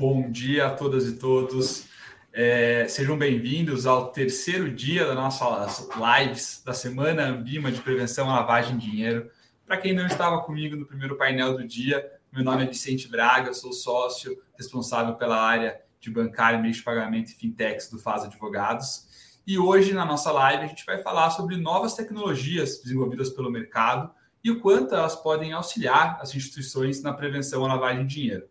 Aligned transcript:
Bom 0.00 0.30
dia 0.30 0.68
a 0.68 0.70
todas 0.70 1.06
e 1.06 1.18
todos. 1.18 1.86
É, 2.32 2.88
sejam 2.88 3.18
bem-vindos 3.18 3.84
ao 3.84 4.10
terceiro 4.10 4.74
dia 4.74 5.04
das 5.04 5.14
nossas 5.14 5.90
lives 5.94 6.62
da 6.64 6.72
Semana 6.72 7.26
Ambima 7.26 7.70
de 7.70 7.82
Prevenção 7.82 8.30
à 8.30 8.36
Lavagem 8.36 8.78
de 8.78 8.90
Dinheiro. 8.90 9.30
Para 9.66 9.76
quem 9.76 9.92
não 9.92 10.06
estava 10.06 10.40
comigo 10.40 10.74
no 10.74 10.86
primeiro 10.86 11.18
painel 11.18 11.54
do 11.54 11.68
dia, 11.68 12.10
meu 12.32 12.42
nome 12.42 12.62
é 12.62 12.66
Vicente 12.66 13.08
Braga, 13.08 13.52
sou 13.52 13.74
sócio 13.74 14.42
responsável 14.56 15.16
pela 15.16 15.38
área 15.38 15.78
de 16.00 16.10
bancário, 16.10 16.62
meio 16.62 16.72
de 16.72 16.82
pagamento 16.82 17.32
e 17.32 17.34
fintechs 17.34 17.90
do 17.90 17.98
Faz 17.98 18.24
Advogados. 18.24 19.06
E 19.46 19.58
hoje, 19.58 19.92
na 19.92 20.06
nossa 20.06 20.32
live, 20.32 20.64
a 20.64 20.66
gente 20.66 20.86
vai 20.86 21.02
falar 21.02 21.28
sobre 21.28 21.58
novas 21.58 21.92
tecnologias 21.92 22.80
desenvolvidas 22.82 23.28
pelo 23.28 23.50
mercado 23.50 24.10
e 24.42 24.50
o 24.50 24.60
quanto 24.60 24.94
elas 24.94 25.14
podem 25.14 25.52
auxiliar 25.52 26.18
as 26.22 26.34
instituições 26.34 27.02
na 27.02 27.12
prevenção 27.12 27.66
à 27.66 27.68
lavagem 27.68 28.06
de 28.06 28.14
dinheiro. 28.14 28.49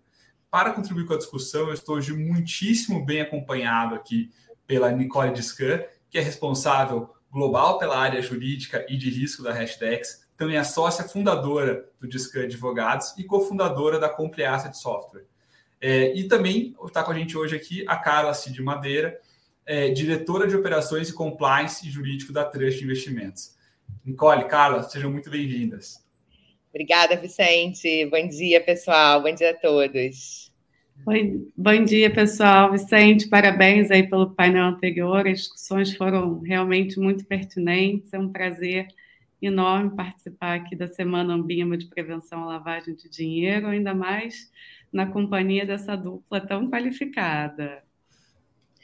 Para 0.51 0.73
contribuir 0.73 1.05
com 1.05 1.13
a 1.13 1.17
discussão, 1.17 1.67
eu 1.67 1.73
estou 1.73 1.95
hoje 1.95 2.11
muitíssimo 2.13 3.05
bem 3.05 3.21
acompanhado 3.21 3.93
aqui 3.93 4.31
pela 4.65 4.91
Nicole 4.91 5.31
Discan, 5.31 5.83
que 6.09 6.17
é 6.17 6.21
responsável 6.21 7.13
global 7.31 7.77
pela 7.77 7.97
área 7.97 8.21
jurídica 8.21 8.85
e 8.89 8.97
de 8.97 9.09
risco 9.09 9.43
da 9.43 9.53
Hashdex, 9.53 10.27
também 10.35 10.57
é 10.57 10.63
sócia 10.63 11.03
fundadora 11.03 11.85
do 11.99 12.07
Discan 12.07 12.43
Advogados 12.43 13.13
e 13.17 13.23
cofundadora 13.23 13.99
da 13.99 14.09
Compliance 14.09 14.69
de 14.69 14.79
Software. 14.79 15.25
É, 15.81 16.13
e 16.15 16.27
também 16.27 16.75
está 16.85 17.03
com 17.03 17.11
a 17.11 17.15
gente 17.15 17.37
hoje 17.37 17.55
aqui 17.55 17.85
a 17.87 17.97
Carla 17.97 18.33
Cid 18.33 18.61
Madeira, 18.61 19.19
é, 19.65 19.89
diretora 19.89 20.47
de 20.47 20.55
operações 20.55 21.09
e 21.09 21.13
compliance 21.13 21.87
jurídico 21.89 22.33
da 22.33 22.43
Trust 22.43 22.83
Investimentos. 22.83 23.55
Nicole, 24.03 24.45
Carla, 24.45 24.81
sejam 24.83 25.11
muito 25.11 25.29
bem-vindas. 25.29 26.03
Obrigada, 26.69 27.15
Vicente. 27.15 28.05
Bom 28.05 28.27
dia, 28.27 28.63
pessoal. 28.63 29.21
Bom 29.21 29.33
dia 29.33 29.51
a 29.51 29.55
todos. 29.55 30.48
Oi, 31.05 31.51
bom 31.57 31.83
dia, 31.85 32.13
pessoal. 32.13 32.71
Vicente, 32.71 33.27
parabéns 33.27 33.89
aí 33.89 34.07
pelo 34.07 34.31
painel 34.31 34.65
anterior. 34.65 35.27
As 35.27 35.39
discussões 35.39 35.95
foram 35.95 36.41
realmente 36.41 36.99
muito 36.99 37.25
pertinentes. 37.25 38.13
É 38.13 38.19
um 38.19 38.29
prazer 38.29 38.87
enorme 39.41 39.95
participar 39.95 40.55
aqui 40.55 40.75
da 40.75 40.87
Semana 40.87 41.33
Ambima 41.33 41.77
de 41.77 41.87
Prevenção 41.87 42.43
à 42.43 42.47
Lavagem 42.47 42.93
de 42.93 43.09
Dinheiro, 43.09 43.67
ainda 43.67 43.93
mais 43.95 44.51
na 44.91 45.05
companhia 45.07 45.65
dessa 45.65 45.95
dupla 45.95 46.41
tão 46.41 46.69
qualificada. 46.69 47.81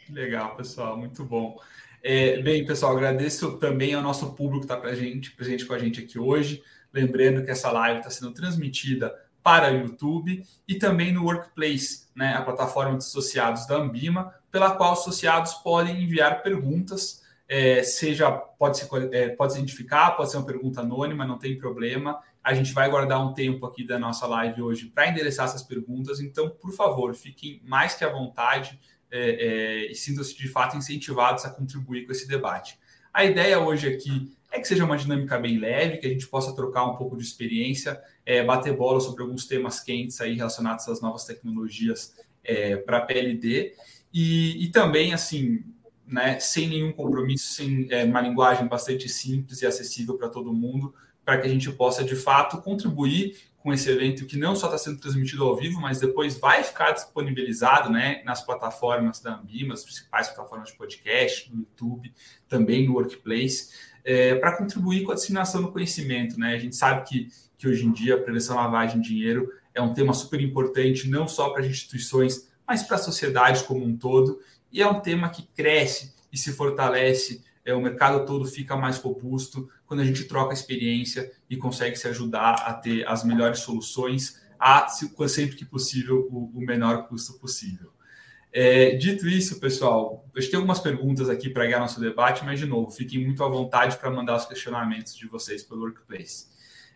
Legal, 0.09 0.55
pessoal, 0.55 0.97
muito 0.97 1.23
bom. 1.23 1.59
É, 2.01 2.41
bem, 2.41 2.65
pessoal, 2.65 2.95
agradeço 2.95 3.57
também 3.57 3.93
ao 3.93 4.01
nosso 4.01 4.33
público 4.33 4.65
que 4.65 4.65
está 4.65 4.77
presente, 4.77 5.31
presente 5.31 5.65
com 5.65 5.73
a 5.73 5.79
gente 5.79 6.01
aqui 6.01 6.17
hoje. 6.17 6.63
Lembrando 6.93 7.43
que 7.43 7.51
essa 7.51 7.71
live 7.71 7.99
está 7.99 8.09
sendo 8.09 8.33
transmitida 8.33 9.13
para 9.45 9.71
o 9.71 9.77
YouTube 9.77 10.43
e 10.67 10.73
também 10.73 11.13
no 11.13 11.23
Workplace, 11.23 12.07
né, 12.15 12.33
a 12.33 12.41
plataforma 12.41 12.97
de 12.97 13.05
associados 13.05 13.67
da 13.67 13.75
Ambima, 13.75 14.33
pela 14.49 14.71
qual 14.71 14.93
associados 14.93 15.53
podem 15.53 16.03
enviar 16.03 16.41
perguntas, 16.41 17.21
é, 17.47 17.83
seja 17.83 18.31
pode 18.31 18.79
se, 18.79 18.89
é, 19.11 19.29
pode 19.29 19.53
se 19.53 19.59
identificar, 19.59 20.17
pode 20.17 20.31
ser 20.31 20.37
uma 20.37 20.47
pergunta 20.47 20.81
anônima, 20.81 21.27
não 21.27 21.37
tem 21.37 21.55
problema. 21.59 22.19
A 22.43 22.55
gente 22.55 22.73
vai 22.73 22.89
guardar 22.89 23.23
um 23.23 23.35
tempo 23.35 23.67
aqui 23.67 23.85
da 23.85 23.99
nossa 23.99 24.25
live 24.25 24.63
hoje 24.63 24.87
para 24.87 25.09
endereçar 25.09 25.45
essas 25.45 25.61
perguntas, 25.61 26.19
então, 26.19 26.49
por 26.49 26.71
favor, 26.71 27.13
fiquem 27.13 27.61
mais 27.63 27.93
que 27.93 28.03
à 28.03 28.09
vontade 28.09 28.79
é, 29.11 29.29
é, 29.29 29.91
e 29.91 29.93
sintam-se 29.93 30.35
de 30.35 30.47
fato 30.47 30.75
incentivados 30.75 31.45
a 31.45 31.51
contribuir 31.51 32.07
com 32.07 32.11
esse 32.11 32.27
debate. 32.27 32.79
A 33.13 33.23
ideia 33.23 33.59
hoje 33.59 33.87
aqui 33.87 34.34
é 34.55 34.59
que 34.59 34.67
seja 34.67 34.85
uma 34.85 34.97
dinâmica 34.97 35.37
bem 35.37 35.57
leve, 35.57 35.97
que 35.97 36.07
a 36.07 36.09
gente 36.09 36.27
possa 36.27 36.55
trocar 36.55 36.85
um 36.85 36.95
pouco 36.95 37.17
de 37.17 37.23
experiência, 37.23 38.01
é, 38.25 38.43
bater 38.43 38.75
bola 38.75 38.99
sobre 38.99 39.21
alguns 39.21 39.45
temas 39.45 39.79
quentes 39.81 40.19
aí 40.21 40.35
relacionados 40.35 40.87
às 40.87 41.01
novas 41.01 41.25
tecnologias 41.25 42.15
é, 42.43 42.77
para 42.77 43.01
PLD 43.01 43.73
e, 44.13 44.63
e, 44.63 44.69
também 44.69 45.13
assim, 45.13 45.63
né, 46.07 46.39
sem 46.39 46.69
nenhum 46.69 46.93
compromisso, 46.93 47.53
sem 47.53 47.87
é, 47.91 48.05
uma 48.05 48.21
linguagem 48.21 48.67
bastante 48.67 49.09
simples 49.09 49.61
e 49.61 49.65
acessível 49.65 50.17
para 50.17 50.29
todo 50.29 50.53
mundo, 50.53 50.93
para 51.23 51.39
que 51.39 51.47
a 51.47 51.49
gente 51.49 51.69
possa 51.71 52.03
de 52.03 52.15
fato 52.15 52.61
contribuir 52.61 53.35
com 53.57 53.73
esse 53.73 53.89
evento 53.89 54.27
que 54.27 54.37
não 54.37 54.55
só 54.55 54.67
está 54.67 54.77
sendo 54.77 54.99
transmitido 54.99 55.43
ao 55.43 55.55
vivo, 55.55 55.81
mas 55.81 55.99
depois 55.99 56.37
vai 56.37 56.63
ficar 56.63 56.91
disponibilizado 56.91 57.91
né, 57.91 58.21
nas 58.23 58.45
plataformas 58.45 59.19
da 59.19 59.35
Ambima, 59.35 59.73
as 59.73 59.83
principais 59.83 60.27
plataformas 60.29 60.69
de 60.69 60.77
podcast, 60.77 61.51
no 61.51 61.61
YouTube, 61.61 62.13
também 62.47 62.85
no 62.87 62.93
Workplace 62.93 63.94
é, 64.05 64.35
para 64.35 64.55
contribuir 64.55 65.03
com 65.03 65.11
a 65.11 65.15
disseminação 65.15 65.63
do 65.63 65.71
conhecimento. 65.71 66.39
Né? 66.39 66.53
A 66.53 66.59
gente 66.59 66.75
sabe 66.75 67.07
que, 67.09 67.27
que 67.57 67.67
hoje 67.67 67.85
em 67.85 67.91
dia 67.91 68.15
a 68.15 68.21
prevenção 68.21 68.57
à 68.57 68.65
lavagem 68.65 69.01
de 69.01 69.09
dinheiro 69.09 69.51
é 69.73 69.81
um 69.81 69.93
tema 69.93 70.13
super 70.13 70.39
importante, 70.39 71.09
não 71.09 71.27
só 71.27 71.49
para 71.49 71.63
as 71.63 71.67
instituições, 71.67 72.47
mas 72.67 72.83
para 72.83 72.95
a 72.95 72.99
sociedade 72.99 73.63
como 73.63 73.83
um 73.83 73.97
todo, 73.97 74.39
e 74.71 74.81
é 74.81 74.87
um 74.87 74.99
tema 74.99 75.29
que 75.29 75.47
cresce 75.55 76.13
e 76.31 76.37
se 76.37 76.51
fortalece, 76.53 77.43
é, 77.65 77.73
o 77.73 77.81
mercado 77.81 78.25
todo 78.25 78.45
fica 78.45 78.77
mais 78.77 78.97
robusto 78.97 79.67
quando 79.87 80.01
a 80.01 80.05
gente 80.05 80.25
troca 80.25 80.53
experiência 80.53 81.31
e 81.49 81.57
consegue 81.57 81.95
se 81.95 82.07
ajudar 82.07 82.53
a 82.65 82.73
ter 82.73 83.07
as 83.07 83.23
melhores 83.23 83.59
soluções 83.59 84.41
a, 84.59 84.87
sempre 84.87 85.55
que 85.55 85.65
possível, 85.65 86.27
o, 86.31 86.51
o 86.57 86.61
menor 86.61 87.07
custo 87.07 87.33
possível. 87.39 87.91
É, 88.57 88.95
dito 88.95 89.27
isso, 89.27 89.59
pessoal, 89.59 90.25
eu 90.33 90.41
tenho 90.41 90.59
algumas 90.59 90.79
perguntas 90.79 91.27
aqui 91.27 91.49
para 91.49 91.65
ganhar 91.65 91.81
nosso 91.81 91.99
debate, 91.99 92.45
mas, 92.45 92.57
de 92.57 92.65
novo, 92.65 92.89
fiquem 92.89 93.21
muito 93.21 93.43
à 93.43 93.49
vontade 93.49 93.97
para 93.97 94.09
mandar 94.09 94.37
os 94.37 94.45
questionamentos 94.45 95.13
de 95.13 95.27
vocês 95.27 95.61
pelo 95.61 95.81
Workplace. 95.81 96.47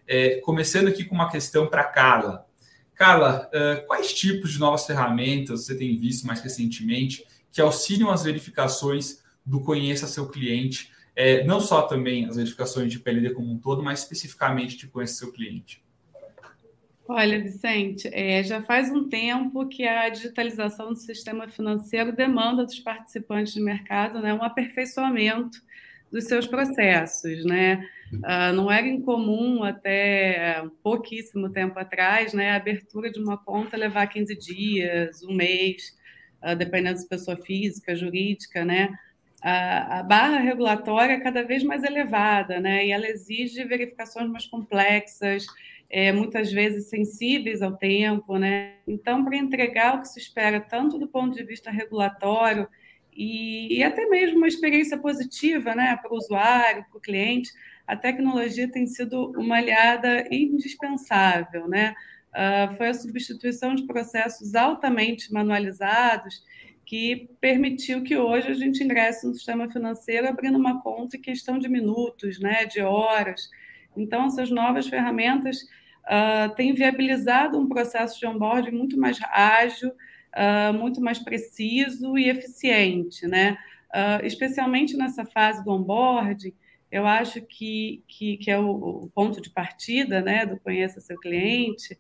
É, 0.07 0.39
começando 0.39 0.87
aqui 0.87 1.03
com 1.03 1.13
uma 1.13 1.29
questão 1.29 1.67
para 1.67 1.83
Carla. 1.83 2.47
Carla, 2.95 3.49
uh, 3.53 3.85
quais 3.87 4.13
tipos 4.13 4.53
de 4.53 4.59
novas 4.59 4.85
ferramentas 4.85 5.65
você 5.65 5.75
tem 5.75 5.97
visto 5.99 6.25
mais 6.25 6.39
recentemente 6.39 7.27
que 7.51 7.59
auxiliam 7.59 8.09
as 8.09 8.23
verificações 8.23 9.21
do 9.45 9.59
conheça 9.59 10.07
seu 10.07 10.29
cliente, 10.29 10.93
é, 11.13 11.43
não 11.43 11.59
só 11.59 11.81
também 11.81 12.25
as 12.25 12.37
verificações 12.37 12.89
de 12.89 12.99
PLD 12.99 13.31
como 13.31 13.51
um 13.51 13.59
todo, 13.59 13.83
mas 13.83 13.99
especificamente 13.99 14.77
de 14.77 14.87
conheça 14.87 15.15
seu 15.15 15.33
cliente? 15.33 15.83
Olha, 17.11 17.41
Vicente, 17.41 18.07
é, 18.13 18.43
já 18.43 18.61
faz 18.61 18.91
um 18.91 19.09
tempo 19.09 19.67
que 19.67 19.83
a 19.83 20.09
digitalização 20.09 20.93
do 20.93 20.95
sistema 20.95 21.47
financeiro 21.47 22.11
demanda 22.15 22.63
dos 22.63 22.79
participantes 22.79 23.51
de 23.51 23.59
mercado 23.59 24.21
né, 24.21 24.31
um 24.31 24.43
aperfeiçoamento 24.43 25.59
dos 26.11 26.25
seus 26.25 26.45
processos. 26.45 27.43
Né? 27.45 27.83
Uh, 28.13 28.53
não 28.53 28.71
era 28.71 28.85
incomum 28.85 29.63
até 29.63 30.63
pouquíssimo 30.83 31.49
tempo 31.49 31.79
atrás 31.79 32.31
né, 32.31 32.51
a 32.51 32.57
abertura 32.57 33.11
de 33.11 33.19
uma 33.19 33.39
conta 33.39 33.75
levar 33.75 34.05
15 34.05 34.35
dias, 34.37 35.23
um 35.23 35.33
mês, 35.33 35.97
uh, 36.43 36.55
dependendo 36.55 36.99
se 36.99 37.09
pessoa 37.09 37.37
física, 37.37 37.95
jurídica, 37.95 38.63
né? 38.63 38.95
A, 39.41 39.99
a, 39.99 40.03
barra 40.03 40.37
regulatória 40.39 41.13
é 41.13 41.19
cada 41.21 41.43
vez 41.43 41.63
mais 41.63 41.81
elevada, 41.81 42.59
né? 42.59 42.85
E 42.85 42.91
ela 42.91 43.07
exige 43.07 43.63
verificações 43.63 44.29
mais 44.29 44.45
complexas, 44.45 45.45
é, 45.89 46.11
muitas 46.11 46.51
vezes 46.51 46.87
sensíveis 46.87 47.61
ao 47.61 47.75
tempo, 47.75 48.37
né? 48.37 48.75
Então, 48.87 49.25
para 49.25 49.35
entregar 49.35 49.95
o 49.95 50.01
que 50.01 50.07
se 50.07 50.19
espera, 50.19 50.59
tanto 50.59 50.99
do 50.99 51.07
ponto 51.07 51.35
de 51.35 51.43
vista 51.43 51.71
regulatório 51.71 52.67
e, 53.11 53.77
e 53.79 53.83
até 53.83 54.05
mesmo 54.05 54.37
uma 54.37 54.47
experiência 54.47 54.97
positiva, 54.97 55.73
né, 55.73 55.97
para 56.01 56.13
o 56.13 56.17
usuário, 56.17 56.85
para 56.89 56.97
o 56.97 57.01
cliente, 57.01 57.51
a 57.87 57.95
tecnologia 57.95 58.71
tem 58.71 58.85
sido 58.85 59.31
uma 59.31 59.57
aliada 59.57 60.27
indispensável, 60.31 61.67
né? 61.67 61.95
Uh, 62.29 62.75
foi 62.77 62.89
a 62.89 62.93
substituição 62.93 63.73
de 63.73 63.87
processos 63.87 64.53
altamente 64.53 65.33
manualizados 65.33 66.43
que 66.85 67.27
permitiu 67.41 68.03
que 68.03 68.15
hoje 68.15 68.47
a 68.47 68.53
gente 68.53 68.83
ingresse 68.83 69.25
no 69.25 69.33
sistema 69.33 69.67
financeiro 69.67 70.27
abrindo 70.27 70.57
uma 70.57 70.81
conta 70.81 71.17
em 71.17 71.21
questão 71.21 71.57
de 71.57 71.67
minutos, 71.67 72.39
né, 72.39 72.65
de 72.65 72.81
horas. 72.81 73.49
Então, 73.97 74.25
essas 74.27 74.51
novas 74.51 74.87
ferramentas 74.87 75.67
uh, 76.05 76.53
têm 76.55 76.73
viabilizado 76.73 77.59
um 77.59 77.67
processo 77.67 78.19
de 78.19 78.25
onboarding 78.25 78.71
muito 78.71 78.99
mais 78.99 79.19
ágil, 79.31 79.89
uh, 79.89 80.73
muito 80.73 81.01
mais 81.01 81.19
preciso 81.19 82.17
e 82.17 82.29
eficiente, 82.29 83.27
né? 83.27 83.57
Uh, 83.93 84.25
especialmente 84.25 84.95
nessa 84.95 85.25
fase 85.25 85.63
do 85.63 85.71
onboarding, 85.71 86.53
eu 86.91 87.05
acho 87.05 87.41
que, 87.41 88.03
que, 88.07 88.37
que 88.37 88.51
é 88.51 88.57
o, 88.57 88.69
o, 88.69 89.11
ponto 89.13 89.41
de 89.41 89.49
partida 89.49 90.21
né, 90.21 90.45
do 90.45 90.59
conheça 90.59 90.99
seu 90.99 91.19
cliente. 91.19 91.95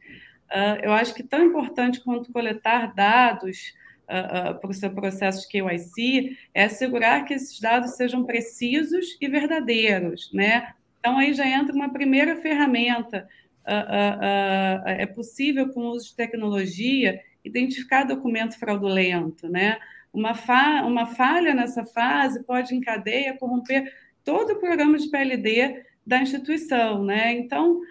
eu 0.81 0.91
acho 0.93 1.13
que 1.13 1.21
tão 1.21 1.45
importante 1.45 2.03
quanto 2.03 2.31
coletar 2.31 2.93
dados 2.95 3.77
Uh, 4.09 4.49
uh, 4.49 4.59
para 4.59 4.71
o 4.71 4.73
seu 4.73 4.89
processo 4.89 5.41
de 5.41 5.47
KYC 5.49 6.35
é 6.51 6.63
assegurar 6.63 7.25
que 7.25 7.35
esses 7.35 7.59
dados 7.59 7.91
sejam 7.91 8.23
precisos 8.23 9.15
e 9.21 9.27
verdadeiros, 9.27 10.31
né? 10.33 10.73
Então 10.99 11.17
aí 11.17 11.31
já 11.31 11.47
entra 11.47 11.75
uma 11.75 11.93
primeira 11.93 12.35
ferramenta 12.35 13.27
uh, 13.69 14.87
é 14.87 15.05
possível, 15.05 15.69
com 15.69 15.81
o 15.81 15.91
uso 15.91 16.09
de 16.09 16.15
tecnologia, 16.15 17.19
identificar 17.43 18.03
documento 18.03 18.57
fraudulento. 18.57 19.47
Né? 19.47 19.77
Uma, 20.13 20.33
fa 20.33 20.83
uma 20.85 21.05
falha 21.05 21.53
nessa 21.53 21.85
fase 21.85 22.43
pode, 22.43 22.75
em 22.75 22.81
cadeia, 22.81 23.37
corromper 23.37 23.93
todo 24.23 24.53
o 24.53 24.59
programa 24.59 24.97
de 24.97 25.09
PLD 25.09 25.83
da 26.05 26.21
instituição. 26.21 27.03
Né? 27.03 27.33
Então, 27.33 27.81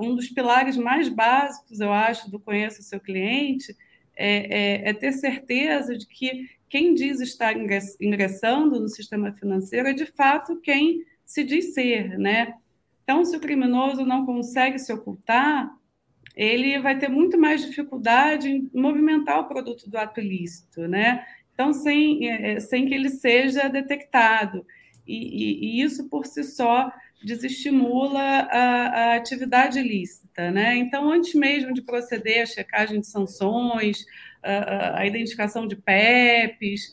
um 0.00 0.14
dos 0.14 0.28
pilares 0.28 0.76
mais 0.76 1.08
básicos, 1.08 1.80
eu 1.80 1.92
acho, 1.92 2.30
do 2.30 2.38
conheça 2.38 2.80
o 2.80 2.84
seu 2.84 3.00
cliente 3.00 3.76
é, 4.16 4.86
é, 4.86 4.90
é 4.90 4.92
ter 4.92 5.12
certeza 5.12 5.96
de 5.96 6.06
que 6.06 6.48
quem 6.68 6.94
diz 6.94 7.20
estar 7.20 7.54
ingressando 8.00 8.80
no 8.80 8.88
sistema 8.88 9.32
financeiro 9.32 9.88
é 9.88 9.92
de 9.92 10.06
fato 10.06 10.60
quem 10.60 11.04
se 11.24 11.44
diz 11.44 11.74
ser, 11.74 12.18
né? 12.18 12.54
Então, 13.02 13.24
se 13.24 13.36
o 13.36 13.40
criminoso 13.40 14.04
não 14.04 14.24
consegue 14.24 14.78
se 14.78 14.92
ocultar, 14.92 15.70
ele 16.34 16.78
vai 16.78 16.98
ter 16.98 17.08
muito 17.08 17.38
mais 17.38 17.64
dificuldade 17.64 18.48
em 18.48 18.70
movimentar 18.72 19.40
o 19.40 19.48
produto 19.48 19.88
do 19.88 19.98
ato 19.98 20.20
ilícito, 20.20 20.88
né? 20.88 21.24
Então, 21.52 21.72
sem, 21.72 22.28
é, 22.28 22.52
é, 22.52 22.60
sem 22.60 22.86
que 22.86 22.94
ele 22.94 23.10
seja 23.10 23.68
detectado. 23.68 24.66
E, 25.06 25.16
e, 25.16 25.64
e 25.64 25.82
isso, 25.82 26.08
por 26.08 26.26
si 26.26 26.42
só, 26.42 26.90
desestimula 27.22 28.20
a, 28.20 29.12
a, 29.12 29.14
atividade 29.16 29.78
ilícita. 29.78 30.50
Né? 30.50 30.76
Então, 30.76 31.10
antes 31.10 31.34
mesmo 31.34 31.74
de 31.74 31.82
proceder 31.82 32.42
à 32.42 32.46
checagem 32.46 33.00
de 33.00 33.06
sanções, 33.06 34.04
a, 34.42 35.00
a 35.00 35.06
identificação 35.06 35.66
de 35.66 35.76
PEPs, 35.76 36.92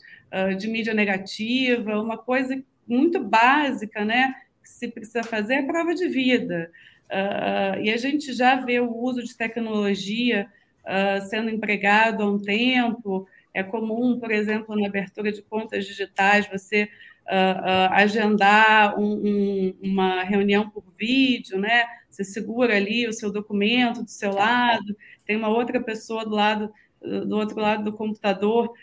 de 0.58 0.68
mídia 0.68 0.94
negativa, 0.94 2.00
uma 2.00 2.16
coisa 2.16 2.62
muito 2.86 3.18
básica 3.18 4.04
né, 4.04 4.32
se 4.70 4.88
precisa 4.88 5.22
fazer 5.22 5.54
é 5.54 5.62
prova 5.62 5.94
de 5.94 6.08
vida. 6.08 6.70
Uh, 7.10 7.82
e 7.82 7.90
a 7.90 7.96
gente 7.96 8.32
já 8.32 8.54
vê 8.54 8.78
o 8.78 8.96
uso 8.96 9.22
de 9.22 9.36
tecnologia 9.36 10.48
uh, 10.84 11.20
sendo 11.28 11.50
empregado 11.50 12.22
há 12.22 12.30
um 12.30 12.38
tempo. 12.38 13.26
É 13.52 13.62
comum, 13.62 14.18
por 14.18 14.30
exemplo, 14.30 14.78
na 14.78 14.86
abertura 14.86 15.32
de 15.32 15.42
contas 15.42 15.84
digitais, 15.84 16.46
você 16.46 16.84
uh, 17.26 17.92
agendar 17.92 18.98
um, 18.98 19.12
um, 19.12 19.76
uma 19.82 20.22
reunião 20.22 20.70
por 20.70 20.84
vídeo, 20.96 21.58
né? 21.58 21.84
Você 22.08 22.22
segura 22.22 22.76
ali 22.76 23.08
o 23.08 23.12
seu 23.12 23.32
documento 23.32 24.04
do 24.04 24.10
seu 24.10 24.32
lado, 24.32 24.96
tem 25.26 25.36
uma 25.36 25.48
outra 25.48 25.80
pessoa 25.80 26.24
do 26.24 26.34
lado 26.34 26.72
do 27.00 27.34
outro 27.38 27.58
lado 27.58 27.82
do 27.82 27.94
computador 27.94 28.74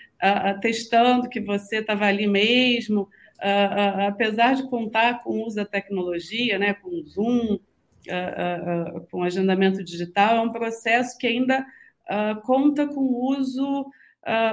testando 0.60 1.30
que 1.30 1.40
você 1.40 1.78
estava 1.78 2.06
ali 2.06 2.26
mesmo. 2.26 3.08
Apesar 4.08 4.56
de 4.56 4.68
contar 4.70 5.24
com 5.24 5.32
o 5.32 5.46
uso 5.46 5.58
da 5.58 5.66
tecnologia, 5.66 6.58
né, 6.58 6.74
com 6.74 7.04
Zoom, 7.06 7.56
uh, 7.56 8.98
uh, 8.98 9.08
com 9.12 9.24
agendamento 9.24 9.84
digital, 9.84 10.38
é 10.38 10.42
um 10.42 10.52
processo 10.52 11.18
que 11.18 11.28
ainda 11.28 11.66
conta 12.46 12.88
com 12.88 13.02
o 13.02 13.38
uso, 13.38 13.86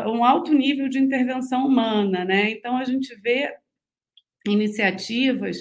um 0.08 0.24
alto 0.24 0.52
nível 0.52 0.88
de 0.88 0.98
intervenção 0.98 1.64
humana. 1.64 2.24
Né? 2.24 2.50
Então, 2.50 2.76
a 2.76 2.82
gente 2.82 3.14
vê 3.20 3.54
iniciativas, 4.44 5.58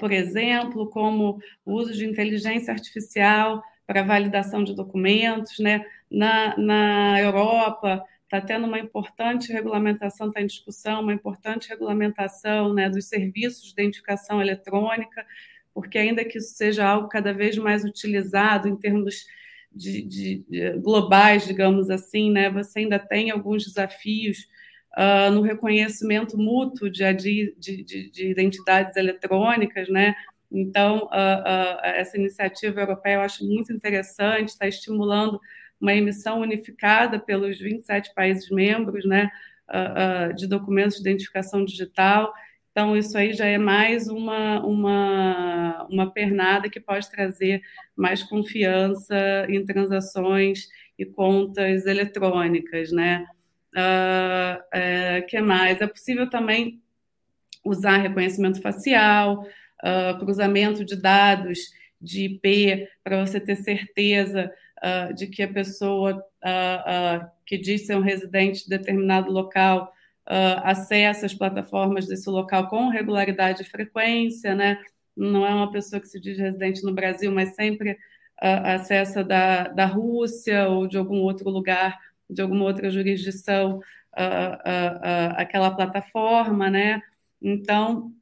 por 0.00 0.10
exemplo, 0.10 0.90
como 0.90 1.38
o 1.64 1.74
uso 1.74 1.92
de 1.92 2.04
inteligência 2.04 2.72
artificial 2.72 3.62
para 3.86 4.02
validação 4.02 4.64
de 4.64 4.74
documentos. 4.74 5.60
Né? 5.60 5.86
Na, 6.10 6.56
na 6.58 7.20
Europa, 7.20 8.02
está 8.32 8.40
tendo 8.40 8.66
uma 8.66 8.78
importante 8.78 9.52
regulamentação, 9.52 10.28
está 10.28 10.40
em 10.40 10.46
discussão, 10.46 11.02
uma 11.02 11.12
importante 11.12 11.68
regulamentação 11.68 12.72
né, 12.72 12.88
dos 12.88 13.06
serviços 13.06 13.64
de 13.64 13.72
identificação 13.72 14.40
eletrônica, 14.40 15.26
porque 15.74 15.98
ainda 15.98 16.24
que 16.24 16.38
isso 16.38 16.54
seja 16.54 16.86
algo 16.88 17.08
cada 17.08 17.34
vez 17.34 17.58
mais 17.58 17.84
utilizado 17.84 18.68
em 18.68 18.76
termos 18.76 19.26
de, 19.70 20.02
de, 20.02 20.44
de 20.48 20.70
globais, 20.78 21.46
digamos 21.46 21.90
assim, 21.90 22.30
né, 22.30 22.48
você 22.48 22.80
ainda 22.80 22.98
tem 22.98 23.30
alguns 23.30 23.64
desafios 23.64 24.48
uh, 24.96 25.30
no 25.30 25.42
reconhecimento 25.42 26.38
mútuo 26.38 26.88
de, 26.88 27.12
de, 27.12 27.54
de, 27.84 28.30
identidades 28.30 28.96
eletrônicas, 28.96 29.88
né? 29.88 30.14
Então, 30.50 31.04
uh, 31.04 31.06
uh, 31.06 31.80
essa 31.82 32.18
iniciativa 32.18 32.80
europeia 32.80 33.14
eu 33.14 33.20
acho 33.22 33.46
muito 33.46 33.72
interessante, 33.72 34.48
está 34.50 34.66
estimulando 34.66 35.40
uma 35.82 35.92
emissão 35.92 36.40
unificada 36.40 37.18
pelos 37.18 37.58
27 37.58 38.14
países 38.14 38.48
membros, 38.50 39.04
né, 39.04 39.28
de 40.36 40.46
documentos 40.46 40.96
de 40.96 41.02
identificação 41.02 41.64
digital 41.64 42.32
então, 42.72 42.96
isso 42.96 43.16
aí 43.18 43.34
já 43.34 43.44
é 43.44 43.58
mais 43.58 44.08
uma, 44.08 44.64
uma, 44.64 45.86
uma 45.90 46.10
pernada 46.10 46.70
que 46.70 46.80
pode 46.80 47.08
trazer 47.10 47.60
mais 47.94 48.22
confiança 48.22 49.46
em 49.48 49.62
transações 49.62 50.68
e 50.98 51.04
contas 51.04 51.84
eletrônicas, 51.84 52.90
né? 52.90 53.26
Uh, 53.76 54.62
é, 54.72 55.22
que 55.28 55.38
mais? 55.42 55.82
É 55.82 55.86
possível 55.86 56.28
também 56.30 56.82
usar 57.62 57.98
reconhecimento 57.98 58.60
facial, 58.62 59.46
uh, 59.84 60.18
cruzamento 60.18 60.82
de 60.82 60.96
dados 60.96 61.58
de 62.00 62.24
IP 62.24 62.88
para 63.04 63.24
você 63.24 63.38
ter 63.38 63.56
certeza 63.56 64.50
uh, 64.82 65.14
de 65.14 65.26
que 65.26 65.42
a 65.42 65.48
pessoa 65.48 66.24
que 67.46 67.56
diz 67.56 67.86
ser 67.86 67.96
um 67.96 68.00
residente 68.00 68.64
de 68.64 68.70
determinado 68.70 69.30
local 69.30 69.92
uh, 70.28 70.60
acessa 70.64 71.26
as 71.26 71.34
plataformas 71.34 72.06
desse 72.06 72.28
local 72.28 72.68
com 72.68 72.88
regularidade 72.88 73.62
e 73.62 73.66
frequência, 73.66 74.54
né? 74.54 74.78
Não 75.16 75.46
é 75.46 75.54
uma 75.54 75.70
pessoa 75.70 76.00
que 76.00 76.08
se 76.08 76.20
diz 76.20 76.38
residente 76.38 76.82
no 76.82 76.92
Brasil, 76.92 77.30
mas 77.30 77.54
sempre 77.54 77.92
uh, 77.92 77.96
acessa 78.64 79.22
da, 79.22 79.68
da 79.68 79.86
Rússia 79.86 80.68
ou 80.68 80.86
de 80.86 80.96
algum 80.96 81.20
outro 81.20 81.50
lugar, 81.50 81.98
de 82.28 82.40
alguma 82.40 82.64
outra 82.64 82.90
jurisdição, 82.90 83.78
uh, 83.78 85.36
aquela 85.36 85.70
plataforma, 85.70 86.70
né? 86.70 87.02
Então, 87.40 88.12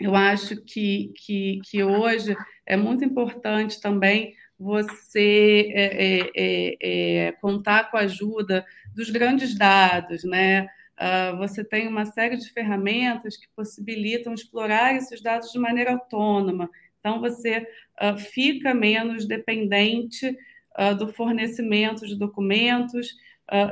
eu 0.00 0.14
acho 0.14 0.56
que, 0.62 1.12
que, 1.16 1.60
que 1.64 1.82
hoje 1.82 2.36
é 2.66 2.76
muito 2.76 3.04
importante 3.04 3.80
também 3.80 4.34
você 4.64 5.70
é, 5.74 5.84
é, 5.84 6.30
é, 6.34 7.26
é 7.26 7.32
contar 7.32 7.90
com 7.90 7.98
a 7.98 8.00
ajuda 8.00 8.64
dos 8.94 9.10
grandes 9.10 9.54
dados, 9.54 10.24
né? 10.24 10.66
Uh, 10.94 11.36
você 11.36 11.62
tem 11.62 11.86
uma 11.86 12.06
série 12.06 12.36
de 12.36 12.50
ferramentas 12.50 13.36
que 13.36 13.46
possibilitam 13.54 14.32
explorar 14.32 14.94
esses 14.94 15.20
dados 15.20 15.52
de 15.52 15.58
maneira 15.58 15.92
autônoma. 15.92 16.70
Então, 16.98 17.20
você 17.20 17.66
uh, 18.00 18.16
fica 18.16 18.72
menos 18.72 19.26
dependente 19.26 20.34
uh, 20.78 20.94
do 20.96 21.12
fornecimento 21.12 22.06
de 22.06 22.16
documentos 22.16 23.14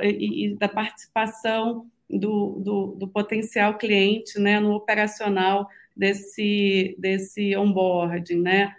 e, 0.02 0.44
e, 0.44 0.56
da 0.56 0.68
participação 0.68 1.86
do, 2.10 2.60
do, 2.62 2.96
do, 2.98 3.08
potencial 3.08 3.78
cliente 3.78 4.38
né, 4.38 4.60
no 4.60 4.74
operacional 4.74 5.66
desse, 5.96 6.94
desse 6.98 7.56
onboarding. 7.56 8.42
Né? 8.42 8.76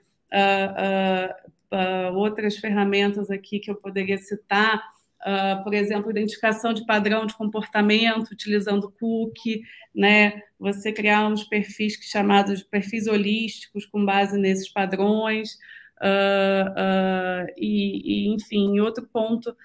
Outras 2.14 2.58
ferramentas 2.58 3.30
aqui 3.30 3.60
que 3.60 3.72
eu 3.72 3.76
poderia 3.76 4.18
citar 4.18 4.82
Uh, 5.24 5.64
por 5.64 5.74
exemplo, 5.74 6.12
identificação 6.12 6.74
de 6.74 6.86
padrão 6.86 7.26
de 7.26 7.34
comportamento 7.34 8.32
utilizando 8.32 8.92
cookie, 9.00 9.62
né? 9.96 10.42
Você 10.60 10.92
criar 10.92 11.26
uns 11.28 11.46
perfis 11.46 11.94
chamados 12.02 12.62
perfis 12.62 13.08
holísticos 13.08 13.86
com 13.86 14.04
base 14.04 14.38
nesses 14.38 14.68
padrões. 14.68 15.54
Uh, 16.02 16.68
uh, 16.72 17.54
e, 17.58 18.28
e, 18.28 18.34
enfim, 18.34 18.80
outro 18.82 19.08
ponto 19.08 19.56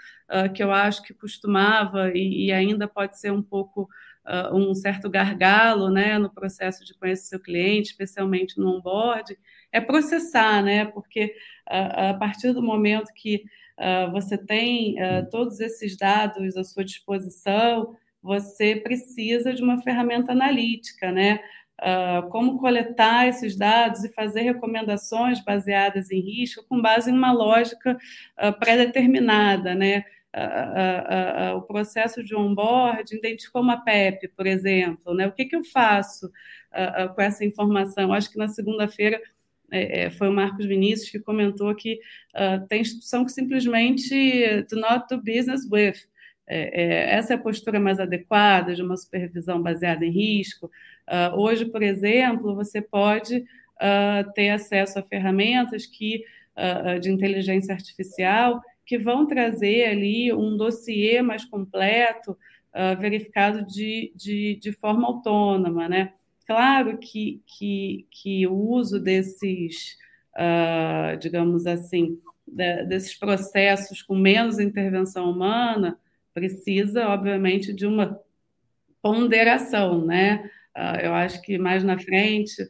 que 0.55 0.63
eu 0.63 0.71
acho 0.71 1.03
que 1.03 1.15
costumava 1.15 2.13
e, 2.15 2.49
e 2.49 2.53
ainda 2.53 2.87
pode 2.87 3.19
ser 3.19 3.33
um 3.33 3.43
pouco 3.43 3.89
um 4.53 4.75
certo 4.75 5.09
gargalo 5.09 5.89
né, 5.89 6.19
no 6.19 6.29
processo 6.29 6.85
de 6.85 6.93
conhecer 6.93 7.29
seu 7.29 7.41
cliente, 7.41 7.93
especialmente 7.93 8.59
no 8.59 8.77
onboard, 8.77 9.39
é 9.73 9.81
processar, 9.81 10.63
né? 10.63 10.87
Porque 10.87 11.35
a 11.67 12.15
partir 12.15 12.53
do 12.53 12.63
momento 12.63 13.13
que 13.15 13.45
uh, 13.79 14.11
você 14.11 14.39
tem 14.39 14.97
uh, 15.03 15.29
todos 15.31 15.61
esses 15.61 15.97
dados 15.97 16.57
à 16.57 16.65
sua 16.65 16.85
disposição, 16.85 17.97
você 18.23 18.77
precisa 18.77 19.53
de 19.53 19.63
uma 19.63 19.81
ferramenta 19.83 20.33
analítica, 20.33 21.13
né? 21.13 21.41
Uh, 21.81 22.29
como 22.31 22.59
coletar 22.59 23.29
esses 23.29 23.57
dados 23.57 24.03
e 24.03 24.13
fazer 24.13 24.41
recomendações 24.41 25.45
baseadas 25.45 26.11
em 26.11 26.21
risco 26.21 26.65
com 26.69 26.81
base 26.81 27.11
em 27.11 27.15
uma 27.15 27.33
lógica 27.33 27.97
pré-determinada, 28.59 29.75
né? 29.75 30.05
Uh, 30.37 31.55
uh, 31.55 31.55
uh, 31.55 31.57
o 31.57 31.63
processo 31.63 32.23
de 32.23 32.37
onboard 32.37 33.17
identificou 33.17 33.63
uma 33.63 33.83
PEP, 33.83 34.29
por 34.29 34.47
exemplo, 34.47 35.15
né? 35.15 35.27
O 35.27 35.33
que, 35.33 35.47
que 35.47 35.57
eu 35.57 35.65
faço 35.65 36.31
com 37.15 37.23
essa 37.23 37.45
informação? 37.47 38.13
Acho 38.13 38.31
que 38.31 38.37
na 38.37 38.47
segunda-feira 38.47 39.21
é, 39.71 40.05
é, 40.05 40.11
foi 40.11 40.29
o 40.29 40.33
Marcos 40.33 40.67
Vinícius 40.67 41.11
que 41.11 41.19
comentou 41.19 41.75
que 41.75 42.01
uh, 42.35 42.67
tem 42.69 42.81
instituição 42.81 43.25
que 43.25 43.33
simplesmente 43.33 44.63
do 44.71 44.77
not 44.81 45.07
do 45.11 45.19
business 45.19 45.69
with. 45.71 45.95
É, 46.47 46.83
é, 46.83 47.15
essa 47.15 47.35
é 47.35 47.37
a 47.37 47.41
postura 47.41 47.79
mais 47.79 48.01
adequada 48.01 48.75
de 48.75 48.83
uma 48.83 48.97
supervisão 48.97 49.63
baseada 49.63 50.05
em 50.07 50.11
risco. 50.11 50.71
Uh, 51.07 51.39
hoje, 51.39 51.67
por 51.67 51.83
exemplo, 51.83 52.55
você 52.55 52.81
pode 52.81 53.37
uh, 53.37 54.33
ter 54.35 54.49
acesso 54.51 54.99
a 54.99 55.03
ferramentas 55.03 55.87
que, 55.87 56.25
de 57.01 57.09
inteligência 57.09 57.73
artificial 57.73 58.61
que 58.85 58.99
vão 58.99 59.29
trazer 59.29 59.85
ali 59.85 60.33
um 60.33 60.57
dossiê 60.57 61.23
mais 61.23 61.45
completo, 61.45 62.37
verificado 62.99 63.65
de, 63.65 64.13
de, 64.17 64.59
de 64.61 64.73
forma 64.73 65.07
autônoma, 65.07 65.89
né? 65.89 66.15
Claro 66.49 66.97
que, 66.97 67.43
que, 67.47 68.07
que 68.11 68.47
o 68.47 68.55
uso 68.55 68.99
desses, 68.99 69.99
uh, 70.35 71.15
digamos 71.19 71.67
assim, 71.67 72.19
desses 72.47 73.15
processos 73.15 74.01
com 74.01 74.17
menos 74.17 74.59
intervenção 74.59 75.31
humana 75.31 75.99
precisa, 76.33 77.07
obviamente, 77.09 77.71
de 77.75 77.85
uma 77.85 78.19
ponderação, 79.03 80.07
né? 80.07 80.51
Uh, 80.75 81.01
eu 81.03 81.15
acho 81.15 81.43
que 81.43 81.59
mais 81.59 81.85
na 81.85 81.99
frente 81.99 82.67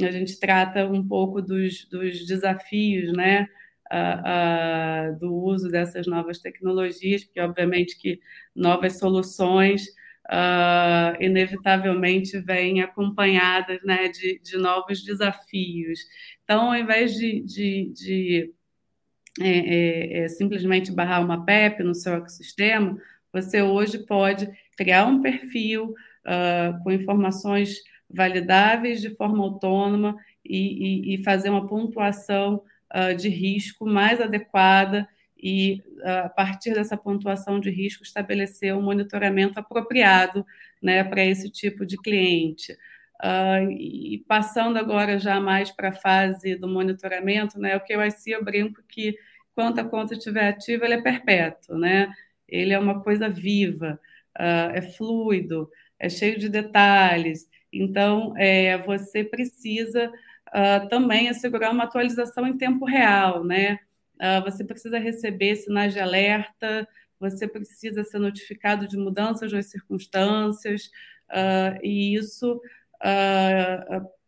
a 0.00 0.10
gente 0.10 0.40
trata 0.40 0.86
um 0.86 1.06
pouco 1.06 1.42
dos, 1.42 1.84
dos 1.84 2.26
desafios, 2.26 3.12
né? 3.12 3.46
Uh, 3.92 5.12
uh, 5.14 5.18
do 5.18 5.34
uso 5.34 5.70
dessas 5.70 6.06
novas 6.06 6.38
tecnologias, 6.38 7.24
porque 7.24 7.40
obviamente 7.40 7.98
que 7.98 8.20
novas 8.56 8.98
soluções 8.98 9.86
uh, 10.30 11.22
inevitavelmente 11.22 12.38
vêm 12.40 12.82
acompanhadas 12.82 13.80
né, 13.82 14.08
de, 14.08 14.40
de, 14.40 14.58
novos 14.58 15.02
desafios. 15.02 16.00
Então, 16.44 16.68
ao 16.68 16.76
invés 16.76 17.14
de, 17.14 17.40
de, 17.40 17.92
de 17.94 18.54
é, 19.40 19.48
é, 19.48 20.24
é, 20.24 20.28
simplesmente 20.28 20.92
barrar 20.92 21.24
uma 21.24 21.44
PEP 21.44 21.82
no 21.82 21.94
seu 21.94 22.14
ecossistema, 22.14 22.98
você 23.32 23.62
hoje 23.62 23.98
pode 24.06 24.48
criar 24.76 25.06
um 25.06 25.22
perfil 25.22 25.94
uh, 26.26 26.82
com 26.82 26.90
informações 26.90 27.76
validáveis 28.10 29.00
de 29.00 29.14
forma 29.14 29.42
autônoma 29.44 30.16
e, 30.44 31.12
e, 31.12 31.14
e 31.14 31.24
fazer 31.24 31.50
uma 31.50 31.66
pontuação 31.66 32.62
uh, 32.94 33.14
de 33.14 33.28
risco 33.28 33.86
mais 33.86 34.20
adequada 34.20 35.06
e, 35.38 35.82
a 36.04 36.28
partir 36.28 36.74
dessa 36.74 36.96
pontuação 36.96 37.60
de 37.60 37.70
risco, 37.70 38.02
estabelecer 38.02 38.74
um 38.74 38.82
monitoramento 38.82 39.58
apropriado 39.58 40.44
né, 40.82 41.04
para 41.04 41.24
esse 41.24 41.50
tipo 41.50 41.86
de 41.86 41.96
cliente. 41.96 42.72
Uh, 43.22 43.70
e 43.70 44.24
passando 44.28 44.78
agora 44.78 45.18
já 45.18 45.40
mais 45.40 45.70
para 45.70 45.88
a 45.88 45.92
fase 45.92 46.54
do 46.54 46.68
monitoramento, 46.68 47.58
né, 47.58 47.76
o 47.76 47.80
KYC 47.80 48.30
eu 48.30 48.44
brinco 48.44 48.82
que, 48.88 49.16
enquanto 49.52 49.80
a 49.80 49.84
conta 49.84 50.14
estiver 50.14 50.48
ativa, 50.48 50.84
ele 50.84 50.94
é 50.94 51.02
perpétuo, 51.02 51.76
né? 51.76 52.08
ele 52.48 52.72
é 52.72 52.78
uma 52.78 53.00
coisa 53.02 53.28
viva, 53.28 54.00
uh, 54.38 54.72
é 54.74 54.82
fluido, 54.82 55.70
é 55.98 56.08
cheio 56.08 56.38
de 56.38 56.48
detalhes, 56.48 57.48
então 57.72 58.34
é, 58.36 58.78
você 58.78 59.22
precisa 59.22 60.10
uh, 60.48 60.88
também 60.88 61.28
assegurar 61.28 61.72
uma 61.72 61.84
atualização 61.84 62.46
em 62.46 62.56
tempo 62.56 62.86
real, 62.86 63.44
né? 63.44 63.78
Uh, 64.18 64.42
você 64.44 64.64
precisa 64.64 64.98
receber 64.98 65.54
sinais 65.56 65.92
de 65.92 66.00
alerta, 66.00 66.86
você 67.20 67.46
precisa 67.46 68.02
ser 68.02 68.18
notificado 68.18 68.88
de 68.88 68.96
mudanças 68.96 69.52
nas 69.52 69.66
circunstâncias, 69.66 70.90
uh, 71.30 71.78
e 71.82 72.14
isso, 72.16 72.60
uh, 73.02 74.18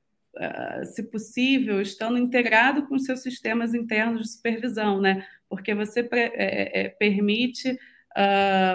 se 0.84 1.02
possível, 1.10 1.80
estando 1.80 2.16
integrado 2.16 2.86
com 2.86 2.98
seus 2.98 3.20
sistemas 3.20 3.74
internos 3.74 4.22
de 4.22 4.28
supervisão, 4.28 5.00
né? 5.00 5.26
porque 5.48 5.74
você 5.74 6.08
é, 6.12 6.82
é, 6.82 6.88
permite 6.88 7.76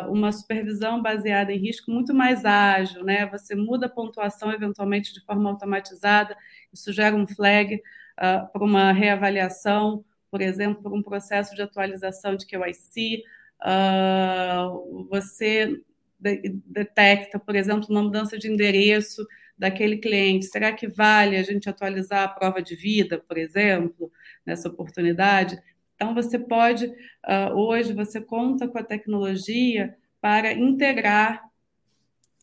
uma 0.09 0.31
supervisão 0.31 1.01
baseada 1.01 1.51
em 1.53 1.57
risco 1.57 1.89
muito 1.89 2.13
mais 2.13 2.43
ágil, 2.45 3.03
né? 3.03 3.25
você 3.25 3.55
muda 3.55 3.85
a 3.85 3.89
pontuação 3.89 4.51
eventualmente 4.51 5.13
de 5.13 5.21
forma 5.21 5.49
automatizada, 5.49 6.35
isso 6.73 6.91
gera 6.91 7.15
um 7.15 7.25
flag 7.25 7.81
para 8.15 8.63
uma 8.63 8.91
reavaliação 8.91 10.03
por 10.35 10.41
exemplo, 10.41 10.83
por 10.83 10.91
um 10.91 11.01
processo 11.01 11.55
de 11.55 11.61
atualização 11.61 12.35
de 12.35 12.45
QIC, 12.45 13.23
uh, 13.61 15.07
você 15.09 15.81
de 16.19 16.59
detecta, 16.65 17.39
por 17.39 17.55
exemplo, 17.55 17.87
uma 17.89 18.03
mudança 18.03 18.37
de 18.37 18.51
endereço 18.51 19.25
daquele 19.57 19.95
cliente. 19.95 20.47
Será 20.47 20.73
que 20.73 20.89
vale 20.89 21.37
a 21.37 21.43
gente 21.43 21.69
atualizar 21.69 22.23
a 22.23 22.27
prova 22.27 22.61
de 22.61 22.75
vida, 22.75 23.17
por 23.17 23.37
exemplo, 23.37 24.11
nessa 24.45 24.67
oportunidade? 24.67 25.57
Então, 25.95 26.13
você 26.13 26.37
pode, 26.37 26.87
uh, 26.87 27.53
hoje, 27.53 27.93
você 27.93 28.19
conta 28.19 28.67
com 28.67 28.77
a 28.77 28.83
tecnologia 28.83 29.95
para 30.19 30.51
integrar 30.51 31.41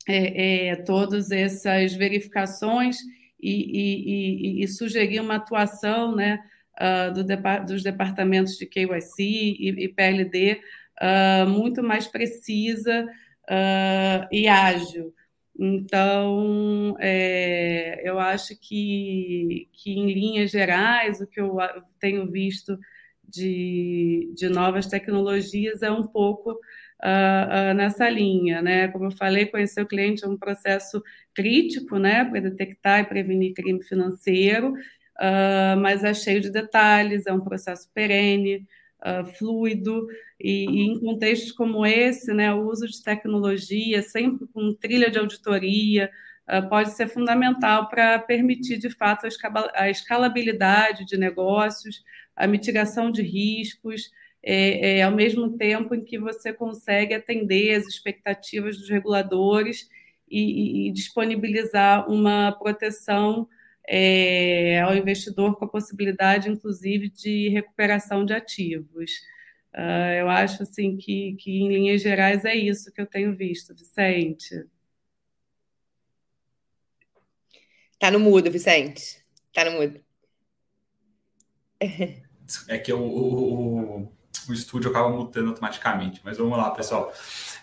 é, 0.09 0.69
é, 0.69 0.77
todas 0.77 1.31
essas 1.31 1.93
verificações 1.93 2.97
e, 3.39 3.53
e, 3.53 4.61
e, 4.61 4.65
e, 4.65 4.69
sugerir 4.69 5.21
uma 5.21 5.35
atuação 5.35 6.17
né, 6.17 6.43
uh, 6.81 7.13
do, 7.13 7.25
dos 7.67 7.83
departamentos 7.83 8.57
de 8.57 8.67
KYC 8.67 9.21
e, 9.21 9.85
e 9.85 9.89
PLD 9.89 10.55
uh, 10.55 10.59
ah, 11.01 11.47
muito 11.47 11.83
mais 11.83 12.07
precisa 12.07 13.05
uh, 13.51 14.29
e 14.31 14.47
ágil. 14.49 15.15
Então, 15.59 16.97
é, 16.99 18.01
eu 18.09 18.19
acho 18.19 18.59
que, 18.59 19.69
que, 19.73 19.93
em 19.93 20.13
linhas 20.13 20.51
gerais, 20.51 21.21
o 21.21 21.27
que 21.27 21.41
eu 21.41 21.59
tenho 22.01 22.31
visto 22.31 22.79
de, 23.29 24.33
de 24.35 24.49
novas 24.49 24.87
tecnologias 24.87 25.83
é 25.83 25.91
um 25.91 26.07
pouco 26.07 26.53
uh, 26.53 27.73
uh, 27.73 27.75
nessa 27.75 28.09
linha, 28.09 28.63
né? 28.63 28.89
Como 28.89 29.07
eu 29.07 29.11
falei, 29.13 29.47
conhecer 29.47 29.83
o 29.83 29.87
cliente 29.87 30.25
é 30.25 30.29
um 30.29 30.39
processo 30.39 31.03
crítico, 31.35 31.99
né, 31.99 32.25
para 32.25 32.41
detectar 32.41 33.01
e 33.01 33.05
prevenir 33.05 33.55
crime 33.55 33.83
financeiro, 33.83 34.75
uh, 35.19 35.79
mas 35.81 36.05
é 36.05 36.15
cheio 36.15 36.41
de 36.41 36.51
detalhes, 36.51 37.27
é 37.27 37.33
um 37.33 37.41
processo 37.41 37.89
perene, 37.93 38.67
uh, 39.05 39.25
fluido, 39.39 40.07
e, 40.41 40.67
e, 40.69 40.81
em 40.89 41.01
contextos 41.01 41.53
como 41.53 41.87
esse, 41.87 42.33
né, 42.33 42.53
o 42.53 42.69
uso 42.69 42.87
de 42.87 43.03
tecnologia, 43.03 44.03
sempre 44.03 44.47
com 44.53 44.75
trilha 44.75 45.11
de 45.11 45.19
auditoria, 45.19 46.11
uh, 46.49 46.69
pode 46.69 46.91
ser 46.91 47.09
fundamental 47.09 47.89
para 47.89 48.19
permitir, 48.19 48.79
de 48.79 48.91
fato, 48.91 49.27
a 49.75 49.91
escalabilidade 49.91 51.05
de 51.05 51.17
negócios, 51.17 52.03
a 52.35 52.47
mitigação 52.47 53.11
de 53.11 53.23
riscos, 53.23 54.11
é, 54.43 54.99
é, 54.99 55.03
ao 55.03 55.13
mesmo 55.13 55.57
tempo 55.57 55.95
em 55.95 56.03
que 56.05 56.19
você 56.19 56.53
consegue 56.53 57.15
atender 57.15 57.77
as 57.77 57.87
expectativas 57.87 58.77
dos 58.77 58.89
reguladores 58.89 59.89
e, 60.29 60.87
e, 60.87 60.89
e 60.89 60.93
disponibilizar 60.93 62.11
uma 62.11 62.51
proteção 62.51 63.49
é, 63.87 64.81
ao 64.81 64.95
investidor 64.95 65.57
com 65.57 65.65
a 65.65 65.69
possibilidade, 65.69 66.49
inclusive, 66.49 67.09
de 67.09 67.49
recuperação 67.49 68.25
de 68.25 68.33
ativos. 68.33 69.11
Uh, 69.75 70.13
eu 70.21 70.29
acho 70.29 70.63
assim 70.63 70.97
que, 70.97 71.35
que, 71.37 71.51
em 71.51 71.69
linhas 71.69 72.03
gerais, 72.03 72.45
é 72.45 72.55
isso 72.55 72.93
que 72.93 73.01
eu 73.01 73.07
tenho 73.07 73.37
visto, 73.37 73.75
Vicente. 73.75 74.67
Tá 77.99 78.11
no 78.11 78.21
mudo, 78.21 78.51
Vicente. 78.51 79.23
Tá 79.53 79.65
no 79.65 79.73
mudo. 79.73 80.01
É 82.69 82.79
que 82.79 82.93
o, 82.93 83.01
o, 83.01 84.13
o 84.49 84.53
estúdio 84.53 84.91
acaba 84.91 85.09
mutando 85.09 85.51
automaticamente. 85.51 86.21
Mas 86.25 86.39
vamos 86.39 86.59
lá, 86.59 86.71
pessoal. 86.71 87.13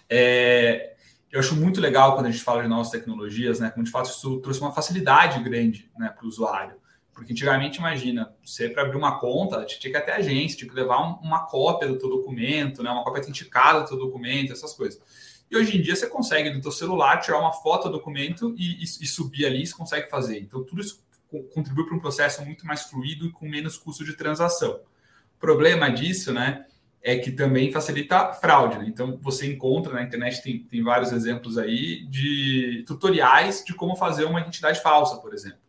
É, 0.10 0.96
eu 1.32 1.40
acho 1.40 1.56
muito 1.56 1.80
legal 1.80 2.16
quando 2.16 2.26
a 2.26 2.32
gente 2.32 2.44
fala 2.44 2.64
de 2.64 2.68
novas 2.68 2.90
tecnologias, 2.90 3.60
né? 3.60 3.70
Como 3.70 3.84
de 3.84 3.92
fato 3.92 4.10
isso 4.10 4.40
trouxe 4.40 4.60
uma 4.62 4.72
facilidade 4.72 5.42
grande 5.44 5.90
né, 5.98 6.10
para 6.10 6.26
o 6.26 6.28
usuário. 6.28 6.76
Porque 7.14 7.34
antigamente, 7.34 7.80
imagina, 7.80 8.34
você 8.44 8.70
para 8.70 8.84
abrir 8.84 8.98
uma 8.98 9.20
conta, 9.20 9.64
tinha 9.66 9.80
que 9.80 9.90
ir 9.90 9.96
até 9.98 10.14
a 10.14 10.18
agência, 10.18 10.58
tinha 10.58 10.70
que 10.70 10.76
levar 10.76 11.02
um, 11.02 11.16
uma 11.22 11.46
cópia 11.46 11.88
do 11.88 11.98
teu 11.98 12.10
documento, 12.10 12.82
né, 12.82 12.90
uma 12.90 13.04
cópia 13.04 13.20
autenticada 13.20 13.82
do 13.82 13.88
teu 13.88 13.98
documento, 13.98 14.54
essas 14.54 14.74
coisas. 14.74 15.00
E 15.52 15.58
hoje 15.58 15.78
em 15.78 15.82
dia 15.82 15.96
você 15.96 16.08
consegue 16.08 16.50
no 16.50 16.62
teu 16.62 16.72
celular 16.72 17.18
tirar 17.20 17.40
uma 17.40 17.52
foto 17.52 17.90
do 17.90 17.98
documento 17.98 18.56
e, 18.58 18.82
e, 18.82 18.84
e 18.84 19.08
subir 19.08 19.46
ali, 19.46 19.66
você 19.68 19.76
consegue 19.76 20.10
fazer. 20.10 20.40
Então 20.40 20.64
tudo 20.64 20.82
isso 20.82 21.04
contribui 21.54 21.86
para 21.86 21.96
um 21.96 22.00
processo 22.00 22.44
muito 22.44 22.66
mais 22.66 22.84
fluido 22.84 23.28
e 23.28 23.32
com 23.32 23.48
menos 23.48 23.78
custo 23.78 24.04
de 24.04 24.14
transação. 24.14 24.80
O 25.36 25.40
problema 25.40 25.90
disso, 25.90 26.34
né, 26.34 26.66
é 27.02 27.18
que 27.18 27.32
também 27.32 27.72
facilita 27.72 28.34
fraude. 28.34 28.78
Né? 28.78 28.86
Então, 28.88 29.18
você 29.22 29.52
encontra 29.52 29.94
na 29.94 30.04
internet, 30.04 30.42
tem, 30.42 30.60
tem 30.60 30.84
vários 30.84 31.12
exemplos 31.12 31.58
aí 31.58 32.06
de 32.08 32.84
tutoriais 32.86 33.64
de 33.66 33.74
como 33.74 33.96
fazer 33.96 34.26
uma 34.26 34.42
identidade 34.42 34.82
falsa, 34.82 35.18
por 35.18 35.34
exemplo. 35.34 35.60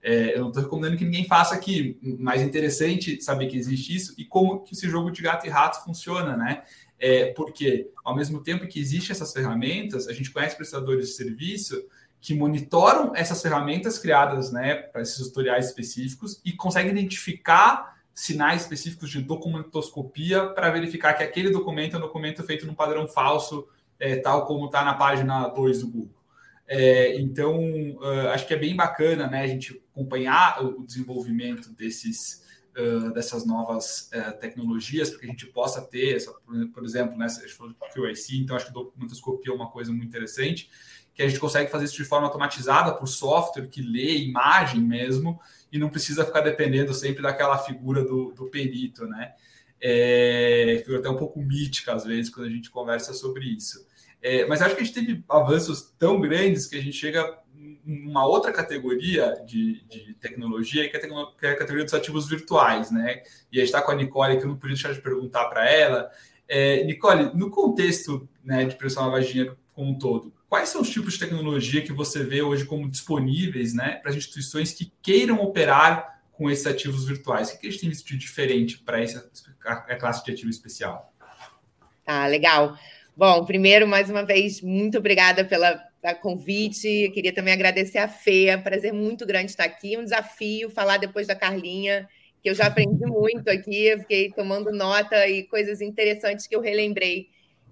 É, 0.00 0.36
eu 0.36 0.42
não 0.42 0.48
estou 0.48 0.62
recomendando 0.62 0.96
que 0.96 1.04
ninguém 1.04 1.26
faça 1.26 1.54
aqui, 1.54 1.98
mas 2.20 2.40
é 2.40 2.44
interessante 2.44 3.20
saber 3.20 3.48
que 3.48 3.56
existe 3.56 3.94
isso 3.94 4.14
e 4.16 4.24
como 4.24 4.60
que 4.60 4.72
esse 4.72 4.88
jogo 4.88 5.10
de 5.10 5.20
gato 5.20 5.46
e 5.46 5.50
rato 5.50 5.82
funciona, 5.84 6.36
né? 6.36 6.62
É, 7.00 7.32
porque, 7.32 7.90
ao 8.04 8.14
mesmo 8.14 8.42
tempo 8.42 8.66
que 8.66 8.80
existem 8.80 9.12
essas 9.12 9.32
ferramentas, 9.32 10.08
a 10.08 10.12
gente 10.12 10.30
conhece 10.30 10.56
prestadores 10.56 11.08
de 11.08 11.12
serviço 11.14 11.84
que 12.20 12.34
monitoram 12.34 13.12
essas 13.14 13.40
ferramentas 13.40 13.98
criadas 13.98 14.50
né, 14.50 14.74
para 14.74 15.02
esses 15.02 15.24
tutoriais 15.28 15.66
específicos 15.66 16.40
e 16.44 16.52
conseguem 16.52 16.90
identificar 16.90 17.97
sinais 18.18 18.62
específicos 18.62 19.10
de 19.10 19.22
documentoscopia 19.22 20.48
para 20.48 20.70
verificar 20.70 21.14
que 21.14 21.22
aquele 21.22 21.50
documento 21.50 21.94
é 21.94 21.98
um 21.98 22.02
documento 22.02 22.42
feito 22.42 22.66
num 22.66 22.74
padrão 22.74 23.06
falso, 23.06 23.68
é, 23.96 24.16
tal 24.16 24.44
como 24.44 24.66
está 24.66 24.84
na 24.84 24.94
página 24.94 25.46
2 25.46 25.82
do 25.82 25.88
Google. 25.88 26.18
É, 26.66 27.16
então, 27.20 27.60
uh, 27.60 28.28
acho 28.32 28.44
que 28.44 28.52
é 28.52 28.56
bem 28.56 28.74
bacana 28.74 29.28
né, 29.28 29.42
a 29.42 29.46
gente 29.46 29.80
acompanhar 29.92 30.64
o 30.64 30.84
desenvolvimento 30.84 31.70
desses, 31.70 32.44
uh, 32.76 33.12
dessas 33.12 33.46
novas 33.46 34.10
uh, 34.12 34.36
tecnologias, 34.40 35.10
para 35.10 35.20
que 35.20 35.26
a 35.26 35.30
gente 35.30 35.46
possa 35.46 35.80
ter, 35.80 36.16
essa, 36.16 36.34
por 36.74 36.84
exemplo, 36.84 37.16
né, 37.16 37.26
a 37.26 37.28
gente 37.28 37.54
falou 37.54 37.72
do 37.72 37.78
QIC, 37.94 38.36
então 38.36 38.56
acho 38.56 38.66
que 38.66 38.72
documentoscopia 38.72 39.52
é 39.52 39.54
uma 39.54 39.70
coisa 39.70 39.92
muito 39.92 40.08
interessante, 40.08 40.68
que 41.14 41.22
a 41.22 41.28
gente 41.28 41.38
consegue 41.38 41.70
fazer 41.70 41.84
isso 41.84 41.96
de 41.96 42.04
forma 42.04 42.26
automatizada 42.26 42.92
por 42.92 43.06
software 43.06 43.68
que 43.68 43.80
lê 43.80 44.16
imagem 44.18 44.80
mesmo, 44.80 45.40
e 45.72 45.78
não 45.78 45.88
precisa 45.88 46.24
ficar 46.24 46.40
dependendo 46.40 46.92
sempre 46.94 47.22
daquela 47.22 47.58
figura 47.58 48.02
do, 48.04 48.32
do 48.32 48.46
perito, 48.46 49.06
né? 49.06 49.32
É, 49.80 50.82
fica 50.84 50.98
até 50.98 51.08
um 51.08 51.16
pouco 51.16 51.40
mítica 51.40 51.94
às 51.94 52.04
vezes 52.04 52.30
quando 52.30 52.46
a 52.46 52.50
gente 52.50 52.70
conversa 52.70 53.12
sobre 53.12 53.44
isso. 53.44 53.86
É, 54.20 54.44
mas 54.46 54.60
acho 54.60 54.74
que 54.74 54.82
a 54.82 54.84
gente 54.84 54.94
teve 54.94 55.24
avanços 55.28 55.94
tão 55.98 56.20
grandes 56.20 56.66
que 56.66 56.76
a 56.76 56.82
gente 56.82 56.96
chega 56.96 57.38
uma 57.86 58.26
outra 58.26 58.52
categoria 58.52 59.42
de, 59.46 59.82
de 59.84 60.14
tecnologia, 60.14 60.88
que 60.88 60.96
é, 60.96 61.00
que 61.00 61.46
é, 61.46 61.50
a 61.50 61.56
categoria 61.56 61.84
dos 61.84 61.94
ativos 61.94 62.28
virtuais, 62.28 62.90
né? 62.90 63.22
E 63.50 63.58
a 63.58 63.60
gente 63.60 63.66
está 63.66 63.80
com 63.80 63.90
a 63.90 63.94
Nicole, 63.94 64.36
que 64.36 64.42
eu 64.42 64.48
não 64.48 64.56
podia 64.56 64.74
deixar 64.74 64.92
de 64.92 65.00
perguntar 65.00 65.46
para 65.46 65.68
ela. 65.68 66.10
É, 66.46 66.84
Nicole, 66.84 67.30
no 67.34 67.50
contexto 67.50 68.28
né, 68.44 68.64
de 68.64 68.76
pressão 68.76 69.04
lavagem 69.04 69.30
dinheiro 69.30 69.58
como 69.74 69.90
um 69.90 69.98
todo, 69.98 70.32
quais 70.48 70.70
são 70.70 70.80
os 70.80 70.90
tipos 70.90 71.14
de 71.14 71.20
tecnologia 71.20 71.82
que 71.82 71.92
você 71.92 72.24
vê 72.24 72.42
hoje 72.42 72.64
como 72.64 72.88
disponíveis 72.88 73.74
né, 73.74 73.96
para 74.02 74.14
instituições 74.14 74.72
que 74.72 74.90
queiram 75.02 75.40
operar 75.40 76.22
com 76.32 76.50
esses 76.50 76.66
ativos 76.66 77.06
virtuais? 77.06 77.50
O 77.50 77.58
que 77.58 77.66
a 77.66 77.70
gente 77.70 77.80
tem 77.80 77.90
visto 77.90 78.06
de 78.06 78.16
diferente 78.16 78.78
para 78.78 79.02
essa 79.02 79.30
classe 79.98 80.24
de 80.24 80.32
ativo 80.32 80.48
especial? 80.48 81.12
Ah, 82.06 82.26
legal. 82.26 82.76
Bom, 83.14 83.44
primeiro, 83.44 83.86
mais 83.86 84.08
uma 84.08 84.24
vez, 84.24 84.62
muito 84.62 84.98
obrigada 84.98 85.44
pela, 85.44 85.84
convite. 86.22 87.10
Queria 87.12 87.34
também 87.34 87.52
agradecer 87.52 87.98
a 87.98 88.08
Fê. 88.08 88.56
Prazer 88.62 88.92
muito 88.92 89.26
grande 89.26 89.50
estar 89.50 89.64
aqui. 89.64 89.98
Um 89.98 90.04
desafio 90.04 90.70
falar 90.70 90.96
depois 90.96 91.26
da 91.26 91.34
Carlinha, 91.34 92.08
que 92.40 92.48
eu 92.48 92.54
já 92.54 92.66
aprendi 92.66 93.04
muito 93.04 93.50
aqui. 93.50 93.94
Fiquei 93.98 94.30
tomando 94.30 94.72
nota 94.72 95.28
e 95.28 95.42
coisas 95.42 95.82
interessantes 95.82 96.46
que 96.46 96.56
eu 96.56 96.60
relembrei 96.60 97.28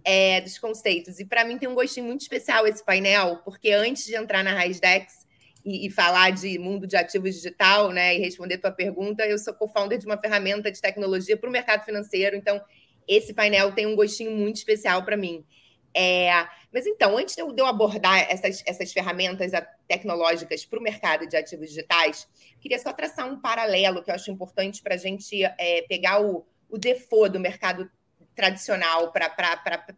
é, 0.06 0.40
dos 0.40 0.56
conceitos. 0.56 1.18
E 1.18 1.24
para 1.24 1.44
mim 1.44 1.58
tem 1.58 1.68
um 1.68 1.74
gostinho 1.74 2.06
muito 2.06 2.20
especial 2.20 2.64
esse 2.64 2.84
painel, 2.84 3.38
porque 3.44 3.72
antes 3.72 4.06
de 4.06 4.14
entrar 4.14 4.44
na 4.44 4.54
Raizdex 4.54 5.26
e, 5.64 5.88
e 5.88 5.90
falar 5.90 6.30
de 6.30 6.56
mundo 6.60 6.86
de 6.86 6.96
ativos 6.96 7.34
digital, 7.34 7.90
né, 7.90 8.14
e 8.14 8.20
responder 8.20 8.58
tua 8.58 8.70
pergunta, 8.70 9.26
eu 9.26 9.36
sou 9.36 9.52
co-founder 9.52 9.98
de 9.98 10.06
uma 10.06 10.16
ferramenta 10.16 10.70
de 10.70 10.80
tecnologia 10.80 11.36
para 11.36 11.48
o 11.48 11.52
mercado 11.52 11.84
financeiro. 11.84 12.36
Então, 12.36 12.62
esse 13.08 13.34
painel 13.34 13.72
tem 13.72 13.84
um 13.84 13.96
gostinho 13.96 14.30
muito 14.30 14.56
especial 14.56 15.04
para 15.04 15.16
mim. 15.16 15.44
É, 15.92 16.30
mas 16.72 16.86
então, 16.86 17.16
antes 17.16 17.34
de 17.34 17.40
eu 17.40 17.66
abordar 17.66 18.30
essas, 18.30 18.62
essas 18.64 18.92
ferramentas 18.92 19.50
tecnológicas 19.88 20.64
para 20.64 20.78
o 20.78 20.82
mercado 20.82 21.26
de 21.26 21.36
ativos 21.36 21.70
digitais, 21.70 22.28
queria 22.60 22.78
só 22.78 22.92
traçar 22.92 23.26
um 23.26 23.40
paralelo 23.40 24.04
que 24.04 24.10
eu 24.10 24.14
acho 24.14 24.30
importante 24.30 24.82
para 24.82 24.94
a 24.94 24.98
gente 24.98 25.42
é, 25.42 25.82
pegar 25.88 26.22
o, 26.22 26.46
o 26.68 26.78
default 26.78 27.32
do 27.32 27.40
mercado 27.40 27.90
tradicional 28.36 29.10
para 29.10 29.28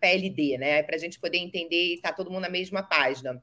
PLD, 0.00 0.56
né? 0.56 0.82
Para 0.84 0.94
a 0.94 0.98
gente 0.98 1.18
poder 1.18 1.38
entender 1.38 1.88
e 1.88 1.94
estar 1.94 2.10
tá 2.10 2.14
todo 2.14 2.30
mundo 2.30 2.42
na 2.42 2.48
mesma 2.48 2.82
página. 2.82 3.42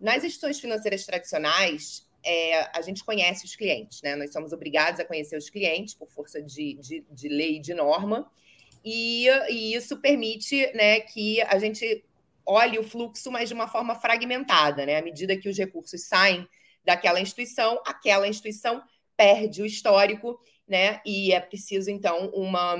Nas 0.00 0.24
instituições 0.24 0.58
financeiras 0.58 1.04
tradicionais, 1.04 2.08
é, 2.24 2.76
a 2.76 2.80
gente 2.80 3.04
conhece 3.04 3.44
os 3.44 3.54
clientes, 3.54 4.00
né? 4.02 4.16
Nós 4.16 4.32
somos 4.32 4.52
obrigados 4.52 4.98
a 4.98 5.04
conhecer 5.04 5.36
os 5.36 5.50
clientes 5.50 5.94
por 5.94 6.10
força 6.10 6.42
de, 6.42 6.74
de, 6.80 7.04
de 7.10 7.28
lei 7.28 7.56
e 7.56 7.60
de 7.60 7.74
norma. 7.74 8.30
E, 8.82 9.26
e 9.50 9.74
isso 9.74 9.98
permite 9.98 10.72
né, 10.74 11.00
que 11.00 11.42
a 11.42 11.58
gente 11.58 12.02
olhe 12.46 12.78
o 12.78 12.82
fluxo, 12.82 13.30
mas 13.30 13.48
de 13.50 13.54
uma 13.54 13.68
forma 13.68 13.94
fragmentada, 13.94 14.86
né? 14.86 14.96
À 14.96 15.02
medida 15.02 15.36
que 15.36 15.50
os 15.50 15.58
recursos 15.58 16.06
saem 16.06 16.48
daquela 16.82 17.20
instituição, 17.20 17.78
aquela 17.84 18.26
instituição 18.26 18.82
perde 19.14 19.60
o 19.60 19.66
histórico, 19.66 20.40
né? 20.66 21.02
E 21.04 21.30
é 21.30 21.40
preciso, 21.40 21.90
então, 21.90 22.30
uma, 22.30 22.76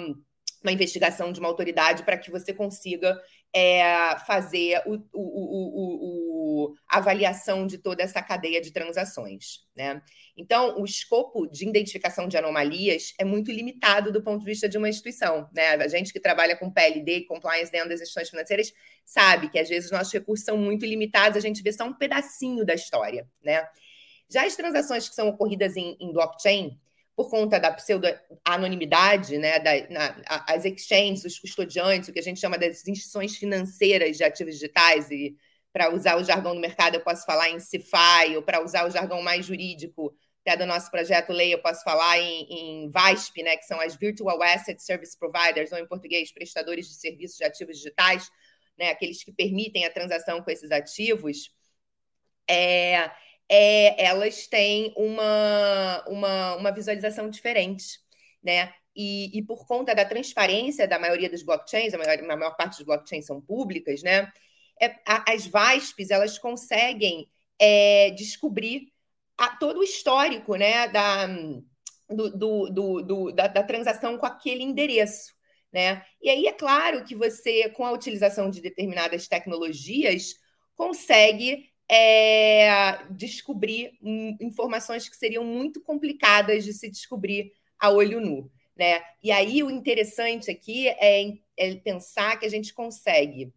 uma 0.63 0.73
investigação 0.73 1.33
de 1.33 1.41
uma 1.41 1.49
autoridade 1.49 2.03
para 2.03 2.19
que 2.19 2.31
você 2.31 2.53
consiga 2.53 3.19
é, 3.53 4.17
fazer 4.27 4.83
o, 4.87 4.95
o, 5.13 6.69
o, 6.73 6.75
a 6.89 6.99
avaliação 6.99 7.67
de 7.67 7.79
toda 7.79 8.03
essa 8.03 8.23
cadeia 8.23 8.61
de 8.61 8.71
transações. 8.71 9.67
Né? 9.75 10.01
Então, 10.37 10.79
o 10.79 10.85
escopo 10.85 11.47
de 11.47 11.67
identificação 11.67 12.29
de 12.29 12.37
anomalias 12.37 13.15
é 13.19 13.25
muito 13.25 13.51
limitado 13.51 14.13
do 14.13 14.23
ponto 14.23 14.41
de 14.41 14.47
vista 14.47 14.69
de 14.69 14.79
uma 14.79 14.89
instituição. 14.89 15.49
Né? 15.53 15.71
A 15.75 15.89
gente 15.89 16.13
que 16.13 16.21
trabalha 16.21 16.57
com 16.57 16.71
PLD 16.71 17.23
compliance 17.23 17.73
dentro 17.73 17.89
das 17.89 18.01
instituições 18.01 18.31
financeiras 18.31 18.73
sabe 19.05 19.49
que 19.49 19.59
às 19.59 19.69
vezes 19.69 19.91
nossos 19.91 20.13
recursos 20.13 20.45
são 20.45 20.57
muito 20.57 20.85
limitados, 20.85 21.37
a 21.37 21.41
gente 21.41 21.63
vê 21.63 21.73
só 21.73 21.85
um 21.85 21.95
pedacinho 21.95 22.65
da 22.65 22.75
história. 22.75 23.27
Né? 23.43 23.67
Já 24.31 24.47
as 24.47 24.55
transações 24.55 25.09
que 25.09 25.15
são 25.15 25.29
ocorridas 25.29 25.77
em, 25.77 25.97
em 25.99 26.13
blockchain, 26.13 26.79
por 27.21 27.29
conta 27.29 27.61
da 27.61 27.71
pseudo-anonimidade, 27.71 29.37
né, 29.37 29.59
da, 29.59 29.73
na, 29.91 30.23
as 30.49 30.65
exchanges, 30.65 31.23
os 31.23 31.39
custodiantes, 31.39 32.09
o 32.09 32.15
que 32.15 32.19
a 32.19 32.23
gente 32.23 32.41
chama 32.41 32.57
das 32.57 32.89
instituições 32.89 33.37
financeiras 33.37 34.17
de 34.17 34.25
ativos 34.25 34.55
digitais, 34.55 35.11
e 35.11 35.37
para 35.71 35.95
usar 35.95 36.17
o 36.17 36.25
jargão 36.25 36.55
do 36.55 36.61
mercado, 36.63 36.95
eu 36.95 37.03
posso 37.03 37.27
falar 37.27 37.51
em 37.51 37.61
CIFI, 37.61 38.37
ou 38.37 38.43
para 38.43 38.65
usar 38.65 38.87
o 38.87 38.91
jargão 38.91 39.21
mais 39.21 39.45
jurídico, 39.45 40.17
até 40.41 40.57
do 40.57 40.65
nosso 40.65 40.91
projeto 40.91 41.31
Lei, 41.31 41.53
eu 41.53 41.61
posso 41.61 41.85
falar 41.85 42.19
em, 42.19 42.85
em 42.85 42.89
VASP, 42.89 43.43
né, 43.43 43.55
que 43.59 43.67
são 43.67 43.79
as 43.79 43.95
Virtual 43.97 44.43
Asset 44.43 44.83
Service 44.83 45.15
Providers, 45.19 45.73
ou 45.73 45.79
em 45.79 45.87
português, 45.87 46.33
prestadores 46.33 46.89
de 46.89 46.95
serviços 46.95 47.37
de 47.37 47.45
ativos 47.45 47.77
digitais, 47.77 48.31
né, 48.79 48.89
aqueles 48.89 49.23
que 49.23 49.31
permitem 49.31 49.85
a 49.85 49.91
transação 49.91 50.43
com 50.43 50.51
esses 50.51 50.71
ativos. 50.71 51.51
É, 52.49 53.11
é, 53.51 54.05
elas 54.05 54.47
têm 54.47 54.95
uma, 54.97 56.05
uma, 56.07 56.55
uma 56.55 56.71
visualização 56.71 57.29
diferente, 57.29 57.99
né? 58.41 58.73
E, 58.95 59.37
e, 59.37 59.43
por 59.43 59.67
conta 59.67 59.95
da 59.95 60.05
transparência 60.05 60.87
da 60.87 60.99
maioria 60.99 61.29
dos 61.29 61.43
blockchains, 61.43 61.93
a 61.95 61.99
maior, 61.99 62.19
a 62.19 62.37
maior 62.37 62.57
parte 62.57 62.77
dos 62.77 62.87
blockchains 62.87 63.27
são 63.27 63.41
públicas, 63.41 64.03
né? 64.03 64.31
É, 64.81 64.95
a, 65.05 65.33
as 65.33 65.47
VASPs 65.47 66.11
elas 66.11 66.39
conseguem 66.39 67.29
é, 67.59 68.11
descobrir 68.11 68.93
a, 69.37 69.57
todo 69.57 69.81
o 69.81 69.85
histórico, 69.85 70.55
né? 70.55 70.87
Da, 70.89 71.27
do, 72.09 72.31
do, 72.31 72.71
do, 72.71 73.03
do 73.03 73.33
da, 73.33 73.49
da 73.49 73.63
transação 73.65 74.17
com 74.17 74.27
aquele 74.27 74.63
endereço. 74.63 75.35
Né? 75.73 76.05
E 76.21 76.29
aí 76.29 76.47
é 76.47 76.53
claro 76.53 77.05
que 77.05 77.15
você, 77.15 77.69
com 77.71 77.85
a 77.85 77.93
utilização 77.93 78.51
de 78.51 78.61
determinadas 78.61 79.29
tecnologias, 79.29 80.35
consegue 80.75 81.70
é, 81.91 83.05
descobrir 83.11 83.99
informações 84.41 85.09
que 85.09 85.17
seriam 85.17 85.45
muito 85.45 85.81
complicadas 85.81 86.65
de 86.65 86.73
se 86.73 86.89
descobrir 86.89 87.53
a 87.79 87.91
olho 87.91 88.21
nu. 88.21 88.49
Né? 88.77 89.03
E 89.23 89.33
aí 89.33 89.63
o 89.63 89.71
interessante 89.71 90.51
aqui 90.51 90.89
é, 90.89 91.33
é 91.57 91.75
pensar 91.75 92.39
que 92.39 92.47
a 92.47 92.49
gente 92.49 92.73
consegue. 92.73 93.53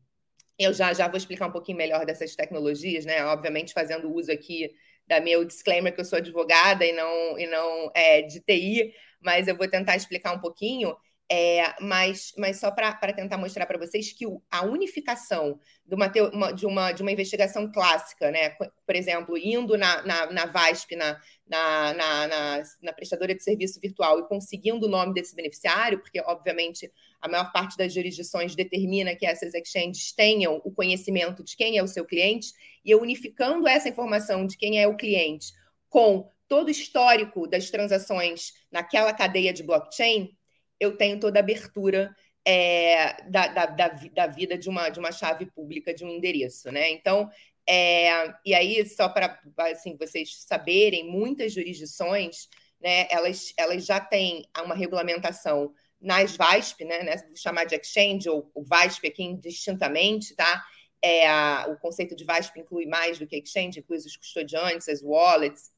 Eu 0.57 0.73
já, 0.73 0.93
já 0.93 1.07
vou 1.07 1.17
explicar 1.17 1.47
um 1.47 1.51
pouquinho 1.51 1.77
melhor 1.77 2.05
dessas 2.05 2.35
tecnologias, 2.35 3.05
né? 3.05 3.23
Obviamente, 3.25 3.73
fazendo 3.73 4.11
uso 4.11 4.31
aqui 4.31 4.71
da 5.07 5.19
meu 5.19 5.45
disclaimer 5.45 5.93
que 5.93 6.01
eu 6.01 6.05
sou 6.05 6.17
advogada 6.17 6.85
e 6.85 6.91
não, 6.91 7.39
e 7.39 7.47
não 7.47 7.91
é, 7.93 8.21
de 8.21 8.39
TI, 8.39 8.93
mas 9.21 9.47
eu 9.47 9.55
vou 9.55 9.67
tentar 9.67 9.95
explicar 9.95 10.33
um 10.33 10.39
pouquinho. 10.39 10.95
É, 11.35 11.73
mas, 11.81 12.31
mas 12.37 12.59
só 12.59 12.69
para 12.69 12.93
tentar 13.11 13.39
mostrar 13.39 13.65
para 13.65 13.79
vocês 13.79 14.13
que 14.13 14.23
a 14.51 14.63
unificação 14.63 15.59
de 15.83 15.95
uma, 15.95 16.07
de, 16.07 16.67
uma, 16.67 16.91
de 16.91 17.01
uma 17.01 17.11
investigação 17.11 17.71
clássica, 17.71 18.29
né? 18.29 18.51
por 18.51 18.95
exemplo, 18.95 19.35
indo 19.35 19.75
na, 19.75 20.03
na, 20.03 20.31
na 20.31 20.45
VASP, 20.45 20.95
na, 20.95 21.19
na, 21.47 21.93
na, 21.95 22.63
na, 22.83 22.93
prestadora 22.93 23.33
de 23.33 23.41
serviço 23.41 23.79
virtual 23.79 24.19
e 24.19 24.27
conseguindo 24.27 24.85
o 24.85 24.89
nome 24.89 25.11
desse 25.11 25.35
beneficiário, 25.35 25.97
porque, 25.97 26.21
obviamente, 26.21 26.91
a 27.19 27.27
maior 27.27 27.51
parte 27.51 27.75
das 27.77 27.91
jurisdições 27.91 28.55
determina 28.55 29.15
que 29.15 29.25
essas 29.25 29.55
exchanges 29.55 30.11
tenham 30.11 30.61
o 30.63 30.71
conhecimento 30.71 31.43
de 31.43 31.57
quem 31.57 31.79
é 31.79 31.83
o 31.83 31.87
seu 31.87 32.05
cliente, 32.05 32.53
e 32.85 32.91
eu 32.91 33.01
unificando 33.01 33.67
essa 33.67 33.89
informação 33.89 34.45
de 34.45 34.55
quem 34.55 34.79
é 34.79 34.87
o 34.87 34.95
cliente 34.95 35.51
com 35.89 36.29
todo 36.47 36.67
o 36.67 36.71
histórico 36.71 37.47
das 37.47 37.71
transações 37.71 38.53
naquela 38.71 39.11
cadeia 39.13 39.51
de 39.51 39.63
blockchain, 39.63 40.37
eu 40.83 40.97
tenho 40.97 41.19
toda 41.19 41.39
a 41.39 41.41
abertura 41.41 42.15
é, 42.45 43.21
da, 43.29 43.47
da, 43.47 43.65
da, 43.65 43.87
da, 43.87 44.27
vida 44.27 44.57
de 44.57 44.69
uma, 44.69 44.89
de 44.89 44.99
uma 44.99 45.11
chave 45.11 45.45
pública, 45.45 45.93
de 45.93 46.03
um 46.03 46.09
endereço, 46.09 46.71
né? 46.71 46.91
Então, 46.91 47.29
é, 47.67 48.33
e 48.45 48.53
aí, 48.53 48.85
só 48.85 49.07
para 49.07 49.39
assim, 49.59 49.95
vocês 49.97 50.43
saberem, 50.43 51.09
muitas 51.09 51.53
jurisdições, 51.53 52.49
né, 52.81 53.07
elas, 53.09 53.53
elas 53.57 53.85
já 53.85 53.99
têm 53.99 54.45
uma 54.61 54.75
regulamentação 54.75 55.73
nas 56.01 56.35
VASP, 56.35 56.83
né, 56.83 57.01
né 57.03 57.15
vou 57.25 57.37
chamar 57.37 57.63
de 57.63 57.75
exchange, 57.75 58.29
ou 58.29 58.51
o 58.53 58.63
VASP 58.63 59.07
aqui 59.07 59.23
indistintamente, 59.23 60.35
tá? 60.35 60.63
É, 61.01 61.27
a, 61.27 61.67
o 61.69 61.77
conceito 61.77 62.15
de 62.15 62.25
VASP 62.25 62.59
inclui 62.59 62.85
mais 62.85 63.17
do 63.19 63.27
que 63.27 63.37
exchange, 63.37 63.79
inclui 63.79 63.97
os 63.97 64.17
custodiantes, 64.17 64.89
as 64.89 65.01
wallets, 65.01 65.71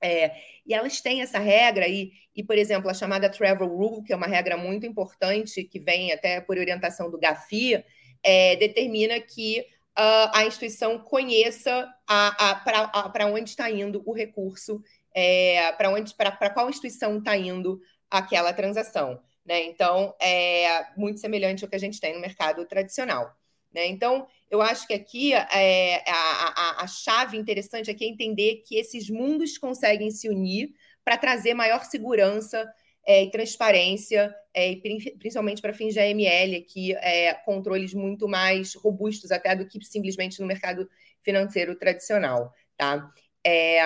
é, 0.00 0.36
e 0.66 0.74
elas 0.74 1.00
têm 1.00 1.22
essa 1.22 1.38
regra, 1.38 1.88
e, 1.88 2.12
e, 2.34 2.42
por 2.42 2.56
exemplo, 2.56 2.90
a 2.90 2.94
chamada 2.94 3.30
Travel 3.30 3.68
Rule, 3.68 4.02
que 4.02 4.12
é 4.12 4.16
uma 4.16 4.26
regra 4.26 4.56
muito 4.56 4.86
importante, 4.86 5.64
que 5.64 5.80
vem 5.80 6.12
até 6.12 6.40
por 6.40 6.58
orientação 6.58 7.10
do 7.10 7.18
GAFI, 7.18 7.84
é, 8.22 8.56
determina 8.56 9.20
que 9.20 9.60
uh, 9.96 10.30
a 10.34 10.44
instituição 10.44 10.98
conheça 10.98 11.88
para 12.06 13.26
onde 13.26 13.50
está 13.50 13.70
indo 13.70 14.02
o 14.04 14.12
recurso, 14.12 14.82
é, 15.14 15.72
para 15.72 15.90
onde 15.90 16.14
para 16.14 16.50
qual 16.50 16.68
instituição 16.68 17.18
está 17.18 17.36
indo 17.36 17.80
aquela 18.10 18.52
transação. 18.52 19.20
Né? 19.44 19.64
Então, 19.64 20.14
é 20.20 20.86
muito 20.96 21.20
semelhante 21.20 21.64
ao 21.64 21.70
que 21.70 21.76
a 21.76 21.80
gente 21.80 22.00
tem 22.00 22.14
no 22.14 22.20
mercado 22.20 22.66
tradicional. 22.66 23.34
Né? 23.76 23.88
Então, 23.88 24.26
eu 24.50 24.62
acho 24.62 24.86
que 24.86 24.94
aqui 24.94 25.34
é, 25.34 26.02
a, 26.10 26.80
a, 26.80 26.84
a 26.84 26.86
chave 26.86 27.36
interessante 27.36 27.90
aqui 27.90 28.06
é 28.06 28.08
entender 28.08 28.62
que 28.66 28.74
esses 28.74 29.10
mundos 29.10 29.58
conseguem 29.58 30.10
se 30.10 30.30
unir 30.30 30.70
para 31.04 31.18
trazer 31.18 31.52
maior 31.52 31.84
segurança 31.84 32.66
é, 33.06 33.24
e 33.24 33.30
transparência, 33.30 34.34
é, 34.54 34.76
principalmente 35.18 35.60
para 35.60 35.74
fins 35.74 35.92
de 35.92 36.00
AML, 36.00 36.56
aqui, 36.56 36.94
é, 36.96 37.34
controles 37.34 37.92
muito 37.92 38.26
mais 38.26 38.74
robustos 38.74 39.30
até 39.30 39.54
do 39.54 39.68
que 39.68 39.78
simplesmente 39.84 40.40
no 40.40 40.46
mercado 40.46 40.88
financeiro 41.22 41.76
tradicional, 41.76 42.50
tá? 42.78 43.12
É, 43.46 43.82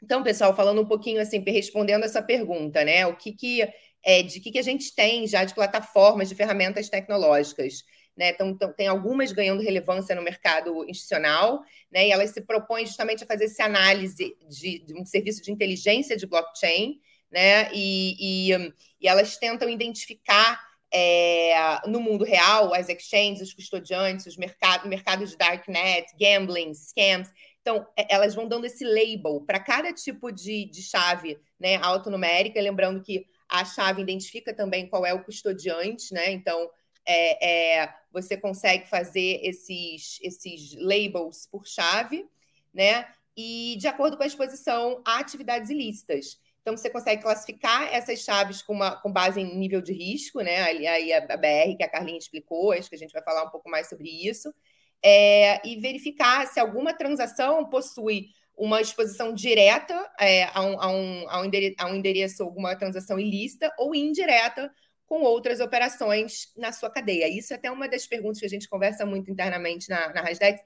então, 0.00 0.22
pessoal, 0.22 0.54
falando 0.54 0.80
um 0.80 0.86
pouquinho 0.86 1.20
assim, 1.20 1.42
respondendo 1.44 2.04
essa 2.04 2.22
pergunta, 2.22 2.84
né? 2.84 3.04
O 3.06 3.16
que, 3.16 3.32
que 3.32 3.68
é, 4.04 4.22
de 4.22 4.38
que, 4.40 4.52
que 4.52 4.58
a 4.58 4.62
gente 4.62 4.94
tem 4.94 5.26
já 5.26 5.44
de 5.44 5.52
plataformas, 5.52 6.28
de 6.28 6.34
ferramentas 6.34 6.88
tecnológicas. 6.88 7.82
Né? 8.20 8.28
Então, 8.28 8.48
então, 8.50 8.70
tem 8.70 8.86
algumas 8.86 9.32
ganhando 9.32 9.62
relevância 9.62 10.14
no 10.14 10.20
mercado 10.20 10.84
institucional, 10.86 11.64
né? 11.90 12.06
e 12.06 12.12
elas 12.12 12.28
se 12.32 12.42
propõem 12.42 12.84
justamente 12.84 13.24
a 13.24 13.26
fazer 13.26 13.46
essa 13.46 13.64
análise 13.64 14.36
de, 14.46 14.80
de 14.80 14.92
um 14.92 15.06
serviço 15.06 15.42
de 15.42 15.50
inteligência 15.50 16.14
de 16.18 16.26
blockchain, 16.26 17.00
né? 17.30 17.70
e, 17.72 18.52
e, 18.52 18.74
e 19.00 19.08
elas 19.08 19.38
tentam 19.38 19.70
identificar 19.70 20.60
é, 20.92 21.80
no 21.86 21.98
mundo 21.98 22.22
real 22.22 22.74
as 22.74 22.90
exchanges, 22.90 23.40
os 23.40 23.54
custodiantes, 23.54 24.26
os 24.26 24.36
mercados, 24.36 24.86
mercados 24.86 25.30
de 25.30 25.38
darknet, 25.38 26.14
gambling, 26.20 26.74
scams. 26.74 27.30
Então, 27.62 27.86
é, 27.96 28.14
elas 28.14 28.34
vão 28.34 28.46
dando 28.46 28.66
esse 28.66 28.84
label 28.84 29.40
para 29.46 29.60
cada 29.60 29.94
tipo 29.94 30.30
de, 30.30 30.66
de 30.66 30.82
chave 30.82 31.38
né, 31.58 31.76
alfanumérica, 31.76 32.60
lembrando 32.60 33.02
que 33.02 33.24
a 33.48 33.64
chave 33.64 34.02
identifica 34.02 34.52
também 34.52 34.86
qual 34.86 35.06
é 35.06 35.14
o 35.14 35.24
custodiante, 35.24 36.12
né? 36.12 36.30
Então, 36.30 36.68
é, 37.06 37.78
é, 37.80 37.94
você 38.12 38.36
consegue 38.36 38.88
fazer 38.88 39.40
esses, 39.42 40.18
esses 40.22 40.74
labels 40.76 41.46
por 41.46 41.66
chave, 41.66 42.28
né? 42.72 43.06
E 43.36 43.76
de 43.78 43.86
acordo 43.86 44.16
com 44.16 44.22
a 44.22 44.26
exposição 44.26 45.02
a 45.06 45.18
atividades 45.18 45.70
ilícitas. 45.70 46.38
Então, 46.60 46.76
você 46.76 46.90
consegue 46.90 47.22
classificar 47.22 47.92
essas 47.92 48.20
chaves 48.20 48.60
com, 48.62 48.74
uma, 48.74 48.96
com 48.96 49.10
base 49.10 49.40
em 49.40 49.56
nível 49.56 49.80
de 49.80 49.92
risco, 49.92 50.40
né? 50.40 50.60
Aí 50.62 51.12
a, 51.12 51.18
a 51.18 51.36
BR, 51.36 51.76
que 51.76 51.82
a 51.82 51.88
Carlinha 51.88 52.18
explicou, 52.18 52.72
acho 52.72 52.88
que 52.88 52.96
a 52.96 52.98
gente 52.98 53.12
vai 53.12 53.22
falar 53.22 53.44
um 53.44 53.50
pouco 53.50 53.70
mais 53.70 53.88
sobre 53.88 54.08
isso. 54.08 54.52
É, 55.02 55.66
e 55.66 55.80
verificar 55.80 56.46
se 56.46 56.60
alguma 56.60 56.92
transação 56.92 57.64
possui 57.70 58.28
uma 58.54 58.82
exposição 58.82 59.32
direta 59.32 59.94
é, 60.20 60.44
a, 60.52 60.60
um, 60.60 60.80
a, 60.80 60.88
um, 60.88 61.28
a, 61.30 61.40
um 61.40 61.44
endereço, 61.46 61.76
a 61.78 61.86
um 61.86 61.94
endereço, 61.94 62.42
alguma 62.42 62.76
transação 62.76 63.18
ilícita, 63.18 63.72
ou 63.78 63.94
indireta 63.94 64.70
com 65.10 65.22
outras 65.22 65.58
operações 65.58 66.52
na 66.56 66.70
sua 66.70 66.88
cadeia. 66.88 67.26
Isso 67.26 67.52
é 67.52 67.56
até 67.56 67.68
uma 67.68 67.88
das 67.88 68.06
perguntas 68.06 68.38
que 68.38 68.46
a 68.46 68.48
gente 68.48 68.68
conversa 68.68 69.04
muito 69.04 69.28
internamente 69.28 69.90
na, 69.90 70.12
na 70.12 70.20
Hasdex. 70.20 70.60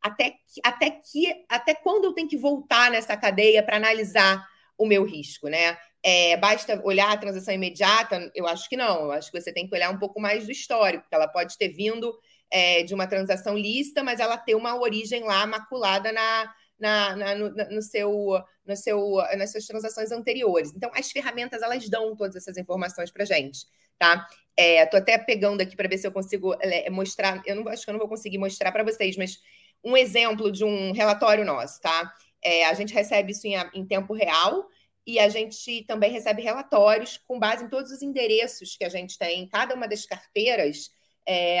Até 0.00 0.30
que, 0.30 0.60
até 0.62 0.90
que 0.90 1.44
até 1.48 1.74
quando 1.74 2.04
eu 2.04 2.12
tenho 2.12 2.28
que 2.28 2.36
voltar 2.36 2.88
nessa 2.88 3.16
cadeia 3.16 3.64
para 3.64 3.78
analisar 3.78 4.46
o 4.78 4.86
meu 4.86 5.04
risco, 5.04 5.48
né? 5.48 5.76
É, 6.04 6.36
basta 6.36 6.80
olhar 6.84 7.10
a 7.10 7.16
transação 7.16 7.52
imediata? 7.52 8.30
Eu 8.32 8.46
acho 8.46 8.68
que 8.68 8.76
não. 8.76 9.06
Eu 9.06 9.12
acho 9.12 9.28
que 9.28 9.40
você 9.40 9.52
tem 9.52 9.66
que 9.66 9.74
olhar 9.74 9.90
um 9.90 9.98
pouco 9.98 10.20
mais 10.20 10.46
do 10.46 10.52
histórico, 10.52 11.02
porque 11.02 11.16
ela 11.16 11.26
pode 11.26 11.58
ter 11.58 11.70
vindo 11.70 12.16
é, 12.48 12.84
de 12.84 12.94
uma 12.94 13.08
transação 13.08 13.58
lícita, 13.58 14.04
mas 14.04 14.20
ela 14.20 14.38
ter 14.38 14.54
uma 14.54 14.78
origem 14.80 15.24
lá 15.24 15.44
maculada 15.48 16.12
na, 16.12 16.54
na, 16.78 17.16
na 17.16 17.34
no, 17.34 17.50
no, 17.50 17.82
seu, 17.82 18.40
no 18.64 18.76
seu, 18.76 19.16
nas 19.36 19.50
suas 19.50 19.66
transações 19.66 20.12
anteriores. 20.12 20.72
Então, 20.76 20.92
as 20.94 21.10
ferramentas 21.10 21.60
elas 21.60 21.88
dão 21.88 22.14
todas 22.14 22.36
essas 22.36 22.56
informações 22.56 23.10
para 23.10 23.24
gente, 23.24 23.66
tá? 24.00 24.26
É, 24.56 24.84
tô 24.86 24.96
até 24.96 25.18
pegando 25.18 25.60
aqui 25.60 25.76
para 25.76 25.88
ver 25.88 25.98
se 25.98 26.06
eu 26.06 26.12
consigo 26.12 26.54
é, 26.60 26.88
mostrar. 26.90 27.42
Eu 27.46 27.56
não 27.56 27.68
acho 27.68 27.84
que 27.84 27.90
eu 27.90 27.92
não 27.92 28.00
vou 28.00 28.08
conseguir 28.08 28.38
mostrar 28.38 28.72
para 28.72 28.82
vocês, 28.82 29.16
mas 29.16 29.38
um 29.84 29.96
exemplo 29.96 30.50
de 30.50 30.64
um 30.64 30.92
relatório 30.92 31.44
nosso, 31.44 31.80
tá? 31.80 32.12
É, 32.42 32.64
a 32.66 32.74
gente 32.74 32.94
recebe 32.94 33.32
isso 33.32 33.46
em, 33.46 33.54
em 33.74 33.86
tempo 33.86 34.14
real 34.14 34.66
e 35.06 35.18
a 35.18 35.28
gente 35.28 35.84
também 35.84 36.10
recebe 36.10 36.42
relatórios 36.42 37.18
com 37.26 37.38
base 37.38 37.64
em 37.64 37.68
todos 37.68 37.90
os 37.92 38.02
endereços 38.02 38.76
que 38.76 38.84
a 38.84 38.88
gente 38.88 39.18
tem 39.18 39.40
em 39.40 39.48
cada 39.48 39.74
uma 39.74 39.86
das 39.86 40.06
carteiras. 40.06 40.90
É, 41.28 41.60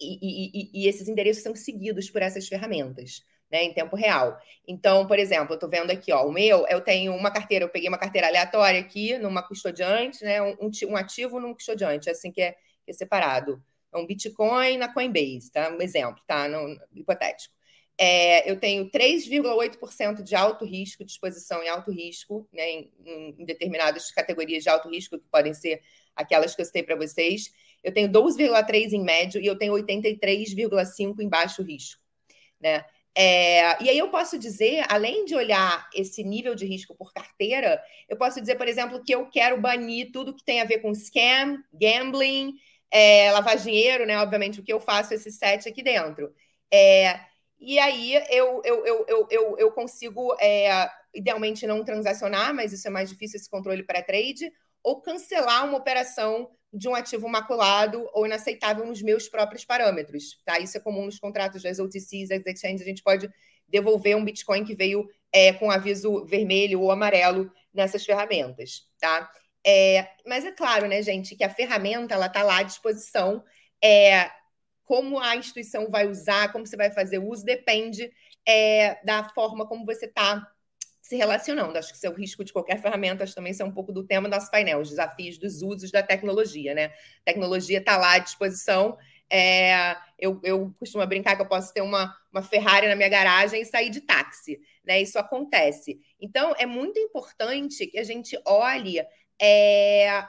e, 0.00 0.18
e, 0.20 0.82
e, 0.82 0.88
esses 0.88 1.08
endereços 1.08 1.42
são 1.42 1.54
seguidos 1.54 2.10
por 2.10 2.20
essas 2.20 2.48
ferramentas 2.48 3.22
né, 3.50 3.62
em 3.62 3.72
tempo 3.72 3.96
real. 3.96 4.38
Então, 4.66 5.06
por 5.06 5.18
exemplo, 5.18 5.52
eu 5.52 5.56
estou 5.56 5.68
vendo 5.68 5.90
aqui, 5.90 6.12
ó, 6.12 6.26
o 6.26 6.32
meu, 6.32 6.66
eu 6.68 6.80
tenho 6.80 7.14
uma 7.14 7.30
carteira, 7.30 7.64
eu 7.64 7.68
peguei 7.68 7.88
uma 7.88 7.98
carteira 7.98 8.26
aleatória 8.26 8.80
aqui, 8.80 9.16
numa 9.18 9.42
custodiante, 9.42 10.24
né, 10.24 10.42
um, 10.42 10.70
um 10.88 10.96
ativo 10.96 11.40
num 11.40 11.54
custodiante, 11.54 12.10
assim 12.10 12.30
que 12.32 12.42
é, 12.42 12.52
que 12.84 12.90
é 12.90 12.92
separado. 12.92 13.62
É 13.92 13.98
um 13.98 14.06
Bitcoin 14.06 14.76
na 14.78 14.92
Coinbase, 14.92 15.50
tá? 15.50 15.70
Um 15.70 15.80
exemplo, 15.80 16.22
tá? 16.26 16.48
No, 16.48 16.76
hipotético. 16.94 17.54
É, 17.98 18.50
eu 18.50 18.60
tenho 18.60 18.90
3,8% 18.90 20.22
de 20.22 20.34
alto 20.34 20.66
risco, 20.66 21.02
de 21.02 21.12
exposição 21.12 21.62
em 21.62 21.68
alto 21.68 21.90
risco, 21.90 22.46
né, 22.52 22.70
em, 22.70 22.92
em, 23.06 23.44
determinadas 23.46 24.10
categorias 24.10 24.62
de 24.62 24.68
alto 24.68 24.90
risco, 24.90 25.18
que 25.18 25.24
podem 25.30 25.54
ser 25.54 25.80
aquelas 26.14 26.54
que 26.54 26.60
eu 26.60 26.66
citei 26.66 26.82
para 26.82 26.96
vocês. 26.96 27.50
Eu 27.82 27.94
tenho 27.94 28.08
12,3% 28.10 28.92
em 28.92 29.02
médio 29.02 29.40
e 29.40 29.46
eu 29.46 29.56
tenho 29.56 29.72
83,5% 29.72 31.20
em 31.20 31.28
baixo 31.28 31.62
risco. 31.62 32.02
Né? 32.60 32.84
É, 33.18 33.82
e 33.82 33.88
aí 33.88 33.96
eu 33.96 34.10
posso 34.10 34.38
dizer, 34.38 34.84
além 34.90 35.24
de 35.24 35.34
olhar 35.34 35.88
esse 35.94 36.22
nível 36.22 36.54
de 36.54 36.66
risco 36.66 36.94
por 36.94 37.14
carteira, 37.14 37.82
eu 38.10 38.16
posso 38.18 38.38
dizer, 38.40 38.56
por 38.56 38.68
exemplo, 38.68 39.02
que 39.02 39.14
eu 39.14 39.30
quero 39.30 39.58
banir 39.58 40.12
tudo 40.12 40.34
que 40.34 40.44
tem 40.44 40.60
a 40.60 40.66
ver 40.66 40.80
com 40.80 40.94
scam, 40.94 41.56
gambling, 41.72 42.52
é, 42.90 43.32
lavar 43.32 43.56
dinheiro, 43.56 44.04
né? 44.04 44.18
Obviamente, 44.18 44.60
o 44.60 44.62
que 44.62 44.72
eu 44.72 44.78
faço 44.78 45.14
esse 45.14 45.30
set 45.30 45.66
aqui 45.66 45.82
dentro. 45.82 46.30
É, 46.70 47.18
e 47.58 47.78
aí 47.78 48.14
eu, 48.30 48.60
eu, 48.62 48.84
eu, 48.84 49.26
eu, 49.30 49.56
eu, 49.58 49.72
consigo, 49.72 50.36
é, 50.38 50.90
idealmente, 51.14 51.66
não 51.66 51.82
transacionar, 51.84 52.54
mas 52.54 52.72
isso 52.72 52.86
é 52.86 52.90
mais 52.90 53.08
difícil, 53.08 53.38
esse 53.38 53.48
controle 53.48 53.82
pré-trade, 53.82 54.52
ou 54.82 55.00
cancelar 55.00 55.64
uma 55.64 55.78
operação 55.78 56.50
de 56.72 56.88
um 56.88 56.94
ativo 56.94 57.28
maculado 57.28 58.08
ou 58.12 58.26
inaceitável 58.26 58.84
nos 58.84 59.02
meus 59.02 59.28
próprios 59.28 59.64
parâmetros. 59.64 60.38
Tá? 60.44 60.58
Isso 60.58 60.76
é 60.76 60.80
comum 60.80 61.06
nos 61.06 61.18
contratos 61.18 61.62
das 61.62 61.78
OTCs, 61.78 62.28
das 62.28 62.44
exchanges, 62.46 62.82
a 62.82 62.84
gente 62.84 63.02
pode 63.02 63.30
devolver 63.68 64.16
um 64.16 64.24
Bitcoin 64.24 64.64
que 64.64 64.74
veio 64.74 65.08
é, 65.32 65.52
com 65.52 65.70
aviso 65.70 66.24
vermelho 66.24 66.80
ou 66.80 66.90
amarelo 66.90 67.50
nessas 67.72 68.04
ferramentas. 68.04 68.82
Tá? 68.98 69.30
É, 69.66 70.08
mas 70.26 70.44
é 70.44 70.52
claro, 70.52 70.86
né, 70.86 71.02
gente, 71.02 71.34
que 71.34 71.44
a 71.44 71.50
ferramenta 71.50 72.14
ela 72.14 72.26
está 72.26 72.42
lá 72.42 72.58
à 72.58 72.62
disposição. 72.62 73.42
É, 73.82 74.30
como 74.84 75.18
a 75.18 75.34
instituição 75.36 75.90
vai 75.90 76.06
usar, 76.06 76.52
como 76.52 76.64
você 76.66 76.76
vai 76.76 76.90
fazer 76.90 77.18
o 77.18 77.28
uso, 77.28 77.44
depende 77.44 78.10
é, 78.46 79.04
da 79.04 79.28
forma 79.30 79.66
como 79.66 79.84
você 79.84 80.06
está 80.06 80.46
se 81.06 81.14
relacionando. 81.14 81.78
Acho 81.78 81.90
que 81.90 81.96
isso 81.96 82.06
é 82.06 82.10
o 82.10 82.14
risco 82.14 82.42
de 82.42 82.52
qualquer 82.52 82.82
ferramenta, 82.82 83.22
acho 83.22 83.34
também 83.34 83.52
isso 83.52 83.62
é 83.62 83.64
um 83.64 83.70
pouco 83.70 83.92
do 83.92 84.04
tema 84.04 84.28
do 84.28 84.32
nosso 84.32 84.50
painel, 84.50 84.80
os 84.80 84.90
desafios 84.90 85.38
dos 85.38 85.62
usos 85.62 85.92
da 85.92 86.02
tecnologia, 86.02 86.74
né? 86.74 86.86
A 86.86 87.24
tecnologia 87.26 87.78
está 87.78 87.96
lá 87.96 88.14
à 88.14 88.18
disposição. 88.18 88.98
É, 89.30 89.96
eu, 90.18 90.40
eu 90.42 90.74
costumo 90.80 91.06
brincar 91.06 91.36
que 91.36 91.42
eu 91.42 91.46
posso 91.46 91.72
ter 91.72 91.80
uma, 91.80 92.12
uma 92.32 92.42
Ferrari 92.42 92.88
na 92.88 92.96
minha 92.96 93.08
garagem 93.08 93.62
e 93.62 93.64
sair 93.64 93.88
de 93.88 94.00
táxi, 94.00 94.58
né? 94.84 95.00
Isso 95.00 95.16
acontece. 95.16 96.00
Então, 96.20 96.52
é 96.58 96.66
muito 96.66 96.98
importante 96.98 97.86
que 97.86 98.00
a 98.00 98.04
gente 98.04 98.36
olhe 98.44 99.00
é, 99.40 100.24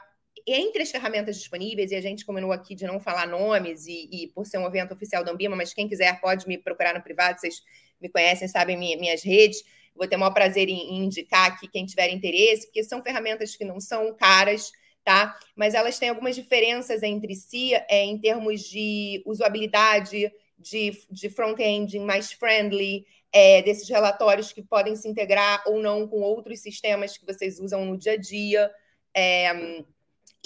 entre 0.46 0.84
as 0.84 0.92
ferramentas 0.92 1.38
disponíveis, 1.38 1.90
e 1.90 1.96
a 1.96 2.02
gente 2.02 2.24
combinou 2.24 2.52
aqui 2.52 2.76
de 2.76 2.86
não 2.86 3.00
falar 3.00 3.26
nomes, 3.26 3.88
e, 3.88 4.10
e, 4.12 4.28
por 4.28 4.46
ser 4.46 4.60
um 4.60 4.68
evento 4.68 4.94
oficial 4.94 5.24
da 5.24 5.32
Ambima, 5.32 5.56
mas 5.56 5.74
quem 5.74 5.90
quiser 5.90 6.22
pode 6.22 6.48
me 6.48 6.56
procurar 6.56 6.94
no 6.94 7.02
privado, 7.02 7.40
vocês 7.40 7.64
me 8.00 8.10
conhecem, 8.10 8.48
sabem 8.48 8.78
minha, 8.78 8.96
minhas 8.96 9.24
redes 9.24 9.64
vou 9.98 10.08
ter 10.08 10.16
o 10.16 10.20
maior 10.20 10.34
prazer 10.34 10.70
em, 10.70 11.04
indicar 11.04 11.48
aqui 11.48 11.68
quem 11.68 11.86
tiver 11.86 12.10
interesse, 12.10 12.68
porque 12.68 12.84
são 12.84 13.02
ferramentas 13.02 13.56
que 13.56 13.66
não 13.66 13.80
são 13.80 14.14
caras, 14.16 14.72
tá? 15.04 15.38
Mas 15.56 15.74
elas 15.74 15.98
têm 15.98 16.10
algumas 16.10 16.36
diferenças 16.36 17.04
entre 17.04 17.36
si 17.36 17.74
é, 17.74 18.04
em 18.04 18.18
termos 18.18 18.62
de 18.62 19.22
usabilidade, 19.26 20.32
de, 20.58 20.92
de 21.10 21.30
front-end 21.30 22.00
mais 22.00 22.32
friendly, 22.32 23.06
é, 23.32 23.62
desses 23.62 23.88
relatórios 23.90 24.52
que 24.52 24.64
podem 24.64 24.96
se 24.96 25.08
integrar 25.08 25.62
ou 25.66 25.82
não 25.82 26.08
com 26.08 26.22
outros 26.22 26.60
sistemas 26.60 27.18
que 27.18 27.26
vocês 27.26 27.60
usam 27.60 27.86
no 27.86 27.98
dia 27.98 28.14
a 28.14 28.18
dia. 28.18 28.72
É, 29.14 29.84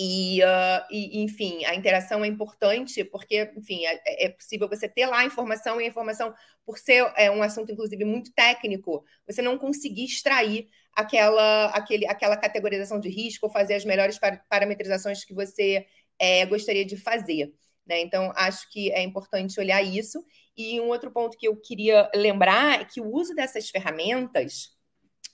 e, 0.04 0.42
uh, 0.42 0.84
e, 0.90 1.22
enfim, 1.22 1.64
a 1.64 1.76
interação 1.76 2.26
é 2.26 2.28
importante 2.28 3.04
porque, 3.04 3.54
enfim, 3.56 3.86
é, 3.86 4.26
é, 4.26 4.30
possível 4.30 4.68
você 4.68 4.90
ter 4.90 5.06
lá 5.06 5.20
a 5.20 5.26
informação 5.26 5.80
e 5.80 5.84
a 5.84 5.88
informação, 5.88 6.34
por 6.66 6.80
ser 6.80 7.14
é, 7.16 7.30
um 7.30 7.44
assunto, 7.44 7.72
inclusive, 7.72 8.04
muito 8.04 8.34
técnico, 8.34 9.06
você 9.28 9.44
não 9.44 9.60
conseguir 9.60 10.06
extrair 10.06 10.68
aquela, 10.96 11.68
aquele, 11.68 12.08
aquela 12.08 12.36
categorização 12.36 13.00
de 13.00 13.10
risco 13.10 13.46
ou 13.46 13.52
fazer 13.52 13.76
as 13.76 13.86
melhores 13.86 14.20
parametrizações 14.50 15.24
que 15.24 15.36
você 15.36 15.86
é, 16.18 16.48
gostaria 16.48 16.84
de 16.84 16.98
fazer. 16.98 17.54
Né? 17.86 18.02
Então, 18.02 18.34
acho 18.36 18.72
que 18.72 18.92
é 18.92 19.04
importante 19.04 19.60
olhar 19.60 19.84
isso. 19.84 20.26
E 20.58 20.82
um 20.82 20.88
outro 20.88 21.12
ponto 21.12 21.38
que 21.38 21.48
eu 21.48 21.56
queria 21.56 22.10
lembrar 22.16 22.82
é 22.82 22.86
que 22.86 23.00
o 23.00 23.14
uso 23.14 23.36
dessas 23.36 23.70
ferramentas 23.70 24.70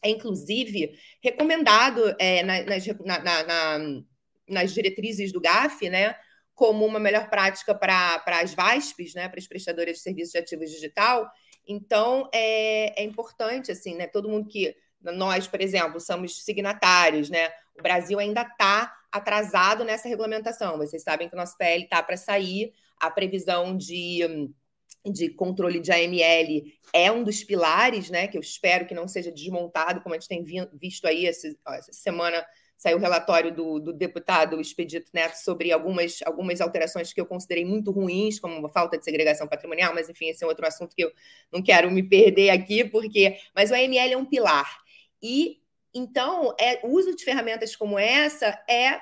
é, 0.03 0.09
inclusive, 0.09 0.91
recomendado 1.23 2.15
é, 2.19 2.43
na, 2.43 2.63
na, 2.63 3.43
na 3.43 4.03
nas 4.47 4.73
diretrizes 4.73 5.31
do 5.31 5.41
GAF, 5.41 5.89
né, 5.89 6.15
como 6.55 6.85
uma 6.85 6.99
melhor 6.99 7.29
prática 7.29 7.75
para 7.75 8.23
as 8.25 8.53
VASPs, 8.53 9.13
né, 9.13 9.29
para 9.29 9.39
as 9.39 9.47
prestadoras 9.47 9.97
de 9.97 10.01
serviços 10.01 10.31
de 10.31 10.39
ativos 10.39 10.71
digital. 10.71 11.29
Então, 11.67 12.29
é, 12.33 13.01
é 13.01 13.03
importante, 13.03 13.71
assim, 13.71 13.95
né, 13.95 14.07
todo 14.07 14.29
mundo 14.29 14.47
que 14.47 14.75
Nós, 14.99 15.47
por 15.47 15.61
exemplo, 15.61 15.99
somos 15.99 16.43
signatários, 16.43 17.29
né? 17.29 17.49
O 17.77 17.83
Brasil 17.83 18.17
ainda 18.19 18.41
está 18.41 18.91
atrasado 19.11 19.83
nessa 19.83 20.09
regulamentação. 20.09 20.77
Vocês 20.77 21.03
sabem 21.03 21.29
que 21.29 21.35
o 21.35 21.37
nosso 21.37 21.55
PL 21.57 21.83
está 21.83 22.01
para 22.01 22.17
sair, 22.17 22.73
a 22.99 23.11
previsão 23.11 23.77
de, 23.77 24.21
de 25.05 25.29
controle 25.29 25.79
de 25.79 25.91
AML 25.91 26.63
é 26.91 27.11
um 27.11 27.23
dos 27.23 27.43
pilares, 27.43 28.09
né? 28.09 28.27
Que 28.27 28.37
eu 28.37 28.41
espero 28.41 28.87
que 28.87 28.95
não 28.95 29.07
seja 29.07 29.31
desmontado, 29.31 30.01
como 30.01 30.15
a 30.15 30.17
gente 30.17 30.27
tem 30.27 30.43
visto 30.73 31.05
aí 31.05 31.27
essa, 31.27 31.47
essa 31.69 31.93
semana 31.93 32.43
saiu 32.77 32.97
o 32.97 33.01
relatório 33.01 33.53
do, 33.53 33.79
do, 33.79 33.91
deputado 33.91 34.61
Expedito 34.61 35.09
Neto 35.13 35.35
sobre 35.35 35.71
algumas, 35.71 36.19
algumas 36.23 36.61
alterações 36.61 37.11
que 37.11 37.19
eu 37.19 37.25
considerei 37.25 37.65
muito 37.65 37.91
ruins, 37.91 38.39
como 38.39 38.69
falta 38.69 38.97
de 38.97 39.03
segregação 39.03 39.47
patrimonial, 39.47 39.93
mas 39.93 40.07
enfim, 40.09 40.29
esse 40.29 40.43
é 40.43 40.47
outro 40.47 40.65
assunto 40.65 40.95
que 40.95 41.03
eu 41.03 41.11
não 41.51 41.61
quero 41.61 41.89
me 41.89 42.03
perder 42.03 42.51
aqui, 42.51 42.83
porque. 42.83 43.37
Mas 43.55 43.71
o 43.71 43.73
AML 43.73 44.13
é 44.13 44.17
um 44.17 44.25
pilar. 44.25 44.77
E 45.21 45.59
então, 45.93 46.55
é, 46.59 46.79
o 46.85 46.89
uso 46.89 47.15
de 47.15 47.23
ferramentas 47.23 47.75
como 47.75 47.97
essa 47.97 48.47
é 48.69 49.01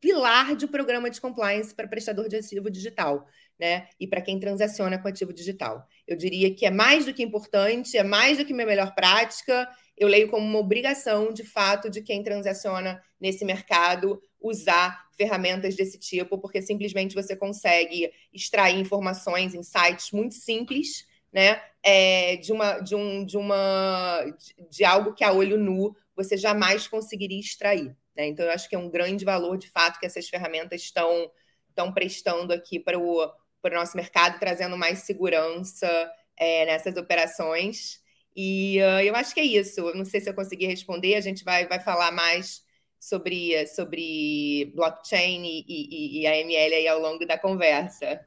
pilar 0.00 0.54
de 0.56 0.66
programa 0.66 1.10
de 1.10 1.20
compliance 1.20 1.74
para 1.74 1.88
prestador 1.88 2.28
de 2.28 2.36
ativo 2.36 2.68
digital, 2.70 3.26
né? 3.58 3.88
E 3.98 4.06
para 4.06 4.20
quem 4.20 4.38
transaciona 4.38 4.98
com 4.98 5.08
ativo 5.08 5.32
digital. 5.32 5.86
Eu 6.06 6.16
diria 6.16 6.54
que 6.54 6.66
é 6.66 6.70
mais 6.70 7.04
do 7.06 7.14
que 7.14 7.22
importante, 7.22 7.96
é 7.96 8.02
mais 8.02 8.38
do 8.38 8.44
que 8.44 8.52
minha 8.52 8.66
melhor 8.66 8.94
prática. 8.94 9.68
Eu 9.96 10.08
leio 10.08 10.30
como 10.30 10.46
uma 10.46 10.58
obrigação, 10.58 11.32
de 11.32 11.44
fato, 11.44 11.90
de 11.90 12.02
quem 12.02 12.22
transaciona 12.22 13.02
nesse 13.20 13.44
mercado 13.44 14.20
usar 14.40 15.06
ferramentas 15.16 15.76
desse 15.76 15.98
tipo, 15.98 16.38
porque 16.38 16.60
simplesmente 16.60 17.14
você 17.14 17.36
consegue 17.36 18.12
extrair 18.32 18.78
informações 18.78 19.54
em 19.54 19.62
sites 19.62 20.10
muito 20.10 20.34
simples, 20.34 21.06
né? 21.32 21.62
É, 21.82 22.36
de 22.36 22.52
uma 22.52 22.78
de 22.80 22.94
um 22.94 23.24
de 23.24 23.36
uma 23.36 24.24
de 24.70 24.84
algo 24.84 25.14
que 25.14 25.24
a 25.24 25.32
olho 25.32 25.58
nu 25.58 25.94
você 26.14 26.36
jamais 26.36 26.86
conseguiria 26.86 27.40
extrair. 27.40 27.96
Né? 28.16 28.26
Então, 28.26 28.44
eu 28.44 28.52
acho 28.52 28.68
que 28.68 28.74
é 28.74 28.78
um 28.78 28.90
grande 28.90 29.24
valor, 29.24 29.56
de 29.56 29.68
fato, 29.68 29.98
que 29.98 30.06
essas 30.06 30.28
ferramentas 30.28 30.82
estão, 30.82 31.30
estão 31.68 31.92
prestando 31.92 32.52
aqui 32.52 32.78
para 32.78 32.98
o, 32.98 33.30
para 33.60 33.74
o 33.74 33.78
nosso 33.78 33.96
mercado, 33.96 34.38
trazendo 34.38 34.76
mais 34.76 35.00
segurança 35.00 35.88
é, 36.36 36.66
nessas 36.66 36.96
operações. 36.96 38.01
E 38.34 38.78
uh, 38.80 39.00
eu 39.00 39.14
acho 39.14 39.34
que 39.34 39.40
é 39.40 39.44
isso. 39.44 39.80
Eu 39.80 39.94
não 39.94 40.04
sei 40.04 40.20
se 40.20 40.28
eu 40.28 40.34
consegui 40.34 40.66
responder, 40.66 41.14
a 41.14 41.20
gente 41.20 41.44
vai, 41.44 41.66
vai 41.66 41.80
falar 41.80 42.12
mais 42.12 42.62
sobre, 42.98 43.66
sobre 43.66 44.72
blockchain 44.74 45.42
e, 45.44 45.64
e, 45.68 46.20
e 46.20 46.26
AML 46.26 46.74
aí 46.74 46.88
ao 46.88 47.00
longo 47.00 47.26
da 47.26 47.36
conversa. 47.36 48.20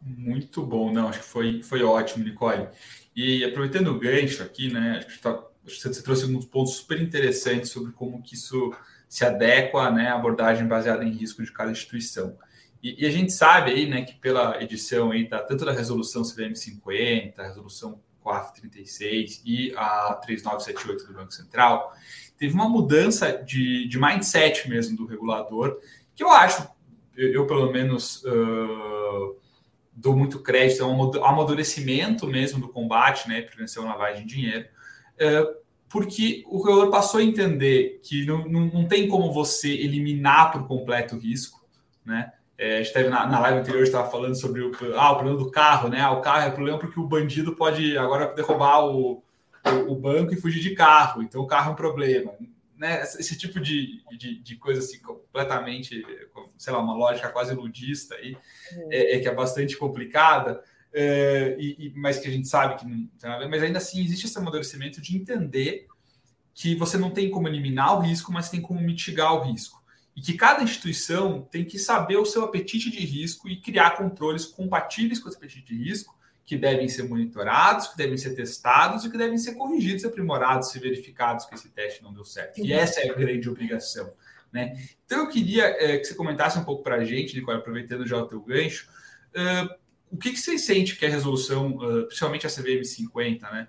Muito 0.00 0.66
bom, 0.66 0.92
não, 0.92 1.08
acho 1.08 1.20
que 1.20 1.24
foi, 1.24 1.62
foi 1.62 1.82
ótimo, 1.84 2.24
Nicole. 2.24 2.68
E 3.14 3.44
aproveitando 3.44 3.88
o 3.88 3.98
gancho 3.98 4.42
aqui, 4.42 4.72
né, 4.72 5.04
acho 5.06 5.16
que 5.16 5.22
tá, 5.22 5.40
você 5.64 6.02
trouxe 6.02 6.24
alguns 6.24 6.44
pontos 6.44 6.74
super 6.74 7.00
interessantes 7.00 7.70
sobre 7.70 7.92
como 7.92 8.20
que 8.20 8.34
isso 8.34 8.74
se 9.08 9.24
adequa 9.24 9.90
né, 9.90 10.08
à 10.08 10.14
abordagem 10.14 10.66
baseada 10.66 11.04
em 11.04 11.12
risco 11.12 11.42
de 11.42 11.52
cada 11.52 11.70
instituição. 11.70 12.36
E, 12.82 13.04
e, 13.04 13.06
a 13.06 13.10
gente 13.10 13.32
sabe 13.32 13.70
aí, 13.70 13.88
né, 13.88 14.02
que 14.02 14.14
pela 14.14 14.60
edição 14.60 15.12
aí, 15.12 15.28
tá, 15.28 15.38
tanto 15.38 15.64
da 15.64 15.70
resolução 15.70 16.22
CVM 16.22 16.56
50, 16.56 17.40
a 17.40 17.46
resolução 17.46 18.00
COAF 18.22 18.54
36 18.54 19.42
e 19.44 19.72
a 19.76 20.14
3978 20.22 21.06
do 21.06 21.14
Banco 21.14 21.32
Central, 21.32 21.92
teve 22.38 22.54
uma 22.54 22.68
mudança 22.68 23.32
de, 23.32 23.86
de 23.88 23.98
mindset 24.00 24.68
mesmo 24.68 24.96
do 24.96 25.06
regulador, 25.06 25.78
que 26.14 26.22
eu 26.22 26.30
acho, 26.30 26.68
eu, 27.16 27.32
eu 27.32 27.46
pelo 27.46 27.72
menos 27.72 28.22
uh, 28.24 29.36
dou 29.92 30.16
muito 30.16 30.40
crédito, 30.40 30.82
é 30.82 30.86
um 30.86 31.24
amadurecimento 31.24 32.26
mesmo 32.26 32.60
do 32.60 32.68
combate, 32.68 33.28
né, 33.28 33.42
prevenção 33.42 33.84
à 33.84 33.92
lavagem 33.92 34.26
de 34.26 34.34
dinheiro, 34.34 34.66
uh, 35.16 35.62
porque 35.88 36.42
o 36.46 36.62
regulador 36.62 36.90
passou 36.90 37.20
a 37.20 37.22
entender 37.22 38.00
que 38.02 38.24
não, 38.24 38.48
não, 38.48 38.60
não 38.66 38.88
tem 38.88 39.06
como 39.08 39.30
você 39.32 39.68
eliminar 39.68 40.50
por 40.50 40.66
completo 40.66 41.16
o 41.16 41.18
risco, 41.18 41.62
né? 42.04 42.32
É, 42.58 42.76
a 42.76 42.82
gente 42.82 42.92
teve 42.92 43.08
na, 43.08 43.26
na 43.26 43.40
live 43.40 43.60
anterior, 43.60 43.82
estava 43.82 44.10
falando 44.10 44.34
sobre 44.34 44.62
o, 44.62 44.72
ah, 44.94 45.12
o 45.12 45.16
problema 45.16 45.38
do 45.38 45.50
carro, 45.50 45.88
né? 45.88 46.00
Ah, 46.00 46.12
o 46.12 46.20
carro 46.20 46.46
é 46.46 46.50
problema 46.50 46.78
porque 46.78 47.00
o 47.00 47.06
bandido 47.06 47.56
pode 47.56 47.96
agora 47.96 48.32
derrubar 48.34 48.84
o, 48.84 49.22
o, 49.64 49.92
o, 49.92 49.96
banco 49.96 50.32
e 50.32 50.40
fugir 50.40 50.60
de 50.60 50.74
carro, 50.74 51.22
então 51.22 51.40
o 51.40 51.46
carro 51.46 51.70
é 51.70 51.72
um 51.72 51.76
problema. 51.76 52.32
Né? 52.76 53.02
Esse 53.02 53.36
tipo 53.36 53.60
de, 53.60 54.02
de, 54.16 54.40
de, 54.42 54.56
coisa 54.56 54.80
assim, 54.80 54.98
completamente, 55.00 56.04
sei 56.58 56.72
lá, 56.72 56.80
uma 56.80 56.94
lógica 56.94 57.28
quase 57.28 57.54
ludista 57.54 58.14
aí, 58.16 58.36
uhum. 58.76 58.88
é, 58.90 59.16
é, 59.16 59.20
que 59.20 59.28
é 59.28 59.34
bastante 59.34 59.76
complicada. 59.76 60.62
É, 60.94 61.56
e, 61.58 61.86
e, 61.86 61.92
mas 61.96 62.18
que 62.18 62.28
a 62.28 62.30
gente 62.30 62.46
sabe 62.46 62.78
que 62.78 62.84
não 62.84 63.06
tem 63.18 63.30
nada 63.30 63.36
a 63.36 63.38
ver, 63.38 63.48
mas 63.48 63.62
ainda 63.62 63.78
assim 63.78 64.04
existe 64.04 64.26
esse 64.26 64.38
amadurecimento 64.38 65.00
de 65.00 65.16
entender 65.16 65.86
que 66.54 66.74
você 66.74 66.98
não 66.98 67.10
tem 67.10 67.30
como 67.30 67.48
eliminar 67.48 67.96
o 67.96 68.00
risco, 68.00 68.32
mas 68.32 68.50
tem 68.50 68.60
como 68.60 68.80
mitigar 68.80 69.34
o 69.34 69.40
risco. 69.40 69.81
E 70.14 70.20
que 70.20 70.34
cada 70.34 70.62
instituição 70.62 71.42
tem 71.50 71.64
que 71.64 71.78
saber 71.78 72.16
o 72.16 72.24
seu 72.24 72.44
apetite 72.44 72.90
de 72.90 73.00
risco 73.00 73.48
e 73.48 73.56
criar 73.56 73.96
controles 73.96 74.44
compatíveis 74.44 75.18
com 75.18 75.28
esse 75.28 75.38
apetite 75.38 75.74
de 75.74 75.84
risco, 75.84 76.16
que 76.44 76.56
devem 76.56 76.88
ser 76.88 77.04
monitorados, 77.04 77.88
que 77.88 77.96
devem 77.96 78.16
ser 78.16 78.34
testados 78.34 79.04
e 79.04 79.10
que 79.10 79.16
devem 79.16 79.38
ser 79.38 79.54
corrigidos, 79.54 80.04
aprimorados, 80.04 80.70
se 80.70 80.78
verificados 80.78 81.46
que 81.46 81.54
esse 81.54 81.70
teste 81.70 82.02
não 82.02 82.12
deu 82.12 82.24
certo. 82.24 82.58
E 82.58 82.72
essa 82.72 83.00
é 83.00 83.10
a 83.10 83.14
grande 83.14 83.48
obrigação. 83.48 84.12
Né? 84.52 84.76
Então 85.06 85.20
eu 85.20 85.28
queria 85.28 85.64
é, 85.64 85.96
que 85.96 86.04
você 86.04 86.14
comentasse 86.14 86.58
um 86.58 86.64
pouco 86.64 86.82
para 86.82 86.96
a 86.96 87.04
gente, 87.04 87.34
Nicole, 87.34 87.58
aproveitando 87.58 88.06
já 88.06 88.18
o 88.18 88.26
teu 88.26 88.40
gancho, 88.40 88.86
uh, 89.34 89.82
o 90.10 90.18
que, 90.18 90.30
que 90.30 90.38
você 90.38 90.58
sente 90.58 90.94
que 90.96 91.06
é 91.06 91.08
a 91.08 91.10
resolução, 91.10 91.76
uh, 91.76 92.06
principalmente 92.06 92.46
a 92.46 92.50
CVM 92.50 92.84
50, 92.84 93.50
né, 93.50 93.68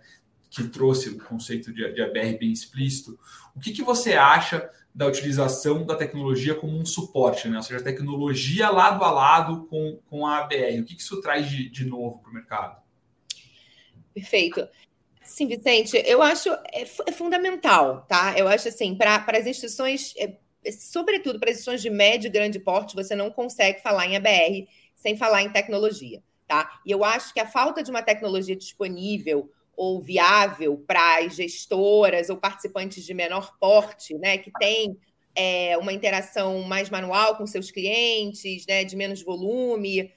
que 0.53 0.67
trouxe 0.67 1.09
o 1.09 1.19
conceito 1.19 1.73
de, 1.73 1.91
de 1.93 2.01
ABR 2.01 2.37
bem 2.37 2.51
explícito, 2.51 3.17
o 3.55 3.59
que, 3.59 3.71
que 3.71 3.81
você 3.81 4.13
acha 4.13 4.69
da 4.93 5.07
utilização 5.07 5.83
da 5.83 5.95
tecnologia 5.95 6.53
como 6.53 6.77
um 6.77 6.85
suporte, 6.85 7.47
né? 7.47 7.57
ou 7.57 7.63
seja, 7.63 7.79
a 7.79 7.83
tecnologia 7.83 8.69
lado 8.69 9.03
a 9.03 9.09
lado 9.09 9.65
com, 9.65 9.99
com 10.07 10.27
a 10.27 10.39
ABR? 10.39 10.79
O 10.79 10.85
que, 10.85 10.95
que 10.95 11.01
isso 11.01 11.19
traz 11.21 11.49
de, 11.49 11.67
de 11.69 11.85
novo 11.85 12.19
para 12.19 12.29
o 12.29 12.33
mercado? 12.33 12.81
Perfeito. 14.13 14.67
Sim, 15.23 15.47
Vicente, 15.47 15.97
eu 16.05 16.21
acho 16.21 16.49
é, 16.71 16.83
é 17.07 17.11
fundamental, 17.11 18.05
tá? 18.07 18.37
Eu 18.37 18.47
acho 18.47 18.67
assim, 18.67 18.93
para 18.93 19.25
as 19.27 19.47
instituições, 19.47 20.13
é, 20.17 20.37
sobretudo 20.71 21.39
para 21.39 21.49
as 21.49 21.57
instituições 21.57 21.81
de 21.81 21.89
médio 21.89 22.27
e 22.27 22.31
grande 22.31 22.59
porte, 22.59 22.95
você 22.95 23.15
não 23.15 23.31
consegue 23.31 23.81
falar 23.81 24.05
em 24.05 24.15
ABR 24.15 24.67
sem 24.95 25.17
falar 25.17 25.41
em 25.41 25.49
tecnologia 25.49 26.21
tá? 26.47 26.79
E 26.85 26.91
eu 26.91 27.03
acho 27.03 27.33
que 27.33 27.39
a 27.39 27.47
falta 27.47 27.81
de 27.81 27.89
uma 27.89 28.03
tecnologia 28.03 28.55
disponível 28.55 29.51
ou 29.75 30.01
viável 30.01 30.77
para 30.87 31.19
as 31.19 31.35
gestoras 31.35 32.29
ou 32.29 32.37
participantes 32.37 33.03
de 33.03 33.13
menor 33.13 33.57
porte, 33.59 34.13
né, 34.17 34.37
que 34.37 34.51
tem 34.59 34.97
é, 35.35 35.77
uma 35.77 35.93
interação 35.93 36.61
mais 36.61 36.89
manual 36.89 37.35
com 37.35 37.47
seus 37.47 37.71
clientes, 37.71 38.65
né, 38.67 38.83
de 38.83 38.95
menos 38.95 39.23
volume, 39.23 40.11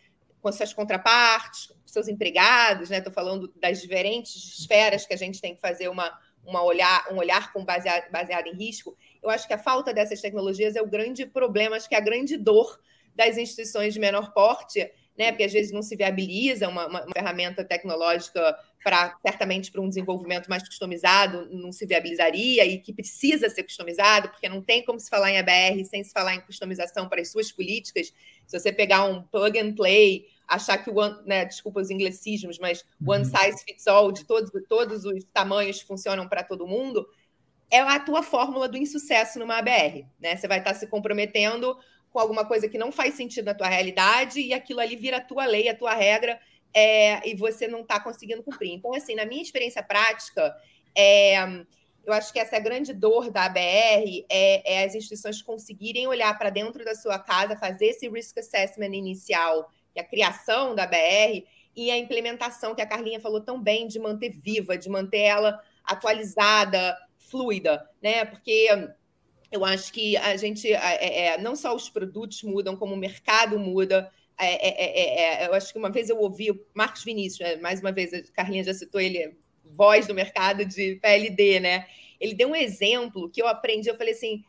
com 0.47 0.53
suas 0.53 0.73
contrapartes, 0.73 1.67
com 1.67 1.75
seus 1.87 2.07
empregados, 2.07 2.91
né? 2.91 2.99
Estou 2.99 3.13
falando 3.13 3.53
das 3.61 3.81
diferentes 3.83 4.37
esferas 4.61 5.05
que 5.05 5.13
a 5.13 5.17
gente 5.17 5.41
tem 5.41 5.57
que 5.57 5.61
fazer 5.61 5.89
uma, 5.89 6.17
uma 6.45 6.63
olhar, 6.63 7.05
um 7.11 7.17
olhar 7.17 7.53
com 7.53 7.65
baseado, 7.65 8.09
baseado 8.13 8.47
em 8.47 8.55
risco. 8.55 8.97
Eu 9.21 9.29
acho 9.29 9.47
que 9.47 9.55
a 9.55 9.59
falta 9.59 9.93
dessas 9.93 10.21
tecnologias 10.21 10.77
é 10.77 10.83
o 10.83 10.87
grande 10.87 11.27
problema, 11.27 11.75
acho 11.75 11.89
que 11.89 11.97
é 11.97 11.99
a 11.99 12.03
grande 12.03 12.37
dor 12.37 12.79
das 13.15 13.37
instituições 13.37 13.93
de 13.93 13.99
menor 13.99 14.33
porte 14.33 14.89
né? 15.19 15.33
Porque 15.33 15.45
às 15.45 15.53
vezes 15.53 15.73
não 15.73 15.83
se 15.83 15.97
viabiliza 15.97 16.69
uma, 16.69 16.87
uma, 16.87 17.05
uma 17.05 17.13
ferramenta 17.13 17.65
tecnológica 17.65 18.57
para 18.83 19.17
certamente 19.21 19.73
para 19.73 19.81
um 19.81 19.89
desenvolvimento 19.89 20.49
mais 20.49 20.63
customizado, 20.63 21.49
não 21.51 21.73
se 21.73 21.85
viabilizaria 21.87 22.65
e 22.65 22.79
que 22.79 22.93
precisa 22.93 23.49
ser 23.49 23.65
customizado, 23.65 24.29
porque 24.29 24.49
não 24.49 24.63
tem 24.63 24.85
como 24.85 25.01
se 25.01 25.11
falar 25.11 25.31
em 25.31 25.39
ABR 25.39 25.85
sem 25.85 26.05
se 26.05 26.13
falar 26.13 26.35
em 26.35 26.41
customização 26.41 27.09
para 27.09 27.21
as 27.21 27.31
suas 27.31 27.51
políticas. 27.51 28.13
Se 28.47 28.59
você 28.59 28.73
pegar 28.73 29.05
um 29.05 29.23
plug 29.23 29.59
and 29.59 29.75
play, 29.75 30.27
achar 30.47 30.79
que 30.79 30.91
o 30.91 30.99
one, 30.99 31.17
né, 31.27 31.45
desculpa 31.45 31.81
os 31.81 31.91
inglesismos, 31.91 32.59
mas 32.59 32.85
one 33.05 33.25
uhum. 33.25 33.31
size 33.31 33.65
fits 33.65 33.87
all 33.87 34.13
de 34.13 34.25
todos, 34.25 34.51
todos 34.69 35.05
os 35.05 35.25
tamanhos 35.33 35.81
funcionam 35.81 36.29
para 36.29 36.45
todo 36.45 36.67
mundo, 36.67 37.07
é 37.71 37.81
a 37.81 37.99
tua 37.99 38.23
fórmula 38.23 38.69
do 38.69 38.77
insucesso 38.77 39.39
numa 39.39 39.59
ABR, 39.59 40.07
né? 40.21 40.37
Você 40.37 40.47
vai 40.47 40.59
estar 40.59 40.75
se 40.75 40.87
comprometendo 40.87 41.77
com 42.17 42.21
alguma 42.21 42.47
coisa 42.47 42.67
que 42.67 42.79
não 42.79 42.91
faz 42.91 43.13
sentido 43.13 43.45
na 43.45 43.53
tua 43.53 43.69
realidade 43.69 44.41
e 44.41 44.55
aquilo 44.55 44.81
ali 44.81 44.97
vira 44.97 45.19
a 45.19 45.21
tua 45.21 45.45
lei, 45.45 45.69
a 45.69 45.77
tua 45.77 45.93
regra, 45.93 46.41
é, 46.73 47.29
e 47.29 47.35
você 47.35 47.69
não 47.69 47.83
está 47.83 48.01
conseguindo 48.01 48.43
cumprir. 48.43 48.73
Então, 48.73 48.95
assim, 48.95 49.15
na 49.15 49.27
minha 49.27 49.43
experiência 49.43 49.83
prática, 49.83 50.57
é, 50.97 51.37
eu 52.07 52.15
acho 52.15 52.33
que 52.33 52.39
essa 52.39 52.57
é 52.57 52.61
grande 52.61 52.95
dor 52.95 53.31
da 53.31 53.45
ABR 53.45 54.25
é, 54.31 54.77
é 54.77 54.85
as 54.87 54.95
instituições 54.95 55.43
conseguirem 55.43 56.07
olhar 56.07 56.39
para 56.39 56.49
dentro 56.49 56.83
da 56.87 56.95
sua 56.95 57.19
casa, 57.19 57.55
fazer 57.55 57.89
esse 57.89 58.09
risk 58.09 58.39
assessment 58.39 58.97
inicial, 58.97 59.71
que 59.93 60.01
é 60.01 60.03
a 60.03 60.09
criação 60.09 60.75
da 60.75 60.85
ABR, 60.85 61.45
e 61.77 61.91
a 61.91 61.99
implementação 61.99 62.75
que 62.75 62.81
a 62.81 62.87
Carlinha 62.87 63.21
falou 63.21 63.43
tão 63.43 63.63
bem 63.63 63.87
de 63.87 63.99
manter 63.99 64.31
viva, 64.31 64.79
de 64.79 64.89
manter 64.89 65.21
ela 65.21 65.61
atualizada, 65.85 66.97
fluida, 67.19 67.87
né? 68.01 68.25
Porque 68.25 68.71
eu 69.51 69.65
acho 69.65 69.93
que 69.93 70.17
a 70.17 70.37
gente, 70.37 70.73
é, 70.73 71.35
é, 71.35 71.39
não 71.39 71.55
só 71.55 71.75
os 71.75 71.89
produtos 71.89 72.43
mudam, 72.43 72.77
como 72.77 72.95
o 72.95 72.99
mercado 72.99 73.59
muda. 73.59 74.11
É 74.39 74.69
é, 74.69 74.85
é, 74.85 75.45
é, 75.45 75.49
eu 75.49 75.55
acho 75.55 75.73
que 75.73 75.79
uma 75.79 75.91
vez 75.91 76.11
eu 76.11 76.19
ouvi 76.19 76.51
o 76.51 76.67
Marcos 76.75 77.05
Vinícius, 77.05 77.41
né, 77.41 77.57
mais 77.57 77.81
uma 77.81 77.93
vez, 77.93 78.13
a 78.13 78.23
Carlinha 78.33 78.65
já 78.65 78.75
citou 78.75 79.01
ele 79.01 79.37
voz 79.65 80.07
do 80.07 80.15
mercado 80.15 80.65
de 80.65 80.97
PLD, 80.97 81.61
né? 81.61 81.87
Ele 82.21 82.35
deu 82.35 82.49
um 82.49 82.57
exemplo 82.57 83.31
que 83.31 83.43
eu 83.43 83.47
aprendi, 83.47 83.89
eu 83.89 83.97
falei 83.97 84.15
assim, 84.15 84.45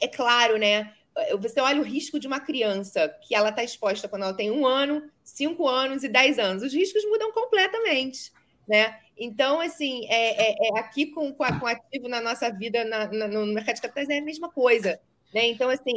é 0.00 0.08
claro, 0.08 0.58
né? 0.58 0.92
Você 1.40 1.60
olha 1.60 1.80
o 1.80 1.84
risco 1.84 2.18
de 2.18 2.26
uma 2.26 2.40
criança 2.40 3.08
que 3.22 3.34
ela 3.34 3.50
está 3.50 3.62
exposta 3.62 4.08
quando 4.08 4.22
ela 4.22 4.34
tem 4.34 4.50
um 4.50 4.66
ano, 4.66 5.08
cinco 5.22 5.68
anos 5.68 6.02
e 6.02 6.08
dez 6.08 6.38
anos. 6.38 6.62
Os 6.62 6.72
riscos 6.72 7.04
mudam 7.04 7.32
completamente, 7.32 8.32
né? 8.68 8.98
Então, 9.16 9.60
assim, 9.60 10.06
é, 10.08 10.50
é, 10.50 10.68
é 10.68 10.78
aqui 10.78 11.06
com, 11.06 11.32
com, 11.32 11.44
a, 11.44 11.58
com 11.58 11.66
ativo 11.66 12.08
na 12.08 12.20
nossa 12.20 12.50
vida 12.50 12.84
na, 12.84 13.06
na, 13.12 13.28
no 13.28 13.46
mercado 13.46 13.76
de 13.76 13.82
capitais 13.82 14.08
é 14.08 14.18
a 14.18 14.22
mesma 14.22 14.50
coisa. 14.50 15.00
Né? 15.32 15.48
Então, 15.48 15.68
assim, 15.68 15.92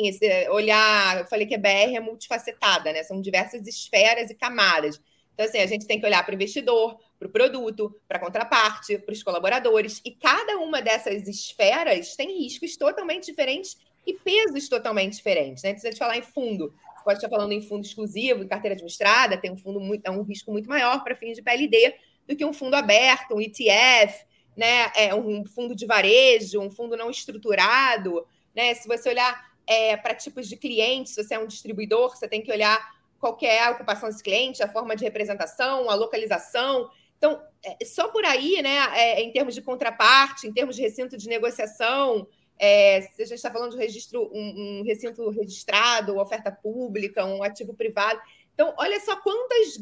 olhar, 0.49 1.19
eu 1.19 1.25
falei 1.25 1.45
que 1.45 1.55
a 1.55 1.59
BR 1.59 1.95
é 1.95 1.99
multifacetada, 1.99 2.91
né? 2.91 3.03
São 3.03 3.21
diversas 3.21 3.67
esferas 3.67 4.31
e 4.31 4.35
camadas. 4.35 4.99
Então, 5.33 5.45
assim, 5.45 5.59
a 5.59 5.67
gente 5.67 5.85
tem 5.85 5.99
que 5.99 6.05
olhar 6.05 6.23
para 6.23 6.31
o 6.31 6.35
investidor, 6.35 6.97
para 7.19 7.27
o 7.27 7.31
produto, 7.31 7.95
para 8.07 8.17
a 8.17 8.21
contraparte, 8.21 8.97
para 8.97 9.13
os 9.13 9.21
colaboradores, 9.21 10.01
e 10.03 10.11
cada 10.11 10.57
uma 10.57 10.81
dessas 10.81 11.27
esferas 11.27 12.15
tem 12.15 12.39
riscos 12.39 12.75
totalmente 12.75 13.27
diferentes 13.27 13.77
e 14.05 14.15
pesos 14.15 14.67
totalmente 14.67 15.15
diferentes. 15.17 15.61
Né? 15.61 15.69
Então, 15.69 15.81
se 15.81 15.87
a 15.87 15.91
gente 15.91 15.99
falar 15.99 16.17
em 16.17 16.23
fundo, 16.23 16.73
pode 17.03 17.19
estar 17.19 17.29
falando 17.29 17.51
em 17.51 17.61
fundo 17.61 17.85
exclusivo, 17.85 18.43
em 18.43 18.47
carteira 18.47 18.73
administrada, 18.73 19.37
tem 19.37 19.51
um 19.51 19.57
fundo 19.57 19.79
muito, 19.79 20.05
é 20.05 20.11
um 20.11 20.23
risco 20.23 20.51
muito 20.51 20.67
maior 20.67 21.03
para 21.03 21.15
fins 21.15 21.35
de 21.35 21.43
PLD 21.43 21.93
do 22.27 22.35
que 22.35 22.45
um 22.45 22.53
fundo 22.53 22.75
aberto, 22.75 23.35
um 23.35 23.41
ETF, 23.41 24.25
né? 24.55 24.91
É 24.95 25.13
um 25.13 25.45
fundo 25.45 25.75
de 25.75 25.85
varejo, 25.85 26.59
um 26.59 26.69
fundo 26.69 26.97
não 26.97 27.09
estruturado. 27.09 28.25
Né? 28.55 28.73
Se 28.73 28.87
você 28.87 29.09
olhar 29.09 29.51
é, 29.67 29.95
para 29.95 30.15
tipos 30.15 30.47
de 30.47 30.57
clientes, 30.57 31.13
se 31.13 31.23
você 31.23 31.35
é 31.35 31.39
um 31.39 31.47
distribuidor, 31.47 32.15
você 32.15 32.27
tem 32.27 32.41
que 32.41 32.51
olhar 32.51 32.79
qual 33.19 33.37
é 33.41 33.59
a 33.59 33.71
ocupação 33.71 34.09
desse 34.09 34.23
cliente, 34.23 34.63
a 34.63 34.71
forma 34.71 34.95
de 34.95 35.03
representação, 35.03 35.89
a 35.89 35.95
localização. 35.95 36.89
Então, 37.17 37.41
é, 37.63 37.85
só 37.85 38.07
por 38.07 38.23
aí, 38.25 38.61
né, 38.61 38.77
é, 38.95 39.21
em 39.21 39.31
termos 39.31 39.53
de 39.55 39.61
contraparte, 39.61 40.47
em 40.47 40.53
termos 40.53 40.75
de 40.75 40.81
recinto 40.81 41.17
de 41.17 41.27
negociação, 41.27 42.27
é, 42.59 43.01
se 43.01 43.21
a 43.21 43.25
gente 43.25 43.37
está 43.37 43.51
falando 43.51 43.71
de 43.71 43.77
registro, 43.77 44.29
um, 44.33 44.79
um, 44.79 44.83
recinto 44.83 45.29
registrado, 45.29 46.17
oferta 46.17 46.51
pública, 46.51 47.25
um 47.25 47.43
ativo 47.43 47.73
privado. 47.73 48.19
Então, 48.53 48.73
olha 48.77 48.99
só 48.99 49.15
quantas, 49.17 49.79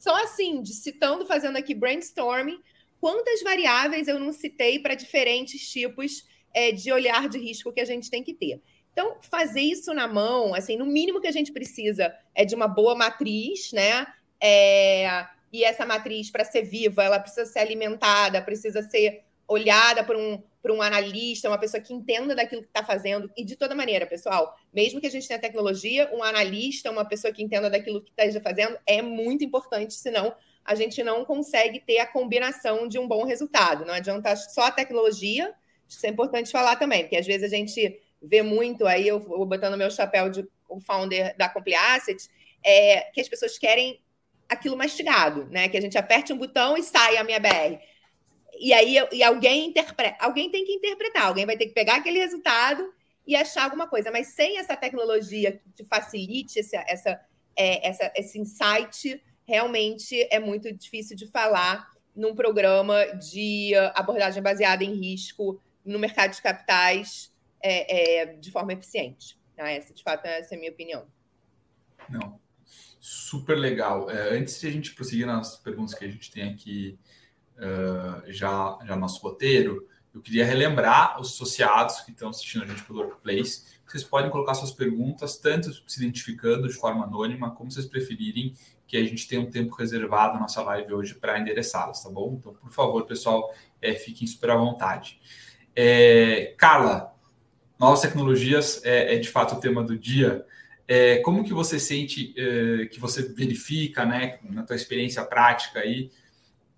só 0.00 0.16
assim, 0.24 0.62
de, 0.62 0.72
citando, 0.72 1.26
fazendo 1.26 1.58
aqui 1.58 1.74
brainstorming, 1.74 2.58
quantas 2.98 3.42
variáveis 3.42 4.08
eu 4.08 4.18
não 4.18 4.32
citei 4.32 4.78
para 4.78 4.94
diferentes 4.94 5.70
tipos 5.70 6.26
é, 6.54 6.72
de 6.72 6.90
olhar 6.90 7.28
de 7.28 7.38
risco 7.38 7.70
que 7.70 7.82
a 7.82 7.84
gente 7.84 8.10
tem 8.10 8.24
que 8.24 8.32
ter. 8.32 8.62
Então, 8.92 9.18
fazer 9.20 9.60
isso 9.60 9.92
na 9.92 10.08
mão, 10.08 10.54
assim, 10.54 10.76
no 10.76 10.86
mínimo 10.86 11.20
que 11.20 11.28
a 11.28 11.32
gente 11.32 11.52
precisa 11.52 12.12
é 12.34 12.46
de 12.46 12.54
uma 12.54 12.66
boa 12.66 12.94
matriz, 12.94 13.72
né? 13.72 14.06
É, 14.42 15.26
e 15.52 15.62
essa 15.62 15.84
matriz, 15.84 16.30
para 16.30 16.44
ser 16.44 16.62
viva, 16.62 17.04
ela 17.04 17.20
precisa 17.20 17.44
ser 17.44 17.58
alimentada, 17.58 18.40
precisa 18.40 18.82
ser 18.82 19.22
olhada 19.46 20.02
por 20.02 20.16
um, 20.16 20.42
por 20.60 20.70
um 20.70 20.82
analista, 20.82 21.48
uma 21.48 21.58
pessoa 21.58 21.82
que 21.82 21.92
entenda 21.92 22.34
daquilo 22.34 22.62
que 22.62 22.68
está 22.68 22.84
fazendo. 22.84 23.30
E 23.36 23.44
de 23.44 23.56
toda 23.56 23.74
maneira, 23.74 24.06
pessoal, 24.06 24.54
mesmo 24.72 25.00
que 25.00 25.06
a 25.06 25.10
gente 25.10 25.26
tenha 25.26 25.40
tecnologia, 25.40 26.10
um 26.12 26.22
analista, 26.22 26.90
uma 26.90 27.04
pessoa 27.04 27.32
que 27.32 27.42
entenda 27.42 27.70
daquilo 27.70 28.02
que 28.02 28.10
esteja 28.10 28.40
fazendo, 28.40 28.78
é 28.86 29.00
muito 29.00 29.44
importante, 29.44 29.94
senão 29.94 30.34
a 30.64 30.74
gente 30.74 31.02
não 31.02 31.24
consegue 31.24 31.80
ter 31.80 31.98
a 31.98 32.06
combinação 32.06 32.86
de 32.86 32.98
um 32.98 33.08
bom 33.08 33.24
resultado. 33.24 33.84
Não 33.84 33.94
adianta 33.94 34.36
só 34.36 34.62
a 34.62 34.70
tecnologia, 34.70 35.54
isso 35.88 36.04
é 36.06 36.10
importante 36.10 36.50
falar 36.50 36.76
também, 36.76 37.02
porque 37.02 37.16
às 37.16 37.26
vezes 37.26 37.50
a 37.50 37.56
gente 37.56 37.98
vê 38.22 38.42
muito 38.42 38.86
aí, 38.86 39.08
eu 39.08 39.18
vou 39.18 39.46
botando 39.46 39.76
meu 39.76 39.90
chapéu 39.90 40.28
de 40.28 40.46
founder 40.86 41.36
da 41.36 41.48
Complete 41.48 41.76
Asset, 41.76 42.28
é, 42.64 43.10
que 43.12 43.20
as 43.20 43.28
pessoas 43.28 43.58
querem 43.58 44.00
aquilo 44.48 44.76
mastigado, 44.76 45.46
né? 45.46 45.68
Que 45.68 45.76
a 45.76 45.80
gente 45.80 45.96
aperte 45.96 46.32
um 46.32 46.38
botão 46.38 46.76
e 46.76 46.82
sai 46.82 47.16
a 47.16 47.24
minha 47.24 47.38
BR. 47.38 47.78
E 48.60 48.74
aí 48.74 48.96
e 49.10 49.22
alguém 49.22 49.68
interpreta, 49.68 50.22
alguém 50.22 50.50
tem 50.50 50.66
que 50.66 50.74
interpretar, 50.74 51.24
alguém 51.24 51.46
vai 51.46 51.56
ter 51.56 51.66
que 51.66 51.72
pegar 51.72 51.96
aquele 51.96 52.18
resultado 52.18 52.92
e 53.26 53.34
achar 53.34 53.64
alguma 53.64 53.88
coisa. 53.88 54.10
Mas 54.10 54.34
sem 54.34 54.58
essa 54.58 54.76
tecnologia 54.76 55.52
que 55.52 55.70
te 55.70 55.84
facilite 55.84 56.58
esse, 56.58 56.76
essa, 56.76 57.18
é, 57.56 57.88
essa, 57.88 58.12
esse 58.14 58.38
insight, 58.38 59.22
realmente 59.46 60.28
é 60.30 60.38
muito 60.38 60.70
difícil 60.72 61.16
de 61.16 61.26
falar 61.26 61.88
num 62.14 62.34
programa 62.34 63.06
de 63.16 63.74
abordagem 63.94 64.42
baseada 64.42 64.84
em 64.84 64.94
risco 64.94 65.58
no 65.82 65.98
mercado 65.98 66.32
de 66.32 66.42
capitais 66.42 67.32
é, 67.62 68.20
é, 68.20 68.26
de 68.34 68.50
forma 68.50 68.74
eficiente. 68.74 69.38
Tá? 69.56 69.70
Essa, 69.70 69.94
de 69.94 70.02
fato, 70.02 70.26
essa 70.26 70.54
é 70.54 70.56
a 70.56 70.58
minha 70.58 70.72
opinião. 70.72 71.06
Não, 72.10 72.38
super 73.00 73.56
legal. 73.56 74.10
É, 74.10 74.36
antes 74.36 74.60
de 74.60 74.66
a 74.66 74.70
gente 74.70 74.94
prosseguir 74.94 75.26
nas 75.26 75.56
perguntas 75.56 75.94
que 75.94 76.04
a 76.04 76.08
gente 76.08 76.30
tem 76.30 76.42
aqui 76.42 76.98
uh, 77.60 78.32
já, 78.32 78.78
já 78.84 78.94
no 78.94 79.02
nosso 79.02 79.20
roteiro, 79.22 79.86
eu 80.12 80.20
queria 80.20 80.44
relembrar 80.44 81.20
os 81.20 81.28
associados 81.28 82.00
que 82.00 82.10
estão 82.10 82.30
assistindo 82.30 82.64
a 82.64 82.66
gente 82.66 82.82
pelo 82.82 83.00
Workplace, 83.00 83.64
vocês 83.90 84.04
podem 84.04 84.30
colocar 84.30 84.54
suas 84.54 84.70
perguntas, 84.70 85.36
tanto 85.36 85.72
se 85.72 85.98
identificando 85.98 86.68
de 86.68 86.74
forma 86.74 87.04
anônima, 87.04 87.50
como 87.50 87.70
vocês 87.70 87.86
preferirem, 87.86 88.54
que 88.86 88.96
a 88.96 89.04
gente 89.04 89.26
tem 89.26 89.38
um 89.38 89.50
tempo 89.50 89.74
reservado 89.74 90.34
na 90.34 90.40
nossa 90.40 90.62
live 90.62 90.94
hoje 90.94 91.14
para 91.14 91.38
endereçá-las, 91.38 92.02
tá 92.02 92.08
bom? 92.08 92.36
Então, 92.38 92.54
por 92.54 92.70
favor, 92.70 93.04
pessoal, 93.04 93.52
é, 93.82 93.94
fiquem 93.94 94.26
super 94.26 94.50
à 94.50 94.56
vontade. 94.56 95.20
É, 95.74 96.54
Carla, 96.56 97.14
novas 97.78 98.00
tecnologias 98.00 98.80
é, 98.84 99.14
é, 99.14 99.18
de 99.18 99.28
fato 99.28 99.56
o 99.56 99.60
tema 99.60 99.82
do 99.82 99.98
dia. 99.98 100.44
É, 100.86 101.18
como 101.18 101.44
que 101.44 101.52
você 101.52 101.78
sente, 101.78 102.34
que 102.90 102.98
você 102.98 103.22
verifica, 103.22 104.04
né, 104.04 104.40
na 104.42 104.64
tua 104.64 104.74
experiência 104.74 105.24
prática 105.24 105.80
aí, 105.80 106.10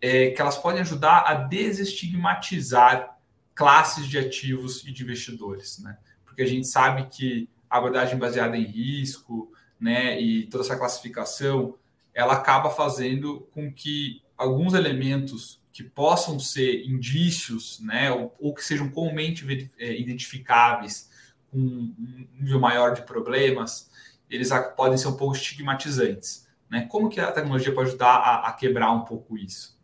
é, 0.02 0.32
que 0.32 0.40
elas 0.40 0.58
podem 0.58 0.80
ajudar 0.80 1.20
a 1.20 1.34
desestigmatizar 1.34 3.16
classes 3.54 4.08
de 4.08 4.18
ativos 4.18 4.84
e 4.84 4.90
de 4.90 5.04
investidores, 5.04 5.78
né? 5.78 5.96
Porque 6.24 6.42
a 6.42 6.46
gente 6.46 6.66
sabe 6.66 7.06
que 7.06 7.48
a 7.70 7.78
abordagem 7.78 8.18
baseada 8.18 8.56
em 8.56 8.64
risco, 8.64 9.52
né, 9.78 10.20
e 10.20 10.46
toda 10.46 10.64
essa 10.64 10.76
classificação, 10.76 11.76
ela 12.12 12.34
acaba 12.34 12.68
fazendo 12.70 13.48
com 13.52 13.72
que 13.72 14.22
alguns 14.36 14.74
elementos 14.74 15.62
que 15.72 15.82
possam 15.82 16.38
ser 16.38 16.84
indícios, 16.84 17.80
né, 17.80 18.10
ou, 18.10 18.34
ou 18.38 18.54
que 18.54 18.64
sejam 18.64 18.90
comumente 18.90 19.46
é, 19.78 19.98
identificáveis 19.98 21.10
com 21.50 21.58
um 21.58 22.26
nível 22.40 22.60
maior 22.60 22.94
de 22.94 23.02
problemas, 23.02 23.90
eles 24.28 24.50
podem 24.76 24.98
ser 24.98 25.08
um 25.08 25.16
pouco 25.16 25.36
estigmatizantes. 25.36 26.48
Né? 26.68 26.86
Como 26.90 27.08
que 27.08 27.20
a 27.20 27.30
tecnologia 27.30 27.72
pode 27.74 27.90
ajudar 27.90 28.16
a, 28.16 28.48
a 28.48 28.52
quebrar 28.52 28.90
um 28.92 29.04
pouco 29.04 29.36
isso? 29.36 29.78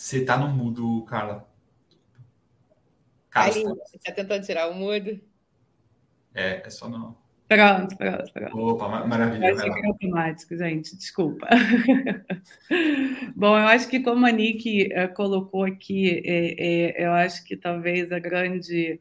Você 0.00 0.20
está 0.20 0.38
no 0.38 0.48
mudo, 0.48 1.04
Carla. 1.04 1.46
Carla, 3.28 3.52
você 3.52 3.98
está 3.98 4.10
tentando 4.10 4.46
tirar 4.46 4.70
o 4.70 4.74
mudo? 4.74 5.20
É, 6.34 6.62
é 6.64 6.70
só 6.70 6.88
não. 6.88 7.14
Pronto, 7.46 7.94
pronto, 7.98 8.32
pronto. 8.32 8.58
Opa, 8.58 9.06
maravilha. 9.06 9.54
Que 9.54 9.68
era 9.68 9.86
automático, 9.88 10.56
gente, 10.56 10.96
desculpa. 10.96 11.46
Bom, 13.36 13.58
eu 13.58 13.66
acho 13.66 13.90
que 13.90 14.00
como 14.00 14.24
a 14.24 14.30
Nick 14.30 14.88
uh, 14.88 15.12
colocou 15.14 15.64
aqui, 15.64 16.22
é, 16.24 16.54
é, 16.56 17.06
eu 17.06 17.12
acho 17.12 17.44
que 17.44 17.54
talvez 17.54 18.10
a 18.10 18.18
grande 18.18 18.98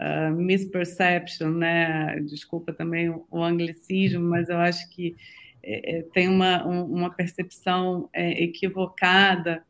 uh, 0.00 0.34
misperception, 0.34 1.50
né? 1.50 2.18
Desculpa 2.18 2.72
também 2.72 3.08
o, 3.10 3.24
o 3.30 3.44
anglicismo, 3.44 4.24
mas 4.24 4.48
eu 4.48 4.58
acho 4.58 4.90
que 4.90 5.14
é, 5.62 5.98
é 5.98 6.02
tem 6.02 6.28
uma, 6.28 6.66
um, 6.66 6.82
uma 6.86 7.14
percepção 7.14 8.10
é, 8.12 8.42
equivocada 8.42 9.64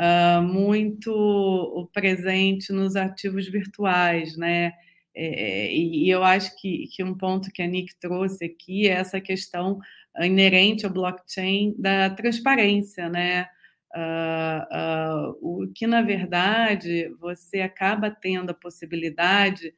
uh, 0.00 0.42
muito 0.42 1.90
presente 1.92 2.72
nos 2.72 2.96
ativos 2.96 3.46
virtuais, 3.48 4.36
né? 4.36 4.72
É, 5.14 5.74
e 5.74 6.08
eu 6.08 6.24
acho 6.24 6.56
que, 6.60 6.86
que 6.94 7.02
um 7.02 7.14
ponto 7.14 7.50
que 7.50 7.60
a 7.60 7.66
Nick 7.66 7.94
trouxe 7.98 8.44
aqui 8.44 8.88
é 8.88 8.92
essa 8.92 9.20
questão 9.20 9.78
inerente 10.20 10.86
ao 10.86 10.92
blockchain 10.92 11.74
da 11.78 12.10
transparência, 12.10 13.08
né? 13.08 13.46
Uh, 13.94 15.32
uh, 15.32 15.64
o 15.64 15.72
que, 15.74 15.84
na 15.86 16.00
verdade, 16.00 17.08
você 17.18 17.60
acaba 17.60 18.08
tendo 18.08 18.50
a 18.50 18.54
possibilidade 18.54 19.74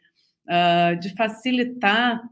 uh, 0.46 0.98
de 0.98 1.14
facilitar, 1.14 2.22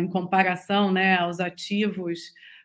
em 0.00 0.08
comparação 0.10 0.92
né, 0.92 1.16
aos 1.16 1.40
ativos 1.40 2.20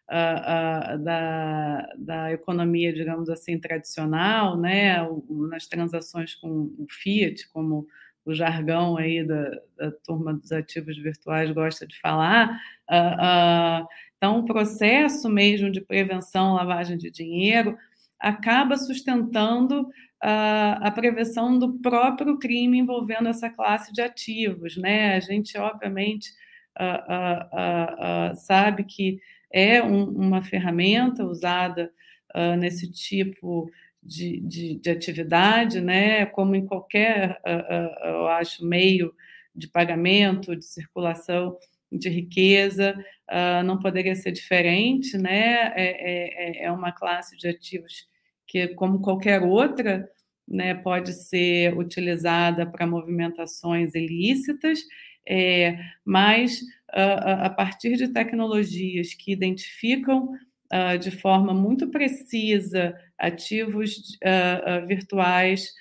da, 0.10 1.88
da 1.98 2.32
economia, 2.32 2.92
digamos 2.92 3.30
assim, 3.30 3.60
tradicional, 3.60 4.58
né, 4.58 4.98
nas 5.50 5.68
transações 5.68 6.34
com 6.34 6.74
o 6.78 6.88
Fiat, 6.90 7.48
como 7.50 7.88
o 8.30 8.34
jargão 8.34 8.98
aí 8.98 9.24
da, 9.24 9.50
da 9.78 9.92
turma 10.04 10.34
dos 10.34 10.52
ativos 10.52 10.98
virtuais 10.98 11.52
gosta 11.52 11.86
de 11.88 12.00
falar. 12.00 12.60
Uh, 12.90 13.84
uh, 13.84 13.88
então, 14.18 14.40
o 14.40 14.46
processo 14.46 15.30
mesmo 15.30 15.72
de 15.72 15.82
prevenção 15.82 16.54
lavagem 16.54 16.98
de 16.98 17.10
dinheiro 17.10 17.78
acaba 18.20 18.78
sustentando 18.78 19.82
uh, 19.84 20.78
a 20.82 20.92
prevenção 20.92 21.58
do 21.58 21.80
próprio 21.80 22.38
crime 22.38 22.78
envolvendo 22.78 23.30
essa 23.30 23.50
classe 23.50 23.92
de 23.94 24.02
ativos, 24.02 24.78
né? 24.78 25.16
A 25.16 25.20
gente, 25.20 25.58
obviamente, 25.58 26.30
sabe 28.36 28.84
que 28.84 29.20
é 29.52 29.82
um, 29.84 30.04
uma 30.06 30.42
ferramenta 30.42 31.26
usada 31.26 31.92
nesse 32.60 32.92
tipo 32.92 33.72
de, 34.04 34.40
de, 34.42 34.76
de, 34.76 34.90
atividade, 34.92 35.82
né? 35.82 36.28
como 36.28 36.56
em 36.56 36.64
qualquer, 36.64 37.42
eu 38.04 38.28
acho, 38.28 38.64
meio 38.64 39.12
de 39.56 39.68
pagamento, 39.68 40.56
de 40.56 40.64
circulação 40.64 41.58
de 41.92 42.08
riqueza, 42.08 42.96
não 43.66 43.80
poderia 43.80 44.14
ser 44.16 44.32
diferente, 44.32 45.18
né? 45.18 45.74
É, 45.76 46.62
é, 46.62 46.66
é 46.66 46.72
uma 46.72 46.92
classe 46.92 47.36
de 47.36 47.48
ativos 47.48 48.08
que, 48.50 48.68
como 48.70 49.02
qualquer 49.02 49.42
outra, 49.42 50.10
né, 50.48 50.74
pode 50.74 51.14
ser 51.14 51.78
utilizada 51.78 52.66
para 52.66 52.88
movimentações 52.88 53.94
ilícitas, 53.94 54.80
é, 55.28 55.78
mas 56.04 56.62
a, 56.94 57.50
partir 57.50 57.96
de 57.96 58.08
tecnologias 58.08 59.14
que 59.14 59.32
identificam 59.32 60.30
uh, 60.74 60.98
de 60.98 61.12
forma 61.12 61.54
muito 61.54 61.90
precisa 61.90 62.96
ativos 63.18 63.98
uh, 64.24 64.84
uh, 64.84 64.88
virtuais 64.88 65.74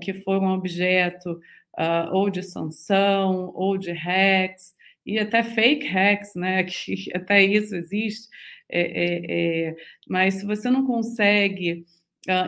que 0.00 0.14
foram 0.14 0.54
objeto 0.54 1.38
ou 2.10 2.30
de 2.30 2.42
sanção 2.42 3.52
ou 3.54 3.76
de 3.76 3.92
hacks 3.92 4.72
e 5.04 5.18
até 5.18 5.42
fake 5.42 5.86
hacks, 5.86 6.34
né? 6.34 6.64
Que 6.64 7.10
até 7.14 7.42
isso 7.42 7.74
existe. 7.76 8.28
É, 8.70 8.80
é, 8.80 9.68
é, 9.68 9.76
mas 10.08 10.34
se 10.34 10.46
você 10.46 10.70
não 10.70 10.86
consegue 10.86 11.84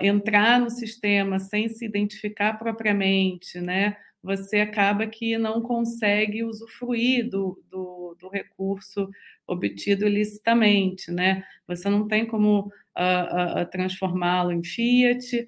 entrar 0.03 0.59
no 0.61 0.71
sistema 0.71 1.39
sem 1.39 1.69
se 1.69 1.85
identificar 1.85 2.55
propriamente, 2.55 3.61
né? 3.61 3.97
Você 4.25 4.61
acaba 4.61 5.07
que 5.07 5.37
não 5.37 5.61
consegue 5.61 6.43
usufruir 6.43 7.29
do, 7.29 7.63
do, 7.71 8.17
do 8.19 8.29
recurso 8.31 9.11
obtido 9.47 10.07
ilicitamente, 10.07 11.11
né? 11.11 11.45
Você 11.69 11.91
não 11.91 12.09
tem 12.09 12.25
como 12.25 12.61
uh, 12.61 13.61
uh, 13.61 13.71
transformá-lo 13.71 14.51
em 14.51 14.65
fiat, 14.65 15.47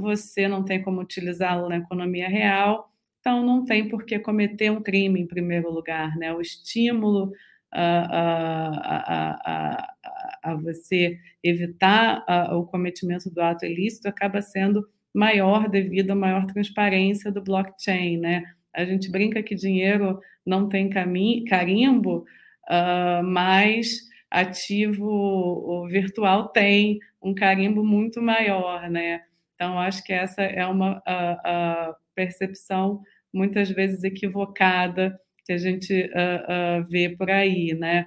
você 0.00 0.48
não 0.48 0.64
tem 0.64 0.82
como 0.82 1.00
utilizá-lo 1.00 1.68
na 1.68 1.76
economia 1.76 2.28
real, 2.28 2.90
então 3.20 3.44
não 3.44 3.64
tem 3.64 3.88
por 3.88 4.04
que 4.04 4.18
cometer 4.18 4.70
um 4.72 4.82
crime 4.82 5.20
em 5.20 5.26
primeiro 5.28 5.70
lugar, 5.70 6.16
né? 6.16 6.32
O 6.32 6.40
estímulo 6.40 7.30
a, 7.70 8.18
a, 9.06 9.38
a, 9.44 9.94
a 10.42 10.54
você 10.56 11.16
evitar 11.44 12.24
o 12.56 12.64
cometimento 12.64 13.30
do 13.30 13.40
ato 13.40 13.64
ilícito 13.64 14.08
acaba 14.08 14.42
sendo 14.42 14.88
maior 15.14 15.68
devido 15.68 16.12
à 16.12 16.14
maior 16.14 16.46
transparência 16.46 17.30
do 17.32 17.42
blockchain, 17.42 18.18
né? 18.18 18.44
A 18.74 18.84
gente 18.84 19.10
brinca 19.10 19.42
que 19.42 19.54
dinheiro 19.54 20.20
não 20.44 20.68
tem 20.68 20.90
carimbo, 20.90 22.24
uh, 22.70 23.22
mas 23.24 24.08
ativo 24.30 25.86
virtual 25.88 26.48
tem 26.48 26.98
um 27.22 27.34
carimbo 27.34 27.84
muito 27.84 28.22
maior, 28.22 28.88
né? 28.90 29.22
Então, 29.54 29.78
acho 29.78 30.04
que 30.04 30.12
essa 30.12 30.42
é 30.42 30.64
uma 30.66 31.02
percepção 32.14 33.02
muitas 33.32 33.70
vezes 33.70 34.04
equivocada 34.04 35.18
que 35.44 35.52
a 35.52 35.58
gente 35.58 35.92
uh, 35.94 36.82
uh, 36.82 36.88
vê 36.88 37.08
por 37.08 37.30
aí, 37.30 37.72
né? 37.74 38.06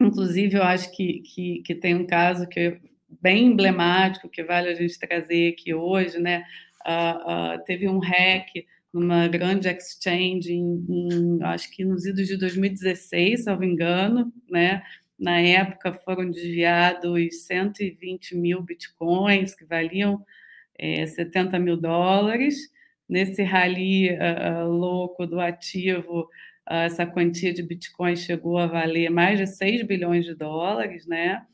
Inclusive, 0.00 0.56
eu 0.56 0.62
acho 0.62 0.90
que, 0.96 1.20
que, 1.20 1.62
que, 1.62 1.74
tem 1.74 1.94
um 1.94 2.06
caso 2.06 2.48
que 2.48 2.80
bem 3.20 3.46
emblemático, 3.46 4.28
que 4.28 4.42
vale 4.42 4.68
a 4.68 4.74
gente 4.74 4.98
trazer 4.98 5.52
aqui 5.52 5.74
hoje, 5.74 6.18
né? 6.18 6.44
Uh, 6.86 7.62
teve 7.64 7.88
um 7.88 7.98
hack 7.98 8.48
numa 8.92 9.26
grande 9.28 9.68
exchange, 9.68 10.52
em, 10.52 10.84
em, 10.88 11.42
acho 11.42 11.70
que 11.70 11.84
nos 11.84 12.04
idos 12.04 12.26
de 12.26 12.36
2016, 12.36 13.44
se 13.44 13.46
não 13.46 13.58
me 13.58 13.66
engano, 13.66 14.32
né? 14.50 14.82
Na 15.18 15.40
época 15.40 15.92
foram 15.92 16.30
desviados 16.30 17.46
120 17.46 18.36
mil 18.36 18.60
bitcoins, 18.62 19.54
que 19.54 19.64
valiam 19.64 20.24
é, 20.78 21.06
70 21.06 21.58
mil 21.58 21.76
dólares, 21.76 22.56
nesse 23.08 23.42
rally 23.42 24.10
uh, 24.10 24.66
louco 24.68 25.26
do 25.26 25.40
ativo, 25.40 26.22
uh, 26.68 26.84
essa 26.84 27.06
quantia 27.06 27.52
de 27.52 27.62
Bitcoin 27.62 28.16
chegou 28.16 28.58
a 28.58 28.66
valer 28.66 29.10
mais 29.10 29.38
de 29.38 29.46
6 29.46 29.86
bilhões 29.86 30.24
de 30.24 30.34
dólares, 30.34 31.06
né? 31.06 31.46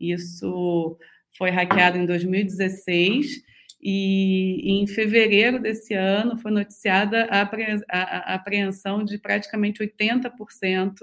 Isso 0.00 0.96
foi 1.36 1.50
hackeado 1.50 1.98
em 1.98 2.06
2016 2.06 3.42
e 3.82 4.80
em 4.80 4.86
fevereiro 4.86 5.58
desse 5.58 5.94
ano 5.94 6.36
foi 6.38 6.50
noticiada 6.50 7.26
a 7.30 8.34
apreensão 8.34 9.04
de 9.04 9.18
praticamente 9.18 9.82
80% 9.82 10.94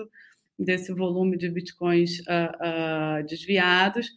desse 0.58 0.92
volume 0.94 1.38
de 1.38 1.50
bitcoins 1.50 2.20
uh, 2.20 3.22
uh, 3.22 3.28
desviados, 3.28 4.10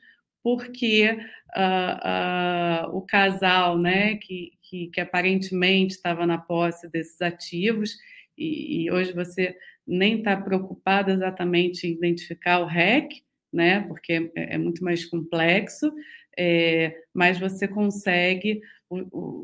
porque 0.42 1.18
uh, 1.56 2.96
o 2.96 3.02
casal, 3.02 3.78
né, 3.78 4.16
que, 4.16 4.52
que, 4.62 4.88
que 4.88 5.00
aparentemente 5.00 5.94
estava 5.94 6.26
na 6.26 6.38
posse 6.38 6.88
desses 6.88 7.20
ativos, 7.20 7.96
e, 8.36 8.84
e 8.84 8.90
hoje 8.90 9.12
você 9.12 9.54
nem 9.86 10.18
está 10.18 10.36
preocupado 10.36 11.10
exatamente 11.10 11.86
em 11.86 11.92
identificar 11.92 12.60
o 12.60 12.66
REC, 12.66 13.22
né, 13.53 13.80
porque 13.80 14.30
é, 14.34 14.55
é 14.55 14.59
muito 14.59 14.82
mais 14.84 15.05
complexo, 15.05 15.92
é, 16.38 16.94
mas 17.12 17.38
você 17.38 17.66
consegue 17.66 18.61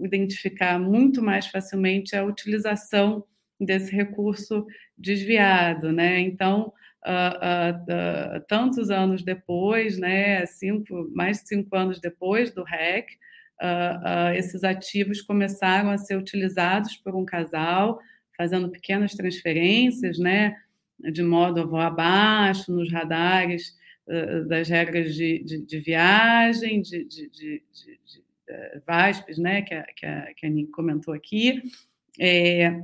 identificar 0.03 0.79
muito 0.79 1.23
mais 1.23 1.47
facilmente 1.47 2.17
a 2.17 2.25
utilização 2.25 3.25
desse 3.61 3.95
recurso 3.95 4.67
desviado, 4.97 5.93
né? 5.93 6.19
Então, 6.21 6.73
uh, 7.07 8.37
uh, 8.37 8.37
uh, 8.37 8.41
tantos 8.49 8.91
anos 8.91 9.23
depois, 9.23 9.99
né, 9.99 10.45
cinco, 10.47 11.11
mais 11.15 11.41
de 11.43 11.49
cinco 11.49 11.75
anos 11.77 12.01
depois 12.01 12.51
do 12.53 12.63
REC, 12.63 13.07
esses 14.37 14.63
ativos 14.65 15.23
começaram 15.23 15.89
a 15.89 15.97
ser 15.97 16.19
utilizados 16.19 16.95
por 16.97 17.17
um 17.17 17.25
casal, 17.25 17.99
fazendo 18.37 18.69
pequenas 18.69 19.15
transferências, 19.15 20.19
né, 20.19 20.55
de 21.11 21.23
modo 21.23 21.63
a 21.63 21.65
voar 21.65 21.87
abaixo, 21.87 22.71
nos 22.71 22.93
radares 22.93 23.75
das 24.47 24.69
regras 24.69 25.15
de, 25.15 25.43
de, 25.43 25.67
de 25.67 25.79
viagem, 25.81 26.81
de, 26.81 27.05
de, 27.05 27.29
de, 27.29 27.63
VASPs, 28.87 29.39
né, 29.39 29.63
que 29.63 29.75
a, 29.75 29.83
que 29.83 30.07
a, 30.07 30.35
que 30.35 30.47
a 30.47 30.49
Nick 30.49 30.71
comentou 30.71 31.13
aqui, 31.13 31.61
é, 32.19 32.81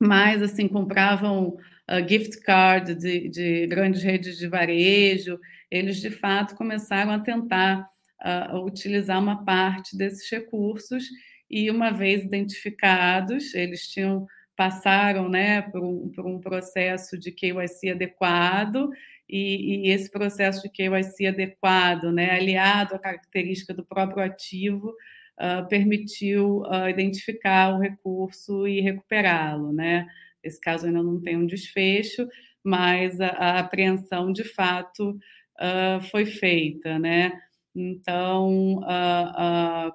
mas, 0.00 0.42
assim, 0.42 0.68
compravam 0.68 1.48
uh, 1.48 2.08
gift 2.08 2.40
card 2.42 2.94
de, 2.94 3.28
de 3.28 3.66
grandes 3.66 4.02
redes 4.02 4.38
de 4.38 4.46
varejo, 4.46 5.38
eles, 5.70 6.00
de 6.00 6.10
fato, 6.10 6.54
começaram 6.54 7.10
a 7.10 7.18
tentar 7.18 7.88
uh, 8.24 8.58
utilizar 8.64 9.20
uma 9.20 9.44
parte 9.44 9.96
desses 9.96 10.30
recursos 10.30 11.08
e 11.50 11.70
uma 11.70 11.90
vez 11.90 12.22
identificados, 12.22 13.54
eles 13.54 13.88
tinham 13.88 14.26
passaram 14.54 15.28
né, 15.28 15.62
por, 15.62 15.84
um, 15.84 16.08
por 16.08 16.26
um 16.26 16.40
processo 16.40 17.16
de 17.16 17.30
KYC 17.30 17.90
adequado 17.90 18.90
e, 19.28 19.88
e, 19.88 19.90
esse 19.90 20.10
processo 20.10 20.62
de 20.62 20.70
KYC 20.70 21.26
adequado, 21.26 22.10
né, 22.10 22.30
aliado 22.30 22.94
à 22.94 22.98
característica 22.98 23.74
do 23.74 23.84
próprio 23.84 24.22
ativo, 24.22 24.94
uh, 25.38 25.66
permitiu 25.68 26.62
uh, 26.62 26.88
identificar 26.88 27.74
o 27.74 27.78
recurso 27.78 28.66
e 28.66 28.80
recuperá-lo. 28.80 29.72
Né? 29.72 30.06
Esse 30.42 30.60
caso 30.60 30.86
ainda 30.86 31.02
não 31.02 31.20
tem 31.20 31.36
um 31.36 31.46
desfecho, 31.46 32.26
mas 32.64 33.20
a, 33.20 33.28
a 33.28 33.58
apreensão 33.60 34.32
de 34.32 34.44
fato 34.44 35.10
uh, 35.10 36.00
foi 36.10 36.26
feita. 36.26 36.98
Né? 36.98 37.32
Então, 37.74 38.80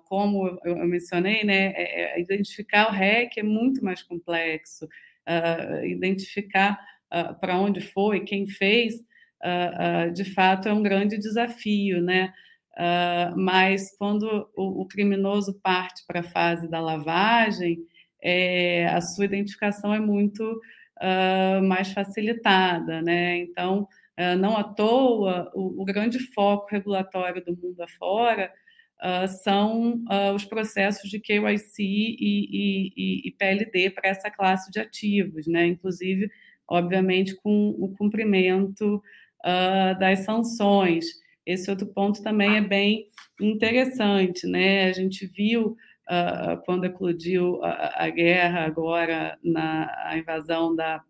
como 0.05 0.57
eu 0.63 0.75
mencionei, 0.87 1.43
né, 1.43 1.73
é, 1.75 2.17
é, 2.17 2.21
identificar 2.21 2.87
o 2.87 2.93
REC 2.93 3.37
é 3.37 3.43
muito 3.43 3.83
mais 3.83 4.01
complexo. 4.01 4.87
Identificar 5.83 6.79
para 7.41 7.59
onde 7.59 7.81
foi, 7.81 8.21
quem 8.21 8.47
fez, 8.47 9.03
de 10.13 10.25
fato 10.33 10.69
é 10.69 10.73
um 10.73 10.81
grande 10.81 11.17
desafio, 11.17 12.01
né? 12.01 12.33
mas 13.35 13.95
quando 13.97 14.49
o, 14.55 14.81
o, 14.81 14.87
criminoso 14.87 15.59
parte 15.61 16.03
para 16.07 16.21
a 16.21 16.23
fase 16.23 16.67
da 16.67 16.79
lavagem, 16.79 17.77
é, 18.21 18.87
a 18.87 18.99
sua 19.01 19.25
identificação 19.25 19.93
é 19.93 19.99
muito 19.99 20.59
mais 21.67 21.91
facilitada, 21.91 23.01
né? 23.01 23.37
Então, 23.37 23.87
Uh, 24.17 24.37
não 24.37 24.55
à 24.55 24.63
toa, 24.63 25.51
o, 25.55 25.81
o, 25.81 25.85
grande 25.85 26.19
foco 26.19 26.67
regulatório 26.69 27.43
do 27.43 27.57
mundo 27.57 27.81
afora 27.81 28.53
uh, 29.01 29.27
são 29.27 30.03
uh, 30.03 30.35
os 30.35 30.45
processos 30.45 31.09
de 31.09 31.19
KYC 31.19 31.79
e, 31.79 32.93
e, 32.95 33.27
e 33.27 33.31
PLD 33.31 33.89
para 33.89 34.09
essa 34.09 34.29
classe 34.29 34.69
de 34.69 34.79
ativos, 34.79 35.47
né? 35.47 35.65
inclusive, 35.65 36.29
obviamente, 36.67 37.35
com 37.37 37.69
o 37.69 37.95
cumprimento 37.97 39.01
das 39.99 40.19
sanções. 40.19 41.05
Esse 41.45 41.69
outro 41.69 41.87
ponto 41.87 42.23
também 42.23 42.57
é 42.57 42.61
bem 42.61 43.07
interessante. 43.41 44.47
Né? 44.47 44.85
A 44.85 44.93
gente 44.93 45.25
viu, 45.27 45.75
quando 46.65 46.85
eclodiu 46.85 47.63
a, 47.63 48.05
a 48.05 48.09
guerra 48.09 48.65
agora, 48.65 49.37
na 49.43 49.93
a 50.05 50.17
invasão 50.17 50.75
da 50.75 51.03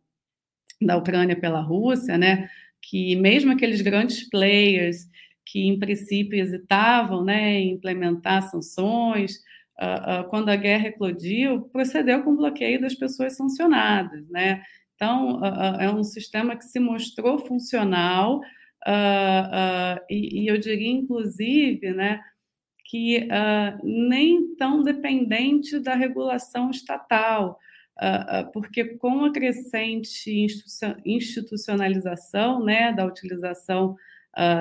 da 0.86 0.98
Ucrânia 0.98 1.36
pela 1.36 1.62
Rússia, 1.62 2.18
né, 2.18 2.50
que 2.82 3.16
mesmo 3.16 3.52
aqueles 3.52 3.82
grandes 3.82 4.30
players 4.30 5.08
que 5.46 5.68
em 5.68 5.80
princípio 5.80 6.40
hesitavam 6.40 7.24
né, 7.24 7.60
em 7.60 7.74
implementar 7.74 8.44
sanções, 8.44 9.38
uh, 9.80 10.22
uh, 10.22 10.30
quando 10.30 10.50
a 10.50 10.56
guerra 10.56 10.88
eclodiu, 10.88 11.62
procedeu 11.72 12.24
com 12.24 12.36
bloqueio 12.36 12.80
das 12.80 12.96
pessoas 12.96 13.36
sancionadas. 13.36 14.28
Né? 14.30 14.64
Então, 14.96 15.40
uh, 15.40 15.80
é 15.80 15.92
um 15.92 16.04
sistema 16.04 16.56
que 16.56 16.66
se 16.66 16.80
mostrou 16.80 17.40
funcional 17.40 18.42
e, 20.10 20.44
e, 20.44 20.48
eu 20.48 20.58
diria, 20.58 20.92
inclusive, 20.92 21.94
né, 21.94 22.20
que 22.86 23.28
nem 23.84 24.56
tão 24.56 24.84
dependente 24.84 25.80
da 25.80 25.96
regulação 25.96 26.70
estatal, 26.70 27.58
porque 28.52 28.84
com 28.98 29.26
a 29.26 29.32
crescente 29.32 30.48
institucionalização 31.06 32.64
né, 32.64 32.92
da 32.92 33.06
utilização 33.06 33.96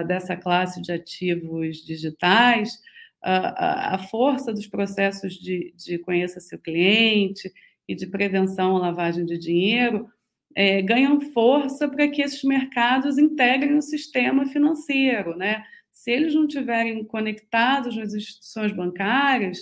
dessa 0.07 0.37
classe 0.37 0.80
de 0.80 0.93
ativos 0.93 1.78
digitais, 1.78 2.78
a 3.22 3.99
força 4.11 4.53
dos 4.53 4.66
processos 4.66 5.35
de, 5.35 5.74
de 5.76 5.99
conheça 5.99 6.41
seu 6.41 6.59
cliente 6.59 7.53
e 7.89 7.95
de 7.95 8.07
prevenção 8.07 8.76
à 8.76 8.80
lavagem 8.80 9.24
de 9.24 9.37
dinheiro 9.37 10.09
é, 10.55 10.82
ganham 10.82 11.20
força 11.20 11.88
para 11.88 12.09
que 12.09 12.22
esses 12.22 12.42
mercados 12.44 13.18
integrem 13.18 13.76
o 13.76 13.82
sistema 13.82 14.46
financeiro. 14.46 15.36
Né? 15.36 15.64
Se 15.90 16.11
eles 16.11 16.34
não 16.34 16.46
estiverem 16.46 17.05
conectados 17.05 17.96
nas 17.96 18.14
instituições 18.14 18.72
bancárias, 18.72 19.61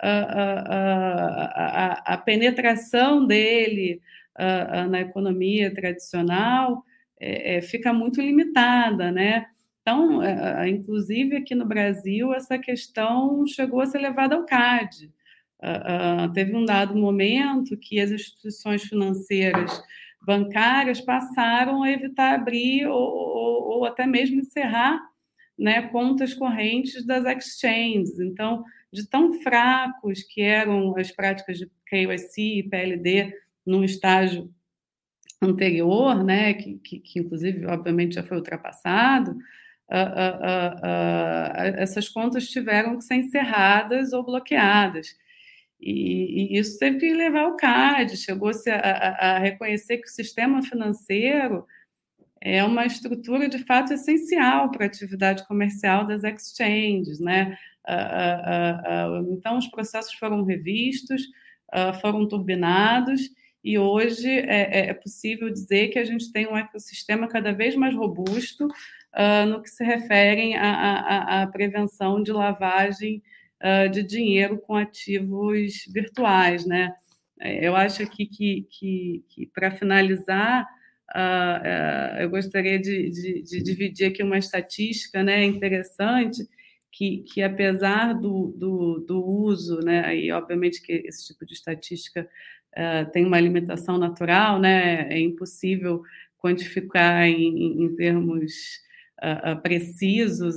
a, 0.00 0.10
a, 0.10 1.44
a, 1.44 2.14
a 2.14 2.18
penetração 2.18 3.26
dele 3.26 4.00
na 4.90 5.00
economia 5.00 5.72
tradicional 5.72 6.84
é, 7.18 7.56
é, 7.56 7.62
fica 7.62 7.92
muito 7.92 8.20
limitada, 8.20 9.10
né? 9.10 9.46
Então, 9.80 10.22
é, 10.22 10.68
inclusive 10.68 11.36
aqui 11.36 11.54
no 11.54 11.64
Brasil, 11.64 12.34
essa 12.34 12.58
questão 12.58 13.46
chegou 13.46 13.80
a 13.80 13.86
ser 13.86 13.98
levada 13.98 14.34
ao 14.34 14.44
CAD. 14.44 15.10
Uh, 15.58 16.26
uh, 16.26 16.32
teve 16.34 16.54
um 16.54 16.66
dado 16.66 16.94
momento 16.94 17.78
que 17.78 17.98
as 17.98 18.10
instituições 18.10 18.82
financeiras 18.82 19.82
bancárias 20.26 21.00
passaram 21.00 21.84
a 21.84 21.90
evitar 21.90 22.34
abrir 22.34 22.86
ou, 22.88 22.96
ou, 22.96 23.62
ou 23.68 23.84
até 23.84 24.04
mesmo 24.04 24.40
encerrar 24.40 25.00
né, 25.56 25.82
contas 25.82 26.34
correntes 26.34 27.06
das 27.06 27.24
exchanges. 27.24 28.18
Então, 28.18 28.64
de 28.92 29.08
tão 29.08 29.40
fracos 29.40 30.24
que 30.24 30.42
eram 30.42 30.96
as 30.96 31.12
práticas 31.12 31.58
de 31.58 31.70
KYC 31.86 32.58
e 32.58 32.68
PLD 32.68 33.32
no 33.64 33.84
estágio 33.84 34.52
anterior, 35.40 36.24
né, 36.24 36.54
que, 36.54 36.78
que, 36.78 36.98
que, 36.98 37.20
inclusive, 37.20 37.64
obviamente, 37.66 38.16
já 38.16 38.22
foi 38.24 38.36
ultrapassado, 38.36 39.30
uh, 39.32 39.94
uh, 39.94 40.76
uh, 40.76 41.76
essas 41.76 42.08
contas 42.08 42.48
tiveram 42.48 42.98
que 42.98 43.04
ser 43.04 43.14
encerradas 43.14 44.12
ou 44.12 44.24
bloqueadas. 44.24 45.14
E, 45.80 46.54
e 46.54 46.58
isso 46.58 46.78
teve 46.78 46.98
que 46.98 47.12
levar 47.12 47.40
ao 47.40 47.56
CAD, 47.56 48.16
chegou-se 48.16 48.68
a, 48.70 48.78
a, 48.78 49.36
a, 49.36 49.38
reconhecer 49.38 49.98
que 49.98 50.08
o 50.08 50.10
sistema 50.10 50.62
financeiro 50.62 51.66
é 52.40 52.64
uma 52.64 52.86
estrutura, 52.86 53.48
de 53.48 53.58
fato, 53.58 53.92
essencial 53.92 54.70
para 54.70 54.84
a 54.84 54.88
atividade 54.88 55.46
comercial 55.46 56.06
das 56.06 56.24
exchanges. 56.24 57.20
Né? 57.20 57.56
então, 59.32 59.58
os 59.58 59.66
processos 59.68 60.14
foram 60.14 60.44
revistos, 60.44 61.22
foram 62.00 62.26
turbinados, 62.26 63.30
e 63.66 63.76
hoje 63.80 64.30
é, 64.30 64.78
é, 64.78 64.90
é, 64.90 64.94
possível 64.94 65.50
dizer 65.50 65.88
que 65.88 65.98
a 65.98 66.04
gente 66.04 66.30
tem 66.30 66.46
um 66.46 66.56
ecossistema 66.56 67.26
cada 67.26 67.52
vez 67.52 67.74
mais 67.74 67.96
robusto 67.96 68.64
uh, 68.66 69.44
no 69.48 69.60
que 69.60 69.68
se 69.68 69.82
refere 69.82 70.54
à, 70.54 71.48
prevenção 71.50 72.22
de 72.22 72.30
lavagem 72.30 73.20
uh, 73.62 73.90
de 73.90 74.02
dinheiro 74.02 74.58
com 74.58 74.74
ativos 74.74 75.84
virtuais. 75.92 76.64
Né? 76.64 76.92
É, 77.40 77.66
eu 77.66 77.76
acho 77.76 78.02
aqui 78.02 78.26
que, 78.26 78.66
que, 78.70 79.24
que 79.28 79.46
para 79.46 79.70
finalizar, 79.70 80.66
uh, 81.14 82.20
eu 82.20 82.30
gostaria 82.30 82.78
de, 82.78 83.10
de, 83.10 83.42
de, 83.42 83.62
dividir 83.62 84.08
aqui 84.08 84.22
uma 84.22 84.38
estatística 84.38 85.22
né, 85.22 85.44
interessante, 85.44 86.46
que, 86.92 87.18
que 87.24 87.42
apesar 87.42 88.14
do, 88.14 88.54
do, 88.56 89.04
do 89.06 89.22
uso, 89.22 89.80
né, 89.80 90.16
e 90.16 90.32
obviamente 90.32 90.80
que 90.80 90.92
esse 91.04 91.26
tipo 91.26 91.44
de 91.44 91.52
estatística 91.52 92.26
uh, 92.76 93.10
tem 93.12 93.26
uma 93.26 93.40
limitação 93.40 93.98
natural, 93.98 94.58
né? 94.58 95.06
É 95.12 95.18
impossível 95.18 96.02
quantificar 96.38 97.26
em, 97.26 97.84
em 97.84 97.96
termos 97.96 98.52
uh, 99.22 99.60
precisos 99.62 100.56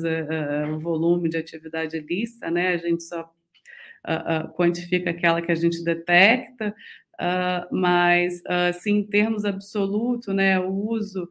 o 0.74 0.80
volume 0.80 1.30
de 1.30 1.38
atividade 1.38 1.98
ilícita, 1.98 2.50
né? 2.52 2.70
A 2.70 2.78
gente 2.78 3.04
só 3.04 3.32
quantifica 4.56 5.10
aquela 5.10 5.42
que 5.42 5.52
a 5.52 5.56
gente 5.56 5.84
detecta, 5.84 6.74
mas, 7.70 8.42
sim, 8.80 9.00
em 9.00 9.04
termos 9.04 9.44
absolutos, 9.44 10.34
né? 10.34 10.58
O 10.58 10.72
uso 10.72 11.30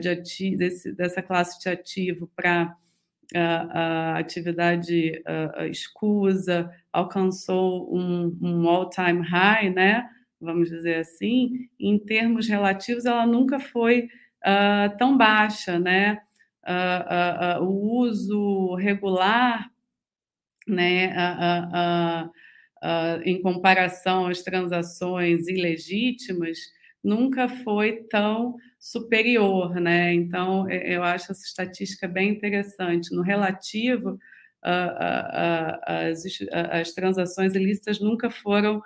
de 0.00 0.08
ati 0.08 0.56
desse, 0.56 0.92
dessa 0.92 1.22
classe 1.22 1.60
de 1.60 1.68
ativo 1.68 2.28
para 2.34 2.76
a, 3.32 4.18
atividade 4.18 5.22
escusa 5.70 6.68
alcançou 6.92 7.96
um, 7.96 8.36
um 8.42 8.68
all-time 8.68 9.22
high, 9.22 9.70
né? 9.70 10.08
Vamos 10.40 10.70
dizer 10.70 10.96
assim. 10.96 11.68
Em 11.78 11.98
termos 11.98 12.48
relativos, 12.48 13.04
ela 13.04 13.26
nunca 13.26 13.60
foi 13.60 14.08
uh, 14.46 14.96
tão 14.96 15.16
baixa, 15.16 15.78
né? 15.78 16.20
Uh, 16.66 17.60
uh, 17.60 17.64
o 17.64 18.00
uso 18.00 18.74
regular, 18.76 19.70
né? 20.66 21.12
em 23.24 23.42
comparação 23.42 24.26
às 24.26 24.42
transações 24.42 25.48
ilegítimas, 25.48 26.58
nunca 27.02 27.48
foi 27.48 28.04
tão 28.04 28.56
superior, 28.78 29.74
né? 29.74 30.14
Então, 30.14 30.70
eu 30.70 31.02
acho 31.02 31.32
essa 31.32 31.44
estatística 31.44 32.08
bem 32.08 32.30
interessante. 32.30 33.14
No 33.14 33.22
relativo, 33.22 34.18
as, 34.62 36.24
as 36.52 36.92
transações 36.92 37.54
ilícitas 37.54 38.00
nunca 38.00 38.30
foram 38.30 38.82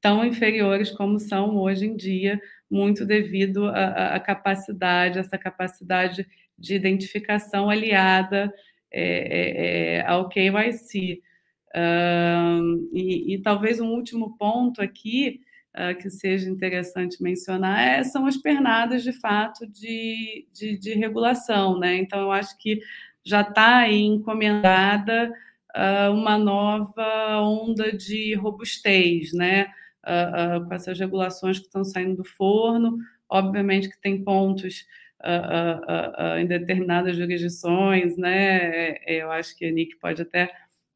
tão 0.00 0.24
inferiores 0.24 0.90
como 0.90 1.18
são 1.18 1.56
hoje 1.56 1.86
em 1.86 1.96
dia, 1.96 2.40
muito 2.70 3.04
devido 3.04 3.66
à, 3.66 4.14
à 4.14 4.20
capacidade, 4.20 5.18
essa 5.18 5.36
capacidade 5.36 6.26
de 6.58 6.74
identificação 6.74 7.68
aliada 7.68 8.52
é, 8.92 9.02
é, 9.02 9.96
é 9.96 10.06
ao 10.06 10.28
KYC. 10.28 11.22
Uh, 11.70 12.88
e, 12.92 13.34
e, 13.34 13.42
talvez 13.42 13.78
um 13.78 13.90
último 13.90 14.36
ponto 14.36 14.82
aqui 14.82 15.40
uh, 15.76 15.96
que 15.96 16.10
seja 16.10 16.50
interessante 16.50 17.22
mencionar 17.22 17.80
é, 17.80 18.02
são 18.02 18.26
as 18.26 18.36
pernadas 18.36 19.04
de 19.04 19.12
fato 19.12 19.64
de, 19.68 20.48
de, 20.52 20.76
de, 20.76 20.94
regulação. 20.94 21.78
Né? 21.78 21.96
Então, 21.96 22.20
eu 22.20 22.32
acho 22.32 22.58
que 22.58 22.80
já 23.24 23.42
está 23.42 23.88
encomendada 23.88 25.32
uh, 25.76 26.12
uma 26.12 26.36
nova 26.36 27.40
onda 27.40 27.92
de 27.92 28.34
robustez, 28.34 29.32
né? 29.32 29.68
Uh, 30.10 30.66
com 30.66 30.74
essas 30.74 30.98
regulações 30.98 31.58
que 31.58 31.66
estão 31.66 31.84
saindo 31.84 32.16
do 32.16 32.24
forno. 32.24 32.98
Obviamente 33.28 33.88
que 33.88 34.00
tem 34.00 34.24
pontos 34.24 34.84
em 36.38 36.46
determinadas 36.46 37.14
jurisdições, 37.14 38.16
né? 38.16 38.94
É, 39.06 39.22
eu 39.22 39.30
acho 39.30 39.54
que 39.54 39.66
a 39.66 39.70
Nick 39.70 39.96
pode 39.98 40.22
até 40.22 40.50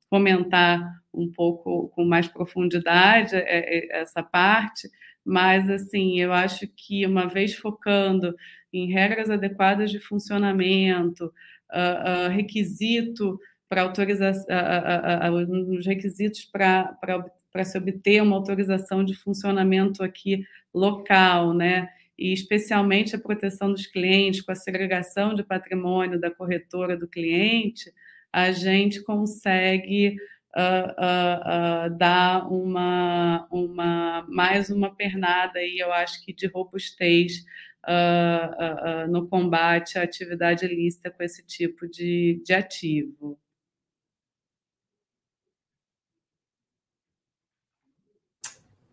comentar 0.08 1.02
um 1.12 1.30
pouco 1.30 1.88
com 1.88 2.04
mais 2.04 2.28
profundidade 2.28 3.34
é, 3.36 3.40
é, 3.40 4.00
essa 4.00 4.22
parte, 4.22 4.88
mas 5.24 5.68
assim, 5.68 6.20
eu 6.20 6.32
acho 6.32 6.66
que 6.68 7.06
uma 7.06 7.26
vez 7.26 7.54
focando 7.54 8.34
em 8.72 8.92
regras 8.92 9.30
adequadas 9.30 9.90
de 9.90 9.98
funcionamento, 9.98 11.26
uh, 11.72 12.26
uh, 12.26 12.30
requisito 12.30 13.38
para 13.74 13.82
autorização, 13.82 14.46
uh, 14.48 15.76
os 15.76 15.84
requisitos 15.84 16.44
para 16.44 17.64
se 17.64 17.76
obter 17.76 18.22
uma 18.22 18.36
autorização 18.36 19.04
de 19.04 19.16
funcionamento 19.16 20.04
aqui 20.04 20.46
local, 20.72 21.52
né? 21.52 21.88
E 22.16 22.32
especialmente 22.32 23.16
a 23.16 23.18
proteção 23.18 23.72
dos 23.72 23.88
clientes, 23.88 24.42
com 24.42 24.52
a 24.52 24.54
segregação 24.54 25.34
de 25.34 25.42
patrimônio 25.42 26.20
da 26.20 26.30
corretora 26.30 26.96
do 26.96 27.08
cliente, 27.08 27.92
a 28.32 28.52
gente 28.52 29.02
consegue 29.02 30.18
uh, 30.56 30.90
uh, 30.92 31.88
uh, 31.88 31.98
dar 31.98 32.46
uma, 32.52 33.48
uma, 33.50 34.24
mais 34.28 34.70
uma 34.70 34.94
pernada 34.94 35.58
aí, 35.58 35.78
eu 35.80 35.92
acho 35.92 36.24
que 36.24 36.32
de 36.32 36.46
robustez 36.46 37.44
no 39.10 39.28
combate 39.28 39.98
à 39.98 40.02
atividade 40.02 40.64
ilícita 40.64 41.10
com 41.10 41.22
esse 41.22 41.44
tipo 41.44 41.86
de, 41.86 42.40
de 42.42 42.54
ativo. 42.54 43.38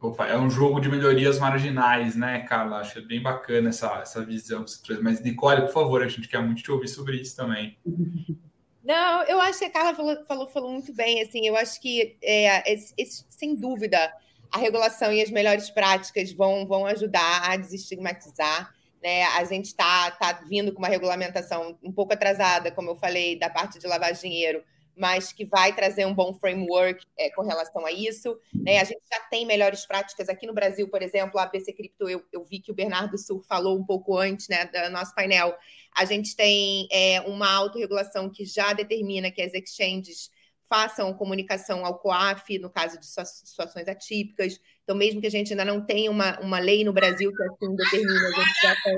Opa, 0.01 0.25
é 0.25 0.35
um 0.35 0.49
jogo 0.49 0.79
de 0.79 0.89
melhorias 0.89 1.37
marginais, 1.37 2.15
né, 2.15 2.39
Carla? 2.39 2.79
Acho 2.79 2.97
é 2.97 3.01
bem 3.03 3.21
bacana 3.21 3.69
essa, 3.69 3.99
essa 4.01 4.25
visão 4.25 4.63
que 4.63 4.71
você 4.71 4.81
trouxe. 4.81 5.03
Mas, 5.03 5.21
Nicole, 5.21 5.61
por 5.61 5.71
favor, 5.71 6.01
a 6.01 6.07
gente 6.07 6.27
quer 6.27 6.41
muito 6.41 6.63
te 6.63 6.71
ouvir 6.71 6.87
sobre 6.87 7.17
isso 7.17 7.35
também. 7.35 7.77
Não, 8.83 9.23
eu 9.25 9.39
acho 9.39 9.59
que 9.59 9.65
a 9.65 9.69
Carla 9.69 9.93
falou, 9.93 10.25
falou, 10.25 10.47
falou 10.49 10.71
muito 10.71 10.91
bem. 10.91 11.21
Assim, 11.21 11.45
eu 11.45 11.55
acho 11.55 11.79
que, 11.79 12.17
é, 12.23 12.73
esse, 12.73 13.25
sem 13.29 13.55
dúvida, 13.55 14.11
a 14.51 14.57
regulação 14.57 15.13
e 15.13 15.21
as 15.21 15.29
melhores 15.29 15.69
práticas 15.69 16.31
vão, 16.33 16.65
vão 16.65 16.87
ajudar 16.87 17.51
a 17.51 17.55
desestigmatizar. 17.55 18.73
Né? 19.03 19.23
A 19.25 19.43
gente 19.45 19.67
está 19.67 20.09
tá 20.11 20.33
vindo 20.49 20.73
com 20.73 20.79
uma 20.79 20.87
regulamentação 20.87 21.77
um 21.83 21.91
pouco 21.91 22.13
atrasada, 22.13 22.71
como 22.71 22.89
eu 22.89 22.95
falei, 22.95 23.37
da 23.37 23.51
parte 23.51 23.77
de 23.77 23.85
lavar 23.85 24.13
dinheiro, 24.13 24.63
mas 24.95 25.31
que 25.31 25.45
vai 25.45 25.73
trazer 25.73 26.05
um 26.05 26.13
bom 26.13 26.33
framework 26.33 27.05
é, 27.17 27.29
com 27.31 27.41
relação 27.41 27.85
a 27.85 27.91
isso. 27.91 28.37
Né? 28.53 28.79
A 28.79 28.83
gente 28.83 29.01
já 29.11 29.19
tem 29.29 29.45
melhores 29.45 29.85
práticas 29.85 30.29
aqui 30.29 30.45
no 30.45 30.53
Brasil, 30.53 30.87
por 30.87 31.01
exemplo, 31.01 31.39
a 31.39 31.43
ABC 31.43 31.73
Cripto, 31.73 32.09
eu, 32.09 32.23
eu 32.31 32.43
vi 32.43 32.59
que 32.59 32.71
o 32.71 32.75
Bernardo 32.75 33.17
Sur 33.17 33.43
falou 33.43 33.77
um 33.77 33.85
pouco 33.85 34.17
antes 34.17 34.47
né, 34.47 34.65
do 34.65 34.89
nosso 34.91 35.13
painel. 35.15 35.55
A 35.95 36.05
gente 36.05 36.35
tem 36.35 36.87
é, 36.91 37.21
uma 37.21 37.51
autorregulação 37.51 38.29
que 38.29 38.45
já 38.45 38.73
determina 38.73 39.31
que 39.31 39.41
as 39.41 39.53
exchanges 39.53 40.29
façam 40.71 41.13
comunicação 41.13 41.85
ao 41.85 41.99
COAF, 41.99 42.57
no 42.57 42.69
caso 42.69 42.97
de 42.97 43.05
situações 43.05 43.89
atípicas. 43.89 44.57
Então, 44.83 44.95
mesmo 44.95 45.19
que 45.19 45.27
a 45.27 45.31
gente 45.31 45.51
ainda 45.51 45.65
não 45.65 45.85
tenha 45.85 46.09
uma, 46.09 46.39
uma 46.39 46.59
lei 46.59 46.85
no 46.85 46.93
Brasil 46.93 47.29
que 47.35 47.43
assim 47.43 47.75
determina, 47.75 48.27
a 48.27 48.31
gente 48.31 48.61
já 48.63 48.75
tem. 48.81 48.97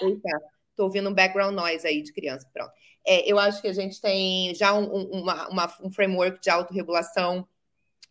Eita, 0.00 0.53
estou 0.74 0.86
ouvindo 0.86 1.08
um 1.08 1.14
background 1.14 1.54
noise 1.54 1.86
aí 1.86 2.02
de 2.02 2.12
criança, 2.12 2.48
pronto. 2.52 2.72
É, 3.06 3.30
eu 3.30 3.38
acho 3.38 3.62
que 3.62 3.68
a 3.68 3.72
gente 3.72 4.00
tem 4.00 4.54
já 4.54 4.74
um, 4.74 4.86
uma, 4.86 5.48
uma, 5.48 5.76
um 5.82 5.90
framework 5.90 6.40
de 6.40 6.50
autorregulação. 6.50 7.46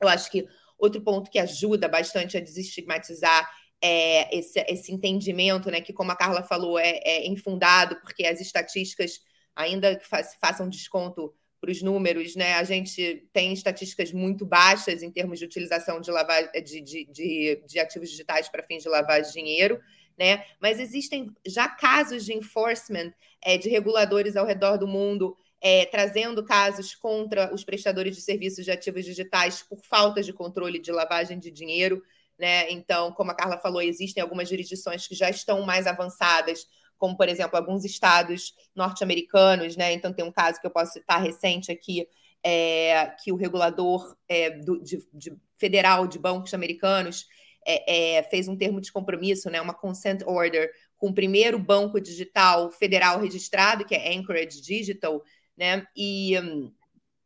Eu 0.01 0.07
acho 0.07 0.31
que 0.31 0.47
outro 0.77 1.01
ponto 1.01 1.29
que 1.29 1.39
ajuda 1.39 1.87
bastante 1.87 2.37
a 2.37 2.41
desestigmatizar 2.41 3.49
é 3.81 4.37
esse, 4.37 4.59
esse 4.67 4.93
entendimento, 4.93 5.69
né, 5.69 5.81
que, 5.81 5.91
como 5.91 6.11
a 6.11 6.15
Carla 6.15 6.41
falou, 6.43 6.79
é, 6.79 6.99
é 7.03 7.27
infundado, 7.27 7.97
porque 7.97 8.25
as 8.25 8.39
estatísticas, 8.39 9.19
ainda 9.55 9.95
que 9.97 10.07
fa 10.07 10.23
façam 10.39 10.69
desconto 10.69 11.33
para 11.59 11.71
os 11.71 11.81
números, 11.81 12.35
né, 12.35 12.53
a 12.55 12.63
gente 12.63 13.27
tem 13.33 13.51
estatísticas 13.51 14.11
muito 14.11 14.45
baixas 14.45 15.01
em 15.01 15.11
termos 15.11 15.39
de 15.39 15.45
utilização 15.45 15.99
de, 15.99 16.11
lavar, 16.11 16.51
de, 16.51 16.81
de, 16.81 17.05
de, 17.05 17.63
de 17.65 17.79
ativos 17.79 18.09
digitais 18.09 18.47
para 18.47 18.63
fins 18.63 18.83
de 18.83 18.89
lavagem 18.89 19.31
de 19.31 19.33
dinheiro 19.33 19.79
né? 20.17 20.45
Mas 20.59 20.79
existem 20.79 21.31
já 21.45 21.67
casos 21.67 22.25
de 22.25 22.33
enforcement 22.33 23.11
é, 23.41 23.57
de 23.57 23.69
reguladores 23.69 24.35
ao 24.35 24.45
redor 24.45 24.77
do 24.77 24.87
mundo 24.87 25.35
é, 25.63 25.85
trazendo 25.85 26.43
casos 26.43 26.93
contra 26.93 27.53
os 27.53 27.63
prestadores 27.63 28.17
de 28.17 28.21
serviços 28.21 28.65
de 28.65 28.71
ativos 28.71 29.05
digitais 29.05 29.63
por 29.63 29.79
falta 29.81 30.21
de 30.21 30.33
controle 30.33 30.77
de 30.77 30.91
lavagem 30.91 31.39
de 31.39 31.49
dinheiro. 31.49 32.03
Né? 32.37 32.69
Então, 32.69 33.13
como 33.13 33.31
a 33.31 33.33
Carla 33.33 33.57
falou, 33.57 33.81
existem 33.81 34.21
algumas 34.21 34.49
jurisdições 34.49 35.07
que 35.07 35.15
já 35.15 35.29
estão 35.29 35.61
mais 35.61 35.87
avançadas, 35.87 36.67
como, 36.97 37.15
por 37.15 37.29
exemplo, 37.29 37.55
alguns 37.55 37.85
estados 37.85 38.53
norte-americanos. 38.75 39.77
Né? 39.77 39.93
Então, 39.93 40.11
tem 40.11 40.25
um 40.25 40.33
caso 40.33 40.59
que 40.59 40.67
eu 40.67 40.71
posso 40.71 40.91
citar 40.91 41.23
recente 41.23 41.71
aqui, 41.71 42.05
é, 42.43 43.15
que 43.23 43.31
o 43.31 43.37
regulador 43.37 44.17
é, 44.27 44.49
do, 44.49 44.83
de, 44.83 45.07
de, 45.13 45.33
federal 45.57 46.05
de 46.05 46.19
bancos 46.19 46.53
americanos 46.53 47.25
é, 47.65 48.17
é, 48.17 48.23
fez 48.23 48.47
um 48.47 48.57
termo 48.57 48.81
de 48.81 48.91
compromisso, 48.91 49.49
né, 49.49 49.59
uma 49.61 49.73
consent 49.73 50.21
order, 50.25 50.71
com 50.97 51.09
o 51.09 51.13
primeiro 51.13 51.59
banco 51.59 51.99
digital 51.99 52.71
federal 52.71 53.19
registrado, 53.19 53.85
que 53.85 53.95
é 53.95 54.15
Anchorage 54.15 54.61
Digital, 54.61 55.21
né? 55.57 55.85
E 55.95 56.39
um, 56.39 56.71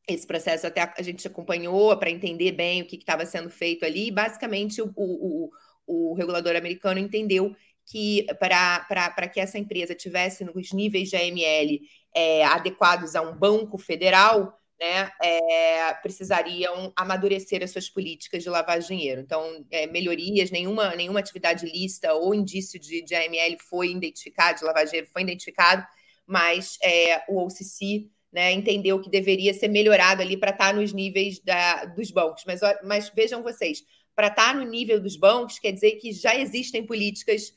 esse 0.07 0.25
processo 0.25 0.65
até 0.65 0.93
a 0.97 1.01
gente 1.01 1.27
acompanhou 1.27 1.95
para 1.97 2.09
entender 2.09 2.53
bem 2.53 2.81
o 2.81 2.87
que 2.87 2.95
estava 2.95 3.25
sendo 3.25 3.49
feito 3.49 3.85
ali. 3.85 4.07
E 4.07 4.11
basicamente, 4.11 4.81
o, 4.81 4.91
o, 4.95 5.49
o, 5.85 6.11
o 6.11 6.13
regulador 6.15 6.55
americano 6.55 6.99
entendeu 6.99 7.55
que 7.85 8.25
para 8.39 9.27
que 9.31 9.39
essa 9.39 9.57
empresa 9.57 9.95
tivesse 9.95 10.43
nos 10.43 10.71
níveis 10.73 11.09
de 11.09 11.15
AML 11.15 11.79
é, 12.13 12.45
adequados 12.45 13.15
a 13.15 13.21
um 13.21 13.37
banco 13.37 13.77
federal, 13.77 14.57
né, 14.79 15.11
é, 15.21 15.93
precisariam 15.95 16.93
amadurecer 16.95 17.63
as 17.63 17.71
suas 17.71 17.89
políticas 17.89 18.43
de 18.43 18.49
lavar 18.49 18.79
dinheiro. 18.79 19.21
Então, 19.21 19.65
é, 19.71 19.87
melhorias, 19.87 20.51
nenhuma, 20.51 20.95
nenhuma 20.95 21.19
atividade 21.19 21.65
lista 21.65 22.13
ou 22.13 22.33
indício 22.33 22.79
de, 22.79 23.01
de 23.01 23.15
AML 23.15 23.57
foi 23.67 23.89
identificado, 23.89 24.59
de 24.59 24.65
lavar 24.65 24.85
dinheiro 24.85 25.07
foi 25.11 25.23
identificado, 25.23 25.85
mas 26.27 26.77
é, 26.83 27.23
o 27.27 27.43
OCC 27.43 28.07
né, 28.31 28.51
entendeu 28.51 29.01
que 29.01 29.09
deveria 29.09 29.53
ser 29.53 29.67
melhorado 29.67 30.21
ali 30.21 30.37
para 30.37 30.51
estar 30.51 30.67
tá 30.67 30.73
nos 30.73 30.93
níveis 30.93 31.39
da, 31.39 31.85
dos 31.85 32.11
bancos. 32.11 32.43
Mas, 32.45 32.61
mas 32.83 33.09
vejam 33.09 33.41
vocês, 33.41 33.83
para 34.15 34.27
estar 34.27 34.47
tá 34.47 34.53
no 34.53 34.63
nível 34.63 34.99
dos 35.01 35.15
bancos 35.15 35.57
quer 35.57 35.71
dizer 35.71 35.93
que 35.93 36.11
já 36.11 36.35
existem 36.35 36.85
políticas, 36.85 37.53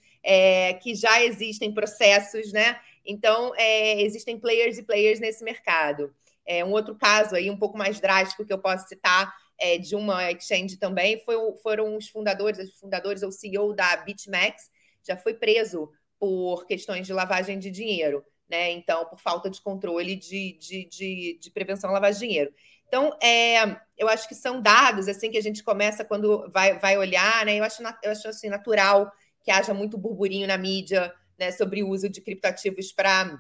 que 0.83 0.95
já 0.95 1.23
existem 1.25 1.73
processos, 1.73 2.53
né? 2.53 2.79
Então, 3.05 3.53
existem 3.97 4.39
players 4.39 4.77
e 4.77 4.83
players 4.83 5.19
nesse 5.19 5.43
mercado. 5.43 6.15
É, 6.51 6.65
um 6.65 6.73
outro 6.73 6.97
caso 6.97 7.37
aí 7.37 7.49
um 7.49 7.57
pouco 7.57 7.79
mais 7.79 8.01
drástico 8.01 8.45
que 8.45 8.53
eu 8.53 8.59
posso 8.59 8.89
citar 8.89 9.33
é, 9.57 9.79
de 9.79 9.95
uma 9.95 10.33
exchange 10.33 10.77
também 10.79 11.23
foi, 11.25 11.37
foram 11.63 11.97
os 11.97 12.09
fundadores, 12.09 12.59
os 12.59 12.77
fundadores, 12.77 13.23
o 13.23 13.31
CEO 13.31 13.73
da 13.73 13.99
BitMEX, 13.99 14.69
já 15.07 15.17
foi 15.17 15.35
preso 15.35 15.89
por 16.19 16.67
questões 16.67 17.07
de 17.07 17.13
lavagem 17.13 17.57
de 17.57 17.71
dinheiro, 17.71 18.25
né? 18.49 18.73
Então, 18.73 19.05
por 19.05 19.21
falta 19.21 19.49
de 19.49 19.63
controle 19.63 20.17
de, 20.17 20.59
de, 20.59 20.89
de, 20.89 21.39
de 21.41 21.51
prevenção 21.53 21.91
à 21.91 21.93
lavagem 21.93 22.19
de 22.21 22.27
dinheiro. 22.27 22.53
Então, 22.89 23.17
é, 23.23 23.81
eu 23.97 24.09
acho 24.09 24.27
que 24.27 24.35
são 24.35 24.61
dados 24.61 25.07
assim 25.07 25.31
que 25.31 25.39
a 25.39 25.43
gente 25.43 25.63
começa 25.63 26.05
quando 26.05 26.51
vai, 26.51 26.77
vai 26.81 26.99
olhar, 26.99 27.47
né? 27.47 27.61
Eu 27.61 27.63
acho, 27.63 27.81
eu 28.03 28.11
acho 28.11 28.27
assim, 28.27 28.49
natural 28.49 29.09
que 29.45 29.53
haja 29.53 29.73
muito 29.73 29.97
burburinho 29.97 30.49
na 30.49 30.59
mídia 30.59 31.15
né, 31.39 31.53
sobre 31.53 31.85
o 31.85 31.91
uso 31.91 32.09
de 32.09 32.21
criptoativos 32.21 32.91
para 32.91 33.39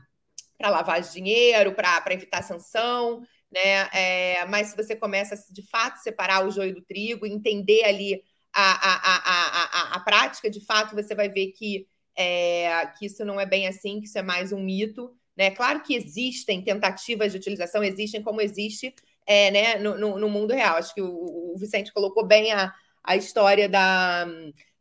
para 0.60 0.68
lavar 0.68 1.00
dinheiro, 1.00 1.74
para 1.74 2.12
evitar 2.12 2.42
sanção, 2.42 3.22
né? 3.50 3.88
É, 3.94 4.44
mas 4.44 4.68
se 4.68 4.76
você 4.76 4.94
começa 4.94 5.34
de 5.50 5.62
fato, 5.62 5.96
separar 5.96 6.46
o 6.46 6.50
joio 6.50 6.74
do 6.74 6.82
trigo, 6.82 7.26
entender 7.26 7.82
ali 7.84 8.22
a, 8.52 8.72
a, 8.72 8.94
a, 9.14 9.94
a, 9.94 9.96
a 9.96 10.00
prática, 10.00 10.50
de 10.50 10.62
fato, 10.62 10.94
você 10.94 11.14
vai 11.14 11.30
ver 11.30 11.52
que, 11.52 11.86
é, 12.14 12.86
que 12.98 13.06
isso 13.06 13.24
não 13.24 13.40
é 13.40 13.46
bem 13.46 13.66
assim, 13.66 14.00
que 14.00 14.06
isso 14.06 14.18
é 14.18 14.22
mais 14.22 14.52
um 14.52 14.60
mito. 14.60 15.10
Né? 15.34 15.50
Claro 15.50 15.82
que 15.82 15.94
existem 15.94 16.62
tentativas 16.62 17.32
de 17.32 17.38
utilização, 17.38 17.82
existem 17.82 18.22
como 18.22 18.42
existe 18.42 18.94
é, 19.26 19.50
né, 19.50 19.78
no, 19.78 19.96
no, 19.96 20.18
no, 20.18 20.28
mundo 20.28 20.52
real. 20.52 20.76
Acho 20.76 20.94
que 20.94 21.00
o, 21.00 21.54
o 21.54 21.56
Vicente 21.56 21.92
colocou 21.92 22.26
bem 22.26 22.52
a, 22.52 22.74
a 23.02 23.16
história 23.16 23.66
da 23.66 24.26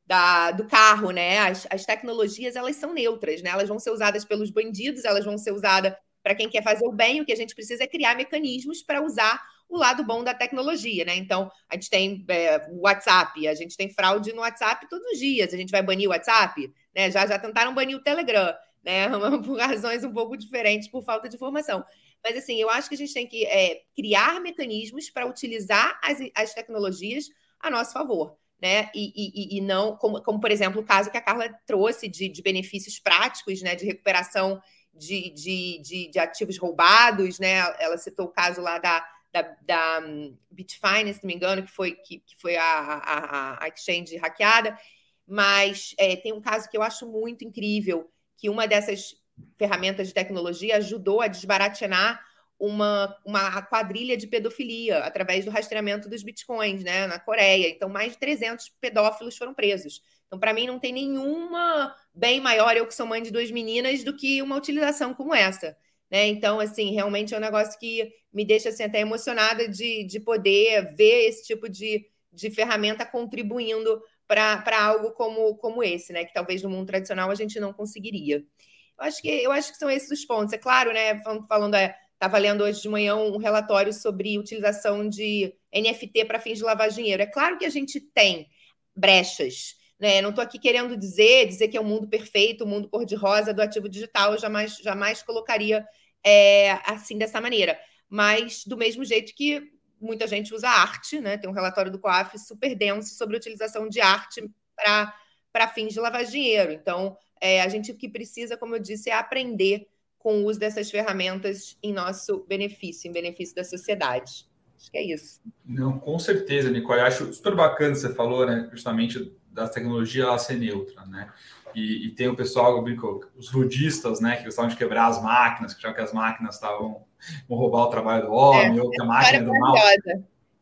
da, 0.09 0.49
do 0.49 0.65
carro, 0.65 1.11
né? 1.11 1.37
As, 1.37 1.67
as 1.69 1.85
tecnologias 1.85 2.55
elas 2.55 2.75
são 2.77 2.91
neutras, 2.91 3.43
né? 3.43 3.51
Elas 3.51 3.69
vão 3.69 3.77
ser 3.77 3.91
usadas 3.91 4.25
pelos 4.25 4.49
bandidos, 4.49 5.05
elas 5.05 5.23
vão 5.23 5.37
ser 5.37 5.51
usadas 5.51 5.93
para 6.23 6.33
quem 6.33 6.49
quer 6.49 6.63
fazer 6.63 6.83
o 6.87 6.91
bem. 6.91 7.21
O 7.21 7.25
que 7.25 7.31
a 7.31 7.35
gente 7.35 7.53
precisa 7.53 7.83
é 7.83 7.87
criar 7.87 8.15
mecanismos 8.15 8.81
para 8.81 9.03
usar 9.03 9.39
o 9.69 9.77
lado 9.77 10.03
bom 10.03 10.23
da 10.23 10.33
tecnologia, 10.33 11.05
né? 11.05 11.15
Então, 11.15 11.51
a 11.69 11.75
gente 11.75 11.91
tem 11.91 12.25
é, 12.27 12.67
WhatsApp, 12.71 13.47
a 13.47 13.53
gente 13.53 13.77
tem 13.77 13.87
fraude 13.87 14.33
no 14.33 14.41
WhatsApp 14.41 14.89
todos 14.89 15.05
os 15.11 15.19
dias. 15.19 15.53
A 15.53 15.57
gente 15.57 15.69
vai 15.69 15.83
banir 15.83 16.07
o 16.07 16.11
WhatsApp, 16.11 16.73
né? 16.95 17.11
Já, 17.11 17.27
já 17.27 17.37
tentaram 17.37 17.75
banir 17.75 17.95
o 17.95 18.01
Telegram, 18.01 18.51
né? 18.83 19.09
Por 19.45 19.59
razões 19.59 20.03
um 20.03 20.11
pouco 20.11 20.35
diferentes, 20.35 20.87
por 20.87 21.03
falta 21.03 21.29
de 21.29 21.35
informação. 21.35 21.85
Mas, 22.23 22.35
assim, 22.35 22.59
eu 22.59 22.67
acho 22.71 22.89
que 22.89 22.95
a 22.95 22.97
gente 22.97 23.13
tem 23.13 23.27
que 23.27 23.45
é, 23.45 23.83
criar 23.95 24.41
mecanismos 24.41 25.07
para 25.11 25.27
utilizar 25.27 25.99
as, 26.03 26.17
as 26.33 26.51
tecnologias 26.51 27.25
a 27.59 27.69
nosso 27.69 27.93
favor 27.93 28.39
né? 28.61 28.89
E, 28.93 29.13
e, 29.15 29.57
e 29.57 29.61
não, 29.61 29.95
como, 29.95 30.21
como, 30.21 30.39
por 30.39 30.51
exemplo, 30.51 30.81
o 30.81 30.85
caso 30.85 31.09
que 31.09 31.17
a 31.17 31.21
Carla 31.21 31.49
trouxe 31.65 32.07
de, 32.07 32.27
de 32.29 32.41
benefícios 32.41 32.99
práticos, 32.99 33.61
né? 33.61 33.75
De 33.75 33.85
recuperação 33.85 34.61
de, 34.93 35.29
de, 35.31 35.81
de, 35.81 36.11
de, 36.11 36.19
ativos 36.19 36.57
roubados, 36.57 37.39
né? 37.39 37.57
Ela 37.79 37.97
citou 37.97 38.25
o 38.25 38.31
caso 38.31 38.61
lá 38.61 38.77
da, 38.77 39.05
da, 39.31 39.41
da 39.61 40.01
um, 40.05 40.37
Bitfine, 40.51 41.13
se 41.13 41.23
não 41.23 41.27
me 41.27 41.35
engano, 41.35 41.63
que 41.63 41.71
foi, 41.71 41.93
que, 41.93 42.19
que 42.19 42.35
foi 42.37 42.57
a, 42.57 42.63
a, 42.63 43.63
a 43.63 43.67
exchange 43.69 44.17
hackeada. 44.17 44.77
Mas 45.25 45.93
é, 45.97 46.15
tem 46.15 46.33
um 46.33 46.41
caso 46.41 46.69
que 46.69 46.75
eu 46.75 46.81
acho 46.81 47.07
muito 47.07 47.45
incrível, 47.45 48.11
que 48.37 48.49
uma 48.49 48.67
dessas 48.67 49.15
ferramentas 49.57 50.07
de 50.07 50.13
tecnologia 50.13 50.77
ajudou 50.77 51.21
a 51.21 51.27
desbaratinar 51.27 52.19
uma, 52.59 53.15
uma 53.25 53.61
quadrilha 53.61 54.17
de 54.17 54.27
pedofilia 54.27 54.99
através 54.99 55.45
do 55.45 55.51
rastreamento 55.51 56.09
dos 56.09 56.21
bitcoins 56.21 56.83
né, 56.83 57.07
na 57.07 57.17
Coreia. 57.17 57.69
Então, 57.69 57.87
mais 57.87 58.11
de 58.11 58.17
300 58.19 58.69
pedófilos 58.81 59.37
foram 59.37 59.53
presos. 59.53 60.01
Então, 60.27 60.37
para 60.37 60.53
mim, 60.53 60.67
não 60.67 60.77
tem 60.77 60.91
nenhuma 60.91 61.95
bem 62.13 62.41
maior, 62.41 62.75
eu 62.75 62.85
que 62.85 62.93
sou 62.93 63.07
mãe 63.07 63.23
de 63.23 63.31
duas 63.31 63.49
meninas, 63.49 64.03
do 64.03 64.15
que 64.15 64.41
uma 64.41 64.57
utilização 64.57 65.13
como 65.13 65.33
essa. 65.33 65.75
Né? 66.11 66.27
Então, 66.27 66.59
assim, 66.59 66.93
realmente 66.93 67.33
é 67.33 67.37
um 67.37 67.41
negócio 67.41 67.79
que 67.79 68.11
me 68.31 68.43
deixa 68.45 68.69
assim, 68.69 68.83
até 68.83 68.99
emocionada 68.99 69.67
de, 69.67 70.03
de 70.03 70.19
poder 70.19 70.93
ver 70.95 71.29
esse 71.29 71.45
tipo 71.45 71.69
de, 71.69 72.05
de 72.31 72.51
ferramenta 72.51 73.05
contribuindo 73.05 74.01
para 74.27 74.85
algo 74.85 75.11
como, 75.11 75.55
como 75.57 75.83
esse, 75.83 76.13
né? 76.13 76.23
Que 76.23 76.33
talvez 76.33 76.61
no 76.61 76.69
mundo 76.69 76.85
tradicional 76.85 77.31
a 77.31 77.35
gente 77.35 77.59
não 77.59 77.73
conseguiria. 77.73 78.37
Eu 78.37 79.05
acho 79.05 79.21
que, 79.21 79.29
eu 79.29 79.51
acho 79.51 79.71
que 79.71 79.77
são 79.77 79.89
esses 79.89 80.11
os 80.11 80.25
pontos. 80.25 80.53
É 80.53 80.57
claro, 80.57 80.93
né? 80.93 81.19
Falando, 81.47 81.75
é, 81.75 81.95
Estava 82.19 82.37
lendo 82.37 82.65
hoje 82.65 82.81
de 82.81 82.89
manhã 82.89 83.15
um 83.15 83.37
relatório 83.37 83.93
sobre 83.93 84.37
utilização 84.37 85.07
de 85.07 85.55
NFT 85.73 86.25
para 86.25 86.37
fins 86.37 86.57
de 86.57 86.65
lavar 86.65 86.89
dinheiro. 86.89 87.23
É 87.23 87.25
claro 87.25 87.57
que 87.57 87.63
a 87.63 87.69
gente 87.69 88.01
tem 88.01 88.45
brechas. 88.93 89.75
Né? 89.97 90.21
Não 90.21 90.31
estou 90.31 90.43
aqui 90.43 90.59
querendo 90.59 90.97
dizer, 90.97 91.47
dizer 91.47 91.69
que 91.69 91.77
é 91.77 91.81
um 91.81 91.85
mundo 91.85 92.09
perfeito, 92.09 92.65
o 92.65 92.67
um 92.67 92.71
mundo 92.71 92.89
cor-de-rosa 92.89 93.53
do 93.53 93.61
ativo 93.61 93.87
digital, 93.87 94.33
eu 94.33 94.37
jamais, 94.37 94.75
jamais 94.79 95.23
colocaria 95.23 95.87
é, 96.21 96.71
assim 96.85 97.17
dessa 97.17 97.39
maneira. 97.39 97.79
Mas 98.09 98.65
do 98.65 98.75
mesmo 98.75 99.05
jeito 99.05 99.33
que 99.33 99.71
muita 99.97 100.27
gente 100.27 100.53
usa 100.53 100.67
arte, 100.67 101.21
né? 101.21 101.37
Tem 101.37 101.49
um 101.49 101.53
relatório 101.53 101.89
do 101.89 101.99
COAF 101.99 102.37
super 102.37 102.75
denso 102.75 103.15
sobre 103.15 103.37
a 103.37 103.39
utilização 103.39 103.87
de 103.87 104.01
arte 104.01 104.43
para 104.75 105.67
fins 105.69 105.93
de 105.93 106.01
lavar 106.01 106.25
dinheiro. 106.25 106.73
Então, 106.73 107.15
é, 107.39 107.61
a 107.61 107.69
gente 107.69 107.91
o 107.93 107.97
que 107.97 108.09
precisa, 108.09 108.57
como 108.57 108.75
eu 108.75 108.79
disse, 108.79 109.09
é 109.09 109.13
aprender 109.13 109.87
com 110.19 110.41
o 110.41 110.45
uso 110.45 110.59
dessas 110.59 110.91
ferramentas 110.91 111.77
em 111.81 111.93
nosso 111.93 112.45
benefício, 112.47 113.09
em 113.09 113.13
benefício 113.13 113.55
da 113.55 113.63
sociedade. 113.63 114.47
Acho 114.77 114.91
que 114.91 114.97
é 114.97 115.03
isso. 115.03 115.41
Não, 115.65 115.97
com 115.97 116.19
certeza, 116.19 116.69
Nicole. 116.69 117.01
Acho 117.01 117.33
super 117.33 117.55
bacana 117.55 117.95
você 117.95 118.13
falou, 118.13 118.45
né? 118.45 118.69
Justamente 118.71 119.33
da 119.51 119.67
tecnologia 119.67 120.23
ela 120.23 120.37
ser 120.37 120.55
neutra, 120.55 121.05
né? 121.05 121.31
E, 121.75 122.07
e, 122.07 122.11
tem 122.11 122.27
o 122.27 122.35
pessoal, 122.35 122.75
eu 122.75 122.81
brinco, 122.81 123.25
os 123.37 123.51
ludistas, 123.51 124.19
né, 124.19 124.37
que 124.37 124.45
gostavam 124.45 124.69
de 124.69 124.75
quebrar 124.75 125.07
as 125.07 125.21
máquinas, 125.21 125.73
que 125.73 125.81
já 125.81 125.93
que 125.93 126.01
as 126.01 126.11
máquinas 126.11 126.55
estavam 126.55 127.03
vão 127.47 127.57
roubar 127.57 127.83
o 127.83 127.89
trabalho 127.89 128.25
do 128.25 128.31
homem, 128.31 128.77
é, 128.77 128.81
ou 128.81 128.89
que 128.89 129.01
a 129.01 129.05
máquina 129.05 129.37
é 129.37 129.41
do 129.43 129.51
mal. 129.51 129.75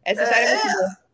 Essa 0.04 0.24
história 0.24 0.44
é, 0.44 0.52
é 0.52 0.56
muito 0.56 0.78
boa. 0.78 1.07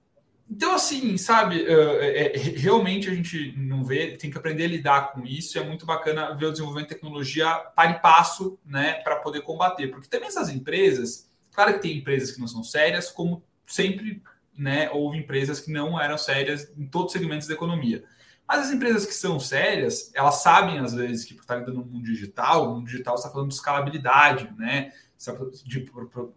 Então, 0.56 0.76
assim, 0.76 1.18
sabe, 1.18 1.66
é, 1.66 2.28
é, 2.28 2.38
realmente 2.38 3.10
a 3.10 3.14
gente 3.14 3.56
não 3.58 3.84
vê, 3.84 4.16
tem 4.16 4.30
que 4.30 4.38
aprender 4.38 4.66
a 4.66 4.68
lidar 4.68 5.12
com 5.12 5.26
isso. 5.26 5.58
É 5.58 5.64
muito 5.64 5.84
bacana 5.84 6.36
ver 6.36 6.46
o 6.46 6.52
desenvolvimento 6.52 6.90
de 6.90 6.94
tecnologia 6.94 7.48
para 7.76 7.90
e 7.90 8.00
passo, 8.00 8.60
né, 8.64 8.94
para 9.02 9.16
poder 9.16 9.42
combater. 9.42 9.88
Porque 9.88 10.08
também 10.08 10.28
essas 10.28 10.50
empresas, 10.50 11.28
claro 11.52 11.74
que 11.74 11.80
tem 11.80 11.98
empresas 11.98 12.30
que 12.30 12.40
não 12.40 12.48
são 12.48 12.64
sérias, 12.64 13.10
como 13.10 13.44
sempre, 13.66 14.22
né, 14.56 14.92
houve 14.92 15.18
empresas 15.18 15.60
que 15.60 15.72
não 15.72 16.00
eram 16.00 16.20
sérias 16.20 16.72
em 16.78 16.86
todos 16.86 17.08
os 17.08 17.14
segmentos 17.14 17.48
da 17.48 17.56
economia. 17.56 18.04
Mas 18.48 18.68
as 18.68 18.72
empresas 18.72 19.08
que 19.08 19.14
são 19.16 19.40
sérias, 19.40 20.12
elas 20.14 20.44
sabem 20.44 20.78
às 20.78 20.94
vezes 20.94 21.26
que 21.26 21.34
por 21.34 21.42
estar 21.42 21.56
lidando 21.56 21.80
no 21.80 21.86
mundo 21.86 22.04
digital, 22.04 22.68
o 22.68 22.76
mundo 22.76 22.86
digital 22.86 23.16
está 23.16 23.28
falando 23.32 23.48
de 23.48 23.56
escalabilidade, 23.56 24.54
né, 24.56 24.92
de 25.66 25.90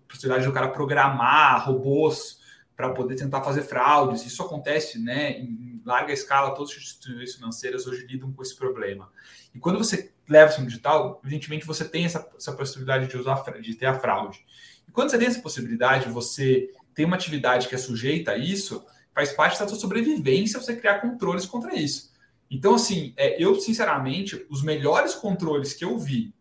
possibilidade 0.09 0.47
do 0.47 0.53
cara 0.55 0.69
programar 0.69 1.67
robôs 1.67 2.46
para 2.77 2.91
poder 2.91 3.16
tentar 3.16 3.43
fazer 3.43 3.62
fraudes. 3.62 4.24
Isso 4.27 4.43
acontece 4.43 4.99
né, 4.99 5.41
em 5.41 5.81
larga 5.85 6.12
escala, 6.12 6.55
todas 6.55 6.72
as 6.72 6.77
instituições 6.79 7.35
financeiras 7.37 7.87
hoje 7.87 8.07
lidam 8.07 8.31
com 8.33 8.43
esse 8.43 8.55
problema. 8.55 9.11
E 9.55 9.59
quando 9.59 9.79
você 9.79 10.12
leva 10.29 10.51
isso 10.51 10.61
no 10.61 10.66
digital, 10.66 11.20
evidentemente 11.24 11.64
você 11.64 11.89
tem 11.89 12.05
essa, 12.05 12.29
essa 12.37 12.53
possibilidade 12.53 13.07
de 13.07 13.16
usar 13.16 13.43
de 13.61 13.74
ter 13.74 13.87
a 13.87 13.99
fraude. 13.99 14.45
E 14.87 14.91
quando 14.91 15.11
você 15.11 15.18
tem 15.18 15.29
essa 15.29 15.41
possibilidade, 15.41 16.11
você 16.11 16.70
tem 16.95 17.07
uma 17.07 17.16
atividade 17.16 17.68
que 17.68 17.74
é 17.74 17.79
sujeita 17.79 18.33
a 18.33 18.39
isso, 18.39 18.85
faz 19.14 19.33
parte 19.33 19.59
da 19.59 19.66
sua 19.66 19.79
sobrevivência 19.79 20.61
você 20.61 20.77
criar 20.77 21.01
controles 21.01 21.47
contra 21.47 21.74
isso. 21.74 22.12
Então, 22.51 22.74
assim, 22.74 23.14
é, 23.16 23.43
eu, 23.43 23.59
sinceramente, 23.59 24.45
os 24.51 24.62
melhores 24.62 25.14
controles 25.14 25.72
que 25.72 25.85
eu 25.85 25.99
vi 25.99 26.35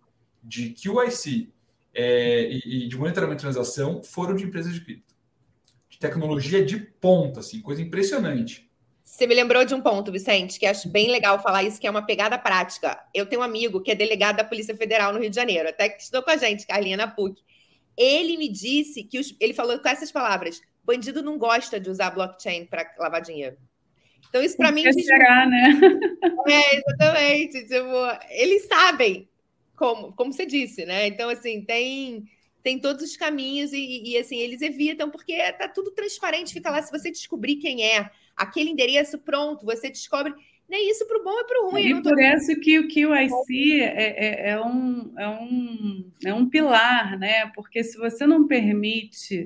de 0.44 0.70
QIC 0.72 1.52
é, 1.94 2.52
e, 2.52 2.86
e 2.86 2.88
de 2.88 2.98
monitoramento 2.98 3.38
de 3.38 3.42
transação 3.42 4.04
foram 4.04 4.36
de 4.36 4.44
empresas 4.44 4.74
de 4.74 4.82
cripto 4.82 5.15
de 5.96 6.00
tecnologia 6.00 6.64
de 6.64 6.78
ponta, 6.78 7.40
assim, 7.40 7.62
coisa 7.62 7.82
impressionante. 7.82 8.70
Você 9.02 9.26
me 9.26 9.34
lembrou 9.34 9.64
de 9.64 9.74
um 9.74 9.82
ponto, 9.82 10.12
Vicente, 10.12 10.60
que 10.60 10.66
acho 10.66 10.90
bem 10.90 11.10
legal 11.10 11.42
falar 11.42 11.64
isso, 11.64 11.80
que 11.80 11.88
é 11.88 11.90
uma 11.90 12.06
pegada 12.06 12.38
prática. 12.38 13.00
Eu 13.14 13.26
tenho 13.26 13.42
um 13.42 13.46
amigo 13.46 13.82
que 13.82 13.92
é 13.92 13.96
delegado 13.96 14.38
da 14.38 14.44
Polícia 14.44 14.76
Federal 14.76 15.14
no 15.14 15.20
Rio 15.20 15.30
de 15.30 15.36
Janeiro, 15.36 15.70
até 15.70 15.88
que 15.88 16.02
estudou 16.02 16.24
com 16.24 16.32
a 16.32 16.38
gente, 16.38 16.68
Carlinha, 16.68 16.98
na 16.98 17.08
PUC. 17.08 17.42
Ele 17.98 18.36
me 18.36 18.50
disse 18.50 19.04
que 19.04 19.18
os, 19.20 19.34
ele 19.40 19.54
falou 19.54 19.80
com 19.80 19.88
essas 19.88 20.12
palavras: 20.12 20.60
bandido 20.84 21.24
não 21.24 21.38
gosta 21.38 21.80
de 21.80 21.90
usar 21.90 22.10
blockchain 22.10 22.66
para 22.66 22.94
lavar 23.00 23.22
dinheiro. 23.22 23.56
Então, 24.28 24.44
isso 24.44 24.58
para 24.58 24.72
mim. 24.72 24.84
Chegar, 24.92 25.48
né? 25.48 25.80
É, 26.48 26.76
exatamente. 26.76 27.64
Tipo, 27.64 28.26
eles 28.30 28.68
sabem 28.68 29.30
como, 29.76 30.12
como 30.14 30.34
você 30.34 30.46
disse, 30.46 30.86
né? 30.86 31.08
Então, 31.08 31.30
assim, 31.30 31.62
tem 31.62 32.28
tem 32.66 32.80
todos 32.80 33.04
os 33.04 33.16
caminhos 33.16 33.72
e, 33.72 34.02
e, 34.04 34.18
assim, 34.18 34.38
eles 34.38 34.60
evitam, 34.60 35.12
porque 35.12 35.38
tá 35.54 35.68
tudo 35.68 35.92
transparente, 35.92 36.52
fica 36.52 36.72
lá, 36.72 36.82
se 36.82 36.92
você 36.92 37.12
descobrir 37.12 37.58
quem 37.58 37.84
é, 37.84 38.10
aquele 38.36 38.72
endereço, 38.72 39.20
pronto, 39.20 39.64
você 39.64 39.88
descobre. 39.88 40.34
Nem 40.68 40.90
isso 40.90 41.06
para 41.06 41.20
o 41.20 41.24
bom 41.24 41.40
e 41.40 41.44
para 41.46 41.62
o 41.62 41.70
ruim. 41.70 41.90
E 41.92 42.02
por 42.02 42.20
isso 42.20 42.60
que 42.60 42.80
o 42.80 42.88
QIC 42.88 43.82
é, 43.82 43.86
é, 43.86 44.50
é, 44.50 44.60
um, 44.60 45.14
é, 45.16 45.30
um, 45.30 46.12
é 46.26 46.34
um 46.34 46.50
pilar, 46.50 47.20
né? 47.20 47.52
Porque 47.54 47.84
se 47.84 48.00
você 48.00 48.26
não 48.26 48.48
permite 48.48 49.46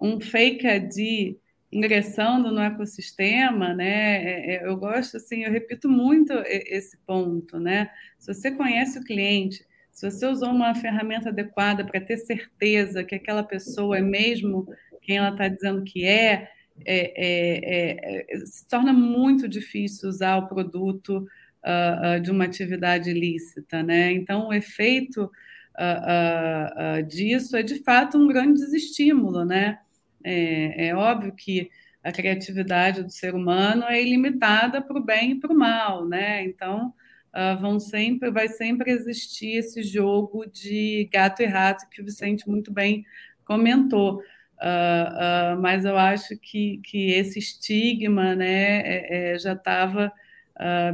um 0.00 0.20
fake 0.20 0.64
ID 0.64 1.36
ingressando 1.72 2.52
no 2.52 2.60
ecossistema, 2.60 3.74
né? 3.74 4.22
É, 4.22 4.54
é, 4.54 4.66
eu 4.68 4.76
gosto 4.76 5.16
assim, 5.16 5.42
eu 5.42 5.50
repito 5.50 5.88
muito 5.88 6.32
esse 6.46 6.96
ponto, 6.98 7.58
né? 7.58 7.90
Se 8.20 8.32
você 8.32 8.52
conhece 8.52 9.00
o 9.00 9.04
cliente, 9.04 9.66
se 9.92 10.10
você 10.10 10.26
usou 10.26 10.50
uma 10.50 10.74
ferramenta 10.74 11.28
adequada 11.28 11.84
para 11.84 12.00
ter 12.00 12.16
certeza 12.16 13.04
que 13.04 13.14
aquela 13.14 13.42
pessoa 13.42 13.98
é 13.98 14.00
mesmo 14.00 14.66
quem 15.02 15.18
ela 15.18 15.30
está 15.30 15.48
dizendo 15.48 15.84
que 15.84 16.04
é, 16.04 16.48
é, 16.84 17.12
é, 17.16 18.24
é, 18.32 18.36
se 18.46 18.66
torna 18.68 18.92
muito 18.92 19.46
difícil 19.46 20.08
usar 20.08 20.38
o 20.38 20.48
produto 20.48 21.26
uh, 21.64 22.16
uh, 22.16 22.20
de 22.20 22.30
uma 22.30 22.44
atividade 22.44 23.10
ilícita, 23.10 23.82
né? 23.82 24.12
Então, 24.12 24.48
o 24.48 24.52
efeito 24.52 25.24
uh, 25.24 27.02
disso 27.06 27.56
é 27.56 27.62
de 27.62 27.82
fato 27.82 28.18
um 28.18 28.26
grande 28.26 28.60
desestímulo, 28.60 29.44
né? 29.44 29.78
É, 30.24 30.88
é, 30.88 30.94
óbvio 30.94 31.34
que 31.34 31.70
a 32.02 32.12
criatividade 32.12 33.02
do 33.02 33.10
ser 33.10 33.34
humano 33.34 33.84
é 33.84 34.00
ilimitada 34.00 34.80
para 34.80 34.98
o 34.98 35.04
bem 35.04 35.32
e 35.32 35.40
para 35.40 35.52
o 35.52 35.56
mal, 35.56 36.06
né? 36.06 36.44
Então, 36.44 36.92
uh, 37.34 37.60
vão 37.60 37.80
sempre, 37.80 38.30
vai 38.30 38.48
sempre 38.48 38.90
existir 38.90 39.58
esse 39.58 39.82
jogo 39.82 40.46
de 40.46 41.08
gato 41.12 41.42
e 41.42 41.46
rato 41.46 41.88
que 41.90 42.00
o 42.00 42.04
Vicente 42.04 42.48
muito 42.48 42.72
bem 42.72 43.04
comentou. 43.44 44.22
Uh, 44.62 45.56
uh, 45.56 45.60
mas 45.60 45.84
eu 45.84 45.98
acho 45.98 46.36
que, 46.38 46.80
que 46.84 47.10
esse 47.10 47.38
estigma 47.38 48.34
né, 48.36 48.80
é, 48.80 49.32
é, 49.34 49.38
já 49.38 49.54
estava 49.54 50.12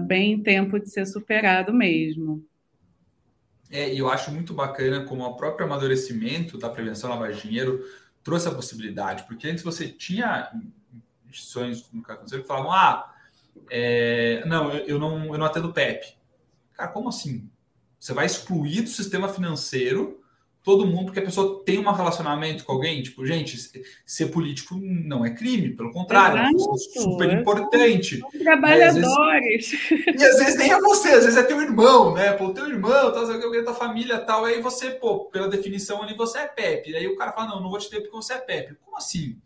bem 0.07 0.33
em 0.33 0.43
tempo 0.43 0.81
de 0.81 0.89
ser 0.89 1.05
superado 1.05 1.75
mesmo. 1.75 2.43
É, 3.71 3.93
e 3.93 3.99
eu 3.99 4.09
acho 4.09 4.31
muito 4.31 4.55
bacana 4.55 5.05
como 5.05 5.25
o 5.25 5.37
próprio 5.37 5.67
amadurecimento 5.67 6.57
da 6.57 6.71
prevenção 6.71 7.11
lavar 7.11 7.33
dinheiro 7.33 7.85
trouxe 8.25 8.49
a 8.49 8.55
possibilidade, 8.55 9.25
porque 9.25 9.47
antes 9.47 9.63
você 9.63 9.87
tinha 9.87 10.51
instituições 11.29 11.91
no 11.93 12.03
Conselho 12.03 12.43
que 12.43 12.49
falavam, 12.49 12.73
ah, 12.73 13.15
é, 13.71 14.43
não, 14.47 14.73
eu, 14.73 14.87
eu, 14.87 14.99
não, 14.99 15.27
eu 15.27 15.39
não 15.39 15.47
atendo 15.47 15.73
PEP. 15.73 16.18
Cara, 16.79 16.93
como 16.93 17.09
assim? 17.09 17.51
Você 17.99 18.15
vai 18.15 18.25
excluir 18.25 18.83
do 18.83 18.89
sistema 18.89 19.29
financeiro 19.29 20.21
todo 20.63 20.87
mundo 20.87 21.07
porque 21.07 21.19
a 21.19 21.25
pessoa 21.25 21.65
tem 21.65 21.79
um 21.79 21.91
relacionamento 21.91 22.65
com 22.65 22.73
alguém? 22.73 23.03
Tipo, 23.03 23.27
gente, 23.27 23.57
ser 24.07 24.27
político 24.27 24.77
não 24.81 25.25
é 25.25 25.31
crime, 25.31 25.75
pelo 25.75 25.91
contrário, 25.91 26.39
é 26.39 27.01
super 27.01 27.33
importante. 27.33 28.21
Trabalhadores. 28.39 29.73
E 29.73 29.75
às, 29.75 29.91
vezes, 29.91 30.07
e 30.07 30.25
às 30.25 30.39
vezes 30.39 30.57
nem 30.57 30.71
é 30.71 30.81
você, 30.81 31.09
às 31.09 31.25
vezes 31.25 31.37
é 31.37 31.43
teu 31.43 31.61
irmão, 31.61 32.15
né? 32.15 32.33
Pô, 32.35 32.51
teu 32.51 32.69
irmão, 32.69 33.11
tá, 33.11 33.21
alguém 33.21 33.65
da 33.65 33.75
família 33.75 34.21
tal, 34.21 34.45
aí 34.45 34.61
você, 34.61 34.91
pô, 34.91 35.25
pela 35.25 35.49
definição 35.49 36.01
ali, 36.01 36.15
você 36.15 36.39
é 36.39 36.47
Pepe. 36.47 36.95
Aí 36.95 37.09
o 37.09 37.17
cara 37.17 37.33
fala, 37.33 37.49
não, 37.49 37.63
não 37.63 37.71
vou 37.71 37.79
te 37.79 37.91
ter 37.91 38.01
porque 38.01 38.15
você 38.15 38.35
é 38.35 38.39
Pepe. 38.39 38.77
Como 38.85 38.97
assim? 38.97 39.37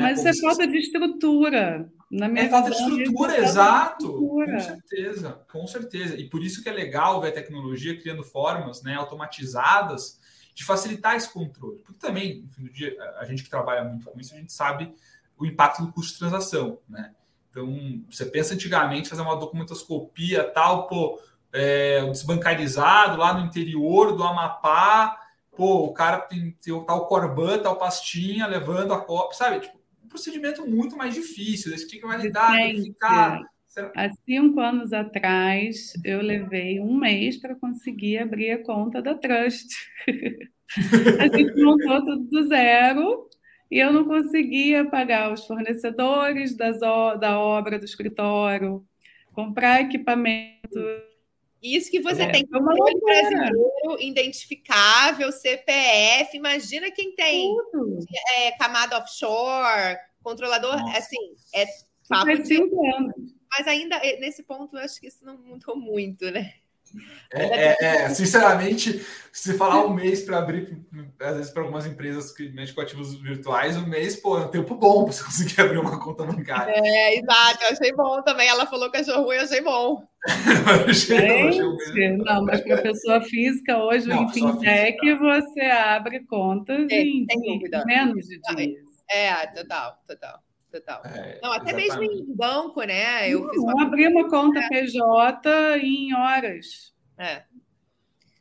Né? 0.00 0.10
Mas 0.10 0.18
isso 0.18 0.28
é 0.28 0.48
falta 0.48 0.66
de 0.66 0.78
estrutura. 0.78 1.90
Na 2.10 2.28
minha 2.28 2.46
é 2.46 2.48
falta 2.48 2.70
de 2.70 2.76
estrutura, 2.76 3.38
exato. 3.38 4.04
Estrutura. 4.06 4.52
Com 4.52 4.60
certeza, 4.60 5.40
com 5.52 5.66
certeza. 5.66 6.16
E 6.16 6.28
por 6.28 6.42
isso 6.42 6.62
que 6.62 6.68
é 6.68 6.72
legal 6.72 7.20
ver 7.20 7.28
a 7.28 7.32
tecnologia 7.32 7.96
criando 7.98 8.24
formas 8.24 8.82
né, 8.82 8.94
automatizadas 8.94 10.18
de 10.54 10.64
facilitar 10.64 11.16
esse 11.16 11.32
controle. 11.32 11.82
Porque 11.84 11.98
também, 11.98 12.42
no 12.42 12.48
fim 12.48 12.62
do 12.64 12.72
dia, 12.72 12.96
a 13.18 13.24
gente 13.24 13.42
que 13.42 13.50
trabalha 13.50 13.84
muito 13.84 14.10
com 14.10 14.18
isso, 14.18 14.34
a 14.34 14.38
gente 14.38 14.52
sabe 14.52 14.92
o 15.38 15.46
impacto 15.46 15.82
do 15.82 15.92
custo 15.92 16.12
de 16.12 16.18
transação. 16.18 16.78
Né? 16.88 17.12
Então, 17.50 18.04
você 18.10 18.26
pensa 18.26 18.54
antigamente 18.54 19.08
fazer 19.08 19.22
uma 19.22 19.36
documentoscopia 19.36 20.44
tal, 20.44 20.86
pô, 20.86 21.20
é, 21.52 22.04
desbancarizado 22.06 23.16
lá 23.16 23.32
no 23.32 23.46
interior 23.46 24.16
do 24.16 24.22
Amapá, 24.22 25.18
pô, 25.56 25.84
o 25.84 25.92
cara 25.92 26.18
tem, 26.20 26.52
tem 26.52 26.84
tal 26.84 27.06
corban, 27.06 27.58
tal 27.58 27.76
pastinha, 27.76 28.46
levando 28.46 28.92
a 28.92 29.00
cópia, 29.00 29.36
sabe? 29.36 29.60
Tipo, 29.60 29.79
procedimento 30.10 30.68
muito 30.68 30.96
mais 30.96 31.14
difícil, 31.14 31.76
você 31.76 31.86
tinha 31.86 32.02
que 32.02 32.06
validar, 32.06 32.56
verificar. 32.56 33.40
Há 33.94 34.10
cinco 34.26 34.60
anos 34.60 34.92
atrás, 34.92 35.92
eu 36.04 36.20
levei 36.20 36.80
um 36.80 36.98
mês 36.98 37.36
para 37.36 37.54
conseguir 37.54 38.18
abrir 38.18 38.50
a 38.50 38.62
conta 38.64 39.00
da 39.00 39.14
Trust. 39.14 39.68
a 41.20 41.36
gente 41.36 41.62
montou 41.62 42.04
tudo 42.04 42.24
do 42.24 42.48
zero 42.48 43.28
e 43.70 43.78
eu 43.78 43.92
não 43.92 44.04
conseguia 44.04 44.84
pagar 44.84 45.32
os 45.32 45.46
fornecedores 45.46 46.56
das, 46.56 46.80
da 46.80 47.38
obra 47.38 47.78
do 47.78 47.84
escritório, 47.84 48.84
comprar 49.32 49.82
equipamento 49.82 50.78
isso 51.62 51.90
que 51.90 52.00
você 52.00 52.22
é, 52.22 52.32
tem 52.32 52.46
controle 52.46 53.00
brasileiro, 53.00 54.00
identificável, 54.00 55.30
CPF. 55.30 56.36
Imagina 56.36 56.90
quem 56.90 57.14
tem 57.14 57.54
é, 58.38 58.52
camada 58.52 58.98
offshore, 58.98 59.98
controlador, 60.22 60.76
Nossa. 60.76 60.98
assim, 60.98 61.34
é 61.54 61.66
papo 62.08 62.42
de... 62.42 62.58
Mas 63.50 63.66
ainda, 63.66 63.98
nesse 64.20 64.42
ponto, 64.44 64.76
eu 64.76 64.82
acho 64.82 65.00
que 65.00 65.08
isso 65.08 65.24
não 65.24 65.36
mudou 65.36 65.76
muito, 65.76 66.30
né? 66.30 66.54
É, 67.32 67.44
é, 67.44 67.76
é, 67.80 68.08
sinceramente, 68.08 69.04
se 69.32 69.54
falar 69.54 69.84
um 69.86 69.94
mês 69.94 70.22
para 70.22 70.38
abrir, 70.38 70.76
às 71.20 71.36
vezes 71.36 71.52
para 71.52 71.62
algumas 71.62 71.86
empresas 71.86 72.32
que 72.32 72.48
mexem 72.50 72.74
com 72.74 72.80
ativos 72.80 73.14
virtuais, 73.14 73.76
um 73.76 73.86
mês, 73.86 74.16
pô, 74.16 74.36
é 74.36 74.46
um 74.46 74.48
tempo 74.48 74.74
bom 74.74 75.04
para 75.04 75.12
você 75.12 75.22
conseguir 75.24 75.60
abrir 75.60 75.78
uma 75.78 75.98
conta 76.00 76.24
bancária. 76.24 76.72
É, 76.74 77.18
exato, 77.18 77.62
eu 77.62 77.68
achei 77.70 77.92
bom 77.92 78.20
também. 78.22 78.48
Ela 78.48 78.66
falou 78.66 78.90
que 78.90 78.96
achou 78.96 79.22
ruim, 79.22 79.36
eu 79.36 79.42
achei 79.42 79.60
bom. 79.60 80.04
eu 80.84 80.90
achei, 80.90 81.60
eu 81.60 81.76
achei 81.76 82.16
não, 82.16 82.44
mas 82.44 82.60
para 82.62 82.82
pessoa 82.82 83.20
física, 83.22 83.78
hoje 83.78 84.08
não, 84.08 84.24
em 84.24 84.28
fintech, 84.32 85.14
você 85.14 85.60
abre 85.60 86.20
contas 86.26 86.90
é, 86.90 87.00
em, 87.00 87.26
em 87.30 87.60
menos 87.86 88.26
de 88.26 88.40
dias. 88.40 88.84
É, 89.08 89.46
total, 89.46 89.98
total. 90.06 90.40
Total. 90.70 91.02
É, 91.04 91.40
não, 91.42 91.52
até 91.52 91.70
exatamente. 91.70 92.14
mesmo 92.14 92.32
em 92.32 92.36
banco, 92.36 92.82
né? 92.82 93.28
Eu 93.28 93.40
não, 93.40 93.50
fiz 93.50 93.62
uma... 93.62 93.82
abri 93.82 94.06
uma 94.06 94.28
conta 94.28 94.60
PJ 94.68 95.78
em 95.78 96.14
horas. 96.14 96.94
É. 97.18 97.42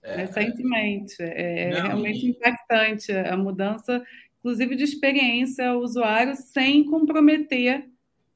é. 0.03 0.15
Recentemente. 0.17 1.15
É, 1.19 1.69
é 1.69 1.81
realmente 1.81 2.27
impactante 2.27 3.11
a 3.11 3.35
mudança, 3.35 4.03
inclusive 4.39 4.75
de 4.75 4.83
experiência 4.83 5.69
ao 5.69 5.79
usuário, 5.79 6.35
sem 6.35 6.85
comprometer 6.85 7.89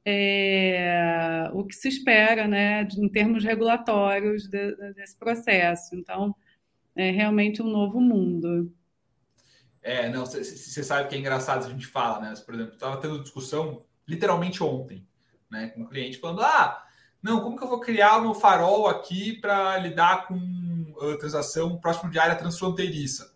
é, 0.04 1.48
o 1.52 1.64
que 1.64 1.74
se 1.74 1.88
espera, 1.88 2.46
né, 2.46 2.86
em 2.98 3.08
termos 3.08 3.42
regulatórios 3.42 4.48
de, 4.48 4.74
desse 4.94 5.16
processo. 5.18 5.94
Então, 5.94 6.34
é 6.94 7.10
realmente 7.10 7.62
um 7.62 7.68
novo 7.68 8.00
mundo. 8.00 8.72
É, 9.84 10.08
não, 10.08 10.24
você 10.24 10.82
sabe 10.82 11.10
que 11.10 11.14
é 11.14 11.18
engraçado 11.18 11.66
a 11.66 11.68
gente 11.68 11.86
fala, 11.86 12.18
né? 12.18 12.32
Por 12.46 12.54
exemplo, 12.54 12.72
estava 12.72 12.96
tendo 12.96 13.22
discussão 13.22 13.84
literalmente 14.08 14.64
ontem, 14.64 15.06
né? 15.50 15.68
Com 15.68 15.82
um 15.82 15.86
cliente 15.86 16.18
falando: 16.18 16.40
ah, 16.40 16.82
não, 17.22 17.42
como 17.42 17.54
que 17.54 17.62
eu 17.62 17.68
vou 17.68 17.80
criar 17.80 18.16
o 18.16 18.22
meu 18.22 18.34
farol 18.34 18.88
aqui 18.88 19.38
para 19.42 19.76
lidar 19.76 20.26
com 20.26 20.34
a 21.02 21.18
transação 21.18 21.78
próximo 21.78 22.10
de 22.10 22.18
área 22.18 22.34
transfronteiriça? 22.34 23.34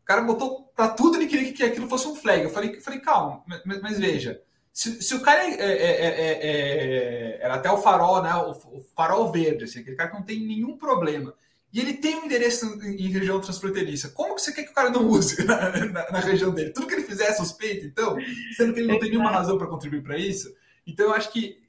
O 0.00 0.04
cara 0.04 0.22
botou 0.22 0.70
para 0.76 0.90
tudo, 0.90 1.16
ele 1.16 1.26
queria 1.26 1.52
que 1.52 1.64
aquilo 1.64 1.88
fosse 1.88 2.06
um 2.06 2.14
flag. 2.14 2.44
Eu 2.44 2.50
falei, 2.50 2.76
eu 2.76 2.80
falei 2.80 3.00
calma, 3.00 3.42
mas, 3.44 3.80
mas 3.82 3.98
veja, 3.98 4.40
se, 4.72 5.02
se, 5.02 5.12
o 5.12 5.20
cara 5.20 5.42
é, 5.42 5.54
é, 5.54 5.66
é, 5.66 6.38
é, 6.42 7.38
era 7.42 7.54
até 7.54 7.68
o 7.68 7.78
farol, 7.78 8.22
né? 8.22 8.32
O, 8.36 8.78
o 8.78 8.84
farol 8.94 9.32
verde, 9.32 9.64
assim, 9.64 9.80
aquele 9.80 9.96
cara 9.96 10.10
que 10.10 10.16
não 10.16 10.24
tem 10.24 10.38
nenhum 10.38 10.78
problema 10.78 11.34
e 11.72 11.80
ele 11.80 11.94
tem 11.94 12.16
um 12.16 12.24
endereço 12.24 12.66
em 12.82 13.08
região 13.08 13.40
transfronteiriça. 13.40 14.10
Como 14.10 14.34
que 14.34 14.42
você 14.42 14.52
quer 14.52 14.64
que 14.64 14.70
o 14.70 14.74
cara 14.74 14.90
não 14.90 15.06
use 15.06 15.42
na, 15.46 15.86
na, 15.86 16.10
na 16.10 16.20
região 16.20 16.52
dele? 16.52 16.70
Tudo 16.70 16.86
que 16.86 16.94
ele 16.94 17.04
fizer 17.04 17.26
é 17.26 17.32
suspeito, 17.32 17.86
então, 17.86 18.16
sendo 18.56 18.74
que 18.74 18.80
ele 18.80 18.88
não 18.88 18.98
tem 18.98 19.10
nenhuma 19.10 19.30
razão 19.30 19.56
para 19.56 19.66
contribuir 19.66 20.02
para 20.02 20.18
isso. 20.18 20.52
Então, 20.86 21.06
eu 21.06 21.14
acho 21.14 21.30
que 21.32 21.60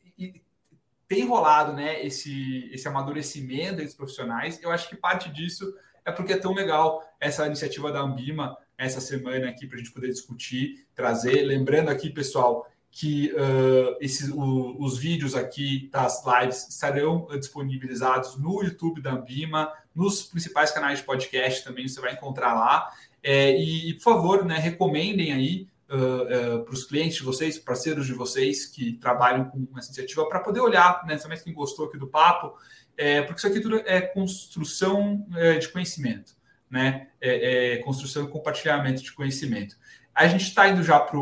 tem 1.08 1.26
rolado 1.26 1.74
né, 1.74 2.06
esse, 2.06 2.70
esse 2.72 2.88
amadurecimento 2.88 3.84
dos 3.84 3.94
profissionais. 3.94 4.62
Eu 4.64 4.72
acho 4.72 4.88
que 4.88 4.96
parte 4.96 5.30
disso 5.30 5.74
é 6.06 6.12
porque 6.12 6.34
é 6.34 6.38
tão 6.38 6.54
legal 6.54 7.04
essa 7.20 7.46
iniciativa 7.46 7.92
da 7.92 8.00
Ambima 8.00 8.58
essa 8.78 9.00
semana 9.00 9.50
aqui 9.50 9.68
para 9.68 9.76
a 9.76 9.80
gente 9.80 9.92
poder 9.92 10.08
discutir, 10.08 10.88
trazer. 10.96 11.44
Lembrando 11.44 11.90
aqui, 11.90 12.10
pessoal, 12.10 12.66
que 12.90 13.32
uh, 13.34 13.96
esses, 14.00 14.30
o, 14.30 14.76
os 14.80 14.98
vídeos 14.98 15.36
aqui 15.36 15.90
das 15.92 16.24
lives 16.26 16.68
estarão 16.68 17.28
disponibilizados 17.38 18.38
no 18.38 18.64
YouTube 18.64 19.02
da 19.02 19.12
Ambima, 19.12 19.72
nos 19.96 20.24
principais 20.24 20.72
canais 20.72 21.00
de 21.00 21.06
podcast 21.06 21.64
também 21.64 21.88
você 21.88 22.00
vai 22.00 22.14
encontrar 22.14 22.54
lá. 22.54 22.90
É, 23.24 23.56
e, 23.56 23.94
por 23.96 24.04
favor, 24.04 24.46
né, 24.46 24.58
recomendem 24.58 25.32
aí 25.32 25.68
uh, 25.90 26.56
uh, 26.56 26.64
para 26.64 26.74
os 26.74 26.86
clientes 26.86 27.18
de 27.18 27.24
vocês, 27.24 27.60
parceiros 27.60 28.08
de 28.08 28.14
vocês 28.14 28.66
que 28.66 28.94
trabalham 28.94 29.46
com 29.46 29.68
essa 29.78 29.88
iniciativa, 29.88 30.28
para 30.28 30.40
poder 30.40 30.60
olhar, 30.60 31.06
né, 31.06 31.18
também 31.18 31.40
quem 31.40 31.54
gostou 31.54 31.86
aqui 31.86 31.98
do 31.98 32.08
papo, 32.08 32.56
é, 32.98 33.22
porque 33.22 33.40
isso 33.40 33.48
aqui 33.48 33.60
tudo 33.60 33.82
é 33.86 34.02
construção 34.02 35.26
é, 35.36 35.58
de 35.58 35.70
conhecimento, 35.70 36.34
né? 36.70 37.08
É, 37.20 37.74
é 37.74 37.78
construção 37.78 38.26
e 38.26 38.28
compartilhamento 38.28 39.02
de 39.02 39.12
conhecimento. 39.12 39.76
A 40.14 40.28
gente 40.28 40.44
está 40.44 40.68
indo 40.68 40.84
já 40.84 41.00
para. 41.00 41.18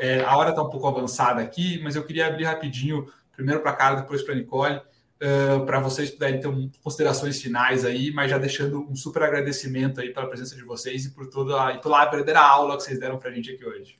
É, 0.00 0.24
a 0.24 0.36
hora 0.36 0.50
está 0.50 0.62
um 0.62 0.70
pouco 0.70 0.88
avançada 0.88 1.40
aqui, 1.40 1.80
mas 1.82 1.94
eu 1.94 2.04
queria 2.04 2.26
abrir 2.26 2.44
rapidinho, 2.44 3.06
primeiro 3.32 3.60
para 3.60 3.70
a 3.70 3.76
Carla, 3.76 4.00
depois 4.00 4.22
para 4.22 4.34
a 4.34 4.36
Nicole, 4.36 4.80
para 5.64 5.80
vocês 5.80 6.10
puderem 6.10 6.40
ter 6.40 6.48
um, 6.48 6.70
considerações 6.82 7.40
finais 7.40 7.84
aí, 7.84 8.10
mas 8.12 8.30
já 8.30 8.36
deixando 8.36 8.86
um 8.90 8.94
super 8.94 9.22
agradecimento 9.22 10.00
aí 10.00 10.12
pela 10.12 10.26
presença 10.26 10.54
de 10.54 10.62
vocês 10.62 11.06
e 11.06 11.14
por 11.14 11.28
toda 11.28 11.72
e 11.72 11.80
pela 11.80 12.04
verdadeira 12.04 12.40
aula 12.40 12.76
que 12.76 12.82
vocês 12.82 13.00
deram 13.00 13.18
para 13.18 13.30
a 13.30 13.32
gente 13.32 13.52
aqui 13.52 13.64
hoje. 13.64 13.96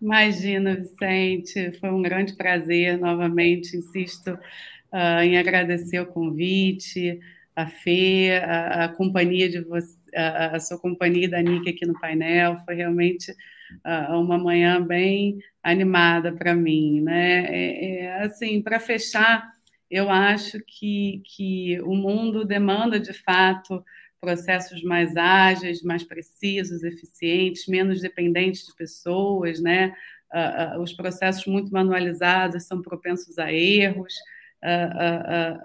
Imagina, 0.00 0.76
Vicente, 0.76 1.72
foi 1.78 1.90
um 1.90 2.00
grande 2.00 2.34
prazer 2.34 2.98
novamente, 2.98 3.76
insisto 3.76 4.30
uh, 4.30 5.22
em 5.22 5.36
agradecer 5.36 6.00
o 6.00 6.06
convite, 6.06 7.18
a 7.56 7.66
Fê, 7.66 8.40
a, 8.42 8.84
a 8.84 8.88
companhia 8.88 9.48
de 9.48 9.60
você 9.60 10.00
a, 10.14 10.56
a 10.56 10.60
sua 10.60 10.78
companhia 10.78 11.28
da 11.28 11.40
Nick 11.40 11.68
aqui 11.68 11.86
no 11.86 11.98
painel. 11.98 12.60
Foi 12.64 12.74
realmente 12.74 13.30
uh, 13.32 14.16
uma 14.16 14.38
manhã 14.38 14.80
bem 14.82 15.38
animada 15.62 16.32
para 16.32 16.54
mim, 16.54 17.00
né? 17.00 17.46
É, 17.46 18.04
é, 18.04 18.22
assim, 18.22 18.60
para 18.62 18.80
fechar, 18.80 19.52
eu 19.90 20.08
acho 20.08 20.60
que, 20.66 21.22
que 21.24 21.80
o 21.82 21.94
mundo 21.94 22.44
demanda 22.44 23.00
de 23.00 23.12
fato 23.12 23.84
processos 24.20 24.82
mais 24.82 25.16
ágeis, 25.16 25.82
mais 25.82 26.04
precisos, 26.04 26.84
eficientes, 26.84 27.66
menos 27.66 28.00
dependentes 28.00 28.66
de 28.66 28.74
pessoas, 28.76 29.60
né? 29.60 29.94
Uh, 30.32 30.78
uh, 30.78 30.82
os 30.82 30.92
processos 30.92 31.44
muito 31.46 31.72
manualizados 31.72 32.64
são 32.64 32.80
propensos 32.82 33.38
a 33.38 33.52
erros, 33.52 34.14
uh, 34.62 35.60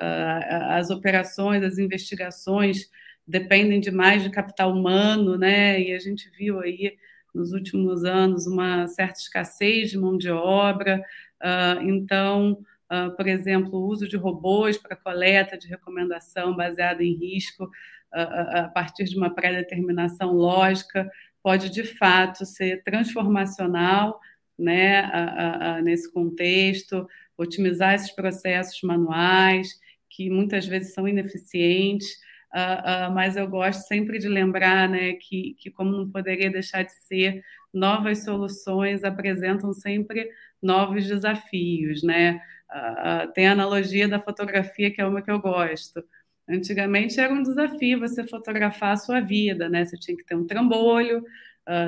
as 0.69 0.89
operações, 0.89 1.61
as 1.61 1.77
investigações 1.77 2.89
dependem 3.27 3.79
demais 3.79 4.23
de 4.23 4.29
capital 4.29 4.71
humano, 4.71 5.37
né? 5.37 5.79
E 5.81 5.93
a 5.93 5.99
gente 5.99 6.29
viu 6.37 6.59
aí 6.61 6.97
nos 7.33 7.51
últimos 7.51 8.05
anos 8.05 8.47
uma 8.47 8.87
certa 8.87 9.19
escassez 9.19 9.91
de 9.91 9.97
mão 9.97 10.17
de 10.17 10.29
obra. 10.29 11.03
Então, 11.81 12.63
uh, 12.91 13.15
por 13.15 13.27
exemplo, 13.27 13.79
o 13.79 13.87
uso 13.87 14.07
de 14.07 14.17
robôs 14.17 14.77
para 14.77 14.95
coleta 14.95 15.57
de 15.57 15.67
recomendação 15.67 16.55
baseada 16.55 17.03
em 17.03 17.13
risco 17.13 17.65
uh, 17.65 18.57
a 18.65 18.71
partir 18.73 19.05
de 19.05 19.17
uma 19.17 19.33
pré-determinação 19.33 20.33
lógica 20.33 21.09
pode 21.43 21.69
de 21.69 21.83
fato 21.83 22.45
ser 22.45 22.81
transformacional, 22.83 24.19
né? 24.57 25.81
nesse 25.83 26.11
contexto, 26.11 27.07
otimizar 27.37 27.93
esses 27.93 28.09
processos 28.09 28.81
manuais 28.81 29.79
que 30.09 30.27
muitas 30.27 30.65
vezes 30.65 30.93
são 30.95 31.07
ineficientes. 31.07 32.17
Mas 33.13 33.37
eu 33.37 33.47
gosto 33.47 33.81
sempre 33.81 34.17
de 34.17 34.27
lembrar 34.27 34.89
né, 34.89 35.13
que, 35.13 35.55
que, 35.59 35.69
como 35.69 35.91
não 35.91 36.09
poderia 36.09 36.49
deixar 36.49 36.81
de 36.81 36.93
ser, 36.93 37.43
novas 37.71 38.23
soluções 38.23 39.03
apresentam 39.03 39.71
sempre 39.71 40.27
novos 40.59 41.05
desafios. 41.05 42.01
Né? 42.01 42.41
Uh, 42.75 43.31
tem 43.33 43.47
a 43.47 43.53
analogia 43.53 44.07
da 44.07 44.19
fotografia, 44.19 44.91
que 44.91 44.99
é 44.99 45.05
uma 45.05 45.21
que 45.21 45.31
eu 45.31 45.39
gosto. 45.39 46.03
Antigamente 46.47 47.19
era 47.19 47.33
um 47.33 47.41
desafio 47.41 47.99
você 47.99 48.27
fotografar 48.27 48.93
a 48.93 48.97
sua 48.97 49.21
vida, 49.21 49.69
né? 49.69 49.85
Você 49.85 49.97
tinha 49.97 50.17
que 50.17 50.25
ter 50.25 50.35
um 50.35 50.45
trambolho, 50.45 51.23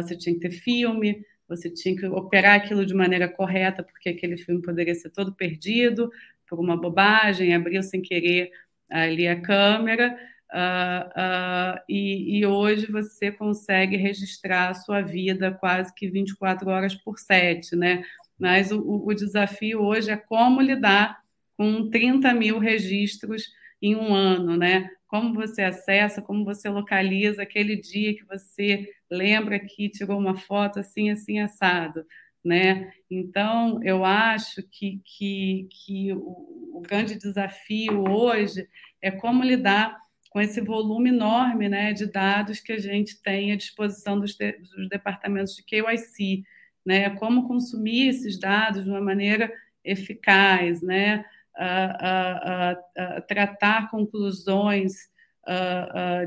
você 0.01 0.17
tinha 0.17 0.33
que 0.33 0.41
ter 0.41 0.49
filme, 0.49 1.23
você 1.47 1.69
tinha 1.69 1.95
que 1.95 2.05
operar 2.07 2.55
aquilo 2.55 2.85
de 2.85 2.93
maneira 2.93 3.27
correta, 3.27 3.83
porque 3.83 4.09
aquele 4.09 4.37
filme 4.37 4.61
poderia 4.61 4.95
ser 4.95 5.09
todo 5.11 5.35
perdido 5.35 6.11
por 6.47 6.59
uma 6.59 6.75
bobagem, 6.79 7.53
abriu 7.53 7.83
sem 7.83 8.01
querer 8.01 8.51
ali 8.89 9.27
a 9.27 9.39
câmera. 9.39 10.17
Uh, 10.53 11.09
uh, 11.09 11.79
e, 11.89 12.39
e, 12.39 12.45
hoje 12.45 12.89
você 12.89 13.29
consegue 13.29 13.97
registrar 13.97 14.69
a 14.69 14.73
sua 14.73 15.01
vida 15.01 15.51
quase 15.51 15.93
que 15.93 16.09
24 16.09 16.69
horas 16.69 16.95
por 16.95 17.19
7, 17.19 17.75
né? 17.75 18.01
Mas 18.39 18.71
o, 18.71 18.81
o 19.05 19.13
desafio 19.13 19.81
hoje 19.81 20.11
é 20.11 20.17
como 20.17 20.61
lidar 20.61 21.21
com 21.57 21.89
30 21.89 22.33
mil 22.33 22.59
registros 22.59 23.51
em 23.81 23.95
um 23.95 24.13
ano, 24.13 24.55
né? 24.55 24.89
Como 25.07 25.33
você 25.33 25.63
acessa, 25.63 26.21
como 26.21 26.43
você 26.43 26.69
localiza 26.69 27.41
aquele 27.41 27.75
dia 27.75 28.15
que 28.15 28.25
você 28.25 28.89
lembra 29.09 29.59
que 29.59 29.89
tirou 29.89 30.19
uma 30.19 30.35
foto 30.35 30.79
assim, 30.79 31.09
assim, 31.09 31.39
assado, 31.39 32.05
né? 32.43 32.91
Então, 33.09 33.79
eu 33.83 34.05
acho 34.05 34.61
que, 34.69 35.01
que, 35.03 35.67
que 35.71 36.13
o, 36.13 36.77
o 36.77 36.81
grande 36.81 37.15
desafio 37.17 38.03
hoje 38.07 38.67
é 39.01 39.09
como 39.09 39.43
lidar 39.43 39.97
com 40.29 40.41
esse 40.41 40.61
volume 40.61 41.09
enorme 41.09 41.69
né, 41.69 41.93
de 41.93 42.05
dados 42.05 42.59
que 42.59 42.73
a 42.73 42.77
gente 42.77 43.21
tem 43.21 43.51
à 43.51 43.55
disposição 43.55 44.19
dos, 44.19 44.35
dos 44.35 44.89
departamentos 44.89 45.55
de 45.55 45.63
KYC, 45.63 46.43
né, 46.87 47.09
como 47.09 47.45
consumir 47.45 48.07
esses 48.07 48.39
dados 48.39 48.85
de 48.85 48.89
uma 48.89 49.01
maneira 49.01 49.51
eficaz, 49.83 50.81
né, 50.81 51.25
a, 51.53 52.07
a, 52.07 52.71
a, 53.17 53.21
tratar 53.21 53.91
conclusões 53.91 54.93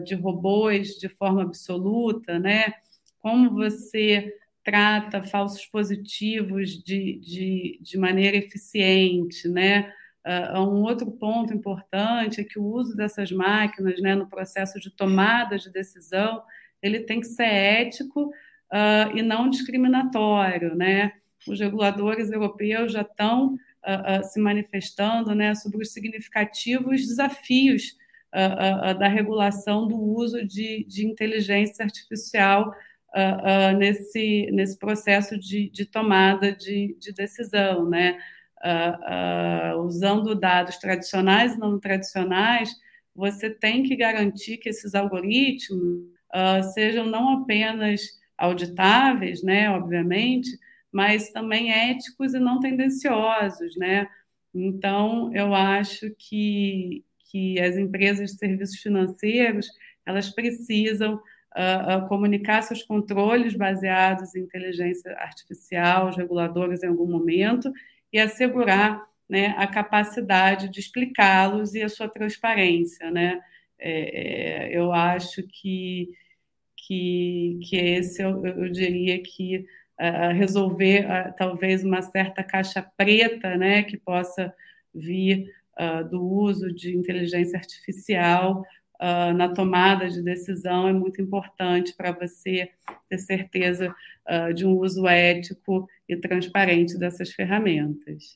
de 0.04 0.14
robôs 0.14 0.98
de 0.98 1.08
forma 1.08 1.42
absoluta, 1.42 2.38
né, 2.38 2.74
como 3.18 3.50
você 3.50 4.34
trata 4.64 5.22
falsos 5.22 5.66
positivos 5.66 6.82
de, 6.82 7.18
de, 7.20 7.78
de 7.82 7.98
maneira 7.98 8.36
eficiente, 8.36 9.48
né, 9.48 9.92
Uh, 10.22 10.61
um 10.61 10.82
outro 10.82 11.11
ponto 11.11 11.54
importante 11.54 12.42
é 12.42 12.44
que 12.44 12.58
o 12.58 12.62
uso 12.62 12.94
dessas 12.94 13.32
máquinas 13.32 13.98
né, 14.02 14.14
no 14.14 14.28
processo 14.28 14.78
de 14.78 14.90
tomada 14.90 15.56
de 15.56 15.72
decisão 15.72 16.42
ele 16.82 17.00
tem 17.00 17.20
que 17.20 17.26
ser 17.26 17.46
ético 17.46 18.30
uh, 18.72 19.16
e 19.16 19.22
não 19.22 19.48
discriminatório. 19.48 20.74
Né? 20.74 21.12
Os 21.46 21.60
reguladores 21.60 22.30
europeus 22.30 22.92
já 22.92 23.02
estão 23.02 23.54
uh, 23.54 24.24
se 24.24 24.40
manifestando 24.40 25.34
né, 25.34 25.54
sobre 25.54 25.82
os 25.82 25.92
significativos 25.92 27.06
desafios 27.06 27.98
da 29.00 29.08
regulação 29.08 29.88
do 29.88 30.00
uso 30.00 30.46
de, 30.46 30.86
de 30.88 31.04
inteligência 31.04 31.84
artificial 31.84 32.72
nesse, 33.76 34.48
nesse 34.52 34.78
processo 34.78 35.36
de, 35.36 35.68
de 35.68 35.84
tomada 35.84 36.52
de, 36.52 36.96
de 37.00 37.12
decisão. 37.12 37.90
Né? 37.90 38.18
uh, 38.64 39.76
uh, 39.76 39.82
usando 39.82 40.34
dados 40.34 40.76
tradicionais 40.76 41.54
e 41.54 41.58
não 41.58 41.78
tradicionais, 41.78 42.74
você 43.14 43.50
tem 43.50 43.82
que 43.82 43.96
garantir 43.96 44.58
que 44.58 44.68
esses 44.68 44.94
algoritmos 44.94 46.04
uh, 46.34 46.62
sejam 46.74 47.06
não 47.06 47.42
apenas 47.42 48.02
auditáveis, 48.41 49.43
né, 49.43 49.70
obviamente, 49.70 50.51
mas 50.93 51.30
também 51.30 51.72
éticos 51.72 52.34
e 52.34 52.41
não 52.41 52.59
tendenciosos, 52.59 53.76
né? 53.76 54.09
Então, 54.53 55.32
eu 55.34 55.55
acho 55.55 56.11
que, 56.18 57.05
que 57.30 57.61
as 57.61 57.76
empresas 57.76 58.32
de 58.32 58.38
serviços 58.38 58.80
financeiros 58.80 59.68
elas 60.05 60.30
precisam 60.30 61.14
uh, 61.14 61.99
uh, 62.05 62.09
comunicar 62.09 62.62
seus 62.62 62.82
controles 62.82 63.55
baseados 63.55 64.34
em 64.34 64.41
inteligência 64.41 65.12
artificial, 65.18 66.09
os 66.09 66.16
reguladores 66.16 66.82
em 66.82 66.88
algum 66.88 67.07
momento, 67.07 67.72
e 68.12 68.18
assegurar 68.18 69.05
né, 69.28 69.55
a 69.57 69.66
capacidade 69.66 70.68
de 70.68 70.80
explicá-los 70.80 71.74
e 71.74 71.82
a 71.82 71.88
sua 71.88 72.09
transparência. 72.09 73.11
Né? 73.11 73.41
É, 73.78 74.68
é, 74.72 74.76
eu 74.76 74.93
acho 74.93 75.43
que, 75.45 76.09
que, 76.91 77.61
que 77.62 77.76
esse, 77.76 78.20
eu, 78.20 78.45
eu 78.45 78.68
diria 78.68 79.22
que 79.22 79.59
uh, 80.01 80.34
resolver 80.34 81.07
uh, 81.07 81.32
talvez 81.38 81.84
uma 81.84 82.03
certa 82.03 82.43
caixa 82.43 82.82
preta 82.97 83.57
né, 83.57 83.84
que 83.84 83.97
possa 83.97 84.53
vir 84.93 85.49
uh, 85.78 86.03
do 86.09 86.20
uso 86.20 86.74
de 86.74 86.97
inteligência 86.97 87.57
artificial 87.57 88.64
na 89.34 89.49
tomada 89.49 90.11
de 90.11 90.20
decisão 90.22 90.86
é 90.86 90.93
muito 90.93 91.22
importante 91.22 91.95
para 91.97 92.12
você 92.12 92.68
ter 93.09 93.16
certeza 93.16 93.95
de 94.55 94.66
um 94.66 94.76
uso 94.76 95.09
ético 95.09 95.88
e 96.07 96.14
transparente 96.18 96.99
dessas 96.99 97.30
ferramentas. 97.30 98.34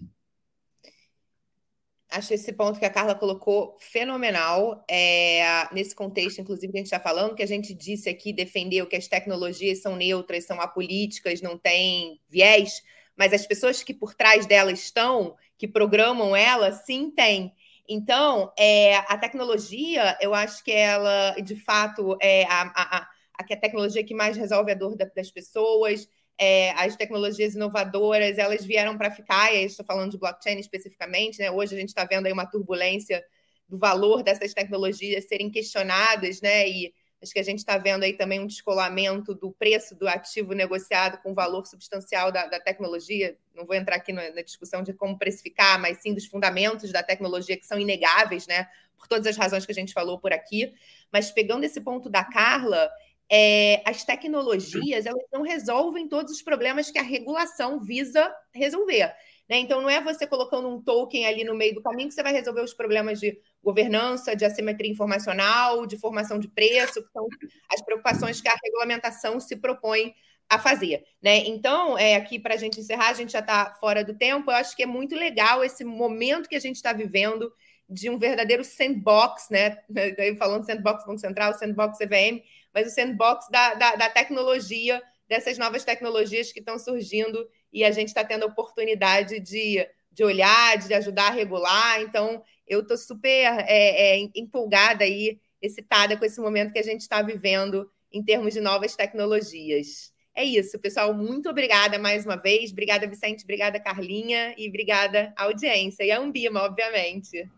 Acho 2.14 2.32
esse 2.32 2.52
ponto 2.52 2.78
que 2.78 2.84
a 2.84 2.90
Carla 2.90 3.12
colocou 3.16 3.76
fenomenal. 3.80 4.84
É, 4.88 5.68
nesse 5.74 5.96
contexto, 5.96 6.40
inclusive, 6.40 6.72
que 6.72 6.78
a 6.78 6.80
gente 6.80 6.86
está 6.86 7.00
falando, 7.00 7.34
que 7.34 7.42
a 7.42 7.46
gente 7.46 7.74
disse 7.74 8.08
aqui, 8.08 8.32
defendeu 8.32 8.86
que 8.86 8.94
as 8.94 9.08
tecnologias 9.08 9.82
são 9.82 9.96
neutras, 9.96 10.44
são 10.44 10.60
apolíticas, 10.60 11.42
não 11.42 11.58
tem 11.58 12.20
viés, 12.28 12.82
mas 13.16 13.32
as 13.32 13.44
pessoas 13.44 13.82
que 13.82 13.92
por 13.92 14.14
trás 14.14 14.46
delas 14.46 14.78
estão, 14.78 15.34
que 15.58 15.66
programam 15.66 16.36
ela, 16.36 16.70
sim 16.70 17.10
tem. 17.10 17.52
Então, 17.88 18.52
é, 18.56 18.94
a 18.96 19.18
tecnologia, 19.18 20.16
eu 20.20 20.32
acho 20.32 20.62
que 20.62 20.70
ela, 20.70 21.32
de 21.42 21.56
fato, 21.56 22.16
é 22.22 22.44
a, 22.44 22.62
a, 22.62 22.96
a, 22.98 23.08
a 23.40 23.44
tecnologia 23.56 24.04
que 24.04 24.14
mais 24.14 24.36
resolve 24.36 24.70
a 24.70 24.74
dor 24.76 24.96
das 24.96 25.32
pessoas. 25.32 26.08
É, 26.38 26.70
as 26.72 26.96
tecnologias 26.96 27.54
inovadoras, 27.54 28.38
elas 28.38 28.64
vieram 28.64 28.98
para 28.98 29.10
ficar, 29.10 29.52
e 29.52 29.58
aí 29.58 29.64
estou 29.64 29.86
falando 29.86 30.10
de 30.10 30.18
blockchain 30.18 30.58
especificamente, 30.58 31.38
né? 31.38 31.50
Hoje 31.50 31.74
a 31.74 31.78
gente 31.78 31.90
está 31.90 32.04
vendo 32.04 32.26
aí 32.26 32.32
uma 32.32 32.46
turbulência 32.46 33.24
do 33.68 33.78
valor 33.78 34.22
dessas 34.22 34.52
tecnologias 34.52 35.26
serem 35.26 35.50
questionadas, 35.50 36.40
né? 36.40 36.68
E 36.68 36.92
Acho 37.24 37.32
que 37.32 37.38
a 37.38 37.44
gente 37.44 37.60
está 37.60 37.78
vendo 37.78 38.02
aí 38.02 38.12
também 38.12 38.38
um 38.38 38.46
descolamento 38.46 39.34
do 39.34 39.50
preço 39.50 39.94
do 39.94 40.06
ativo 40.06 40.52
negociado 40.52 41.16
com 41.22 41.32
o 41.32 41.34
valor 41.34 41.66
substancial 41.66 42.30
da, 42.30 42.46
da 42.46 42.60
tecnologia. 42.60 43.34
Não 43.54 43.64
vou 43.64 43.74
entrar 43.74 43.96
aqui 43.96 44.12
na, 44.12 44.30
na, 44.30 44.42
discussão 44.42 44.82
de 44.82 44.92
como 44.92 45.18
precificar, 45.18 45.80
mas 45.80 46.02
sim 46.02 46.12
dos 46.12 46.26
fundamentos 46.26 46.92
da 46.92 47.02
tecnologia 47.02 47.56
que 47.56 47.64
são 47.64 47.78
inegáveis, 47.78 48.46
né? 48.46 48.68
Por 48.98 49.08
todas 49.08 49.26
as 49.26 49.38
razões 49.38 49.64
que 49.64 49.72
a 49.72 49.74
gente 49.74 49.94
falou 49.94 50.18
por 50.18 50.34
aqui. 50.34 50.74
Mas 51.10 51.30
pegando 51.30 51.64
esse 51.64 51.80
ponto 51.80 52.10
da 52.10 52.24
Carla, 52.24 52.90
é, 53.30 53.82
as 53.84 54.04
tecnologias 54.04 55.06
elas 55.06 55.24
não 55.32 55.42
resolvem 55.42 56.08
todos 56.08 56.32
os 56.32 56.42
problemas 56.42 56.90
que 56.90 56.98
a 56.98 57.02
regulação 57.02 57.80
visa 57.80 58.34
resolver. 58.52 59.14
Né? 59.48 59.58
Então, 59.58 59.80
não 59.80 59.90
é 59.90 60.00
você 60.00 60.26
colocando 60.26 60.68
um 60.68 60.80
token 60.80 61.26
ali 61.26 61.44
no 61.44 61.54
meio 61.54 61.74
do 61.74 61.82
caminho 61.82 62.08
que 62.08 62.14
você 62.14 62.22
vai 62.22 62.32
resolver 62.32 62.62
os 62.62 62.72
problemas 62.72 63.20
de 63.20 63.38
governança, 63.62 64.34
de 64.34 64.44
assimetria 64.44 64.90
informacional, 64.90 65.86
de 65.86 65.98
formação 65.98 66.38
de 66.38 66.48
preço, 66.48 67.02
que 67.02 67.12
são 67.12 67.26
as 67.70 67.82
preocupações 67.82 68.40
que 68.40 68.48
a 68.48 68.56
regulamentação 68.62 69.38
se 69.38 69.56
propõe 69.56 70.14
a 70.48 70.58
fazer. 70.58 71.04
Né? 71.22 71.38
Então, 71.46 71.98
é, 71.98 72.16
aqui 72.16 72.38
para 72.38 72.54
a 72.54 72.56
gente 72.56 72.80
encerrar, 72.80 73.10
a 73.10 73.14
gente 73.14 73.32
já 73.32 73.40
está 73.40 73.74
fora 73.80 74.04
do 74.04 74.14
tempo, 74.14 74.50
eu 74.50 74.56
acho 74.56 74.76
que 74.76 74.82
é 74.82 74.86
muito 74.86 75.14
legal 75.14 75.64
esse 75.64 75.84
momento 75.84 76.48
que 76.48 76.56
a 76.56 76.60
gente 76.60 76.76
está 76.76 76.92
vivendo 76.92 77.52
de 77.88 78.08
um 78.08 78.18
verdadeiro 78.18 78.64
sandbox, 78.64 79.48
né? 79.50 79.78
Falando 80.38 80.64
sandbox 80.64 81.04
Banco 81.04 81.18
Central, 81.18 81.52
sandbox 81.54 81.98
CVM, 81.98 82.42
mas 82.74 82.88
o 82.88 82.90
sandbox 82.90 83.48
da, 83.50 83.74
da, 83.74 83.94
da 83.94 84.10
tecnologia, 84.10 85.00
dessas 85.28 85.56
novas 85.56 85.84
tecnologias 85.84 86.52
que 86.52 86.58
estão 86.58 86.78
surgindo 86.78 87.48
e 87.72 87.84
a 87.84 87.90
gente 87.90 88.08
está 88.08 88.24
tendo 88.24 88.42
a 88.42 88.48
oportunidade 88.48 89.40
de, 89.40 89.86
de 90.10 90.24
olhar, 90.24 90.76
de 90.76 90.92
ajudar 90.92 91.28
a 91.28 91.30
regular. 91.30 92.02
Então, 92.02 92.42
eu 92.66 92.80
estou 92.80 92.96
super 92.96 93.44
é, 93.66 94.18
é, 94.18 94.30
empolgada 94.34 95.04
aí, 95.04 95.38
excitada 95.62 96.16
com 96.16 96.24
esse 96.24 96.40
momento 96.40 96.72
que 96.72 96.78
a 96.78 96.84
gente 96.84 97.00
está 97.00 97.22
vivendo 97.22 97.88
em 98.12 98.22
termos 98.22 98.52
de 98.52 98.60
novas 98.60 98.94
tecnologias. 98.94 100.12
É 100.34 100.44
isso, 100.44 100.78
pessoal. 100.80 101.14
Muito 101.14 101.48
obrigada 101.48 101.98
mais 101.98 102.26
uma 102.26 102.36
vez. 102.36 102.72
Obrigada, 102.72 103.06
Vicente. 103.06 103.44
Obrigada, 103.44 103.78
Carlinha. 103.78 104.52
E 104.58 104.68
obrigada, 104.68 105.32
audiência. 105.36 106.02
E 106.02 106.10
a 106.10 106.18
Ambima, 106.18 106.62
obviamente. 106.62 107.48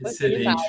Excelente. 0.00 0.62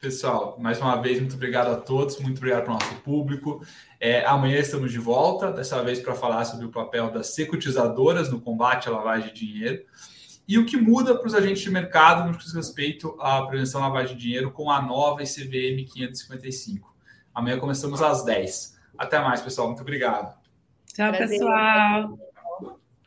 Pessoal, 0.00 0.56
mais 0.60 0.78
uma 0.78 1.00
vez, 1.00 1.18
muito 1.18 1.34
obrigado 1.34 1.68
a 1.68 1.76
todos, 1.76 2.18
muito 2.18 2.36
obrigado 2.36 2.64
para 2.64 2.72
o 2.72 2.74
nosso 2.74 2.94
público. 2.96 3.64
É, 3.98 4.24
amanhã 4.26 4.58
estamos 4.58 4.92
de 4.92 4.98
volta, 4.98 5.50
dessa 5.50 5.82
vez 5.82 6.00
para 6.00 6.14
falar 6.14 6.44
sobre 6.44 6.66
o 6.66 6.70
papel 6.70 7.10
das 7.10 7.28
securitizadoras 7.28 8.30
no 8.30 8.40
combate 8.40 8.88
à 8.88 8.92
lavagem 8.92 9.32
de 9.32 9.46
dinheiro 9.46 9.84
e 10.46 10.58
o 10.58 10.66
que 10.66 10.76
muda 10.76 11.16
para 11.16 11.26
os 11.26 11.34
agentes 11.34 11.62
de 11.62 11.70
mercado 11.70 12.26
no 12.26 12.36
que 12.36 12.44
diz 12.44 12.54
respeito 12.54 13.16
à 13.20 13.44
prevenção 13.46 13.82
à 13.82 13.88
lavagem 13.88 14.16
de 14.16 14.22
dinheiro 14.22 14.50
com 14.52 14.70
a 14.70 14.80
nova 14.80 15.22
ICVM 15.22 15.84
555. 15.86 16.94
Amanhã 17.34 17.58
começamos 17.58 18.00
às 18.00 18.24
10. 18.24 18.78
Até 18.96 19.18
mais, 19.18 19.40
pessoal. 19.42 19.68
Muito 19.68 19.80
obrigado. 19.80 20.36
Tchau, 20.94 21.12
pessoal. 21.12 22.18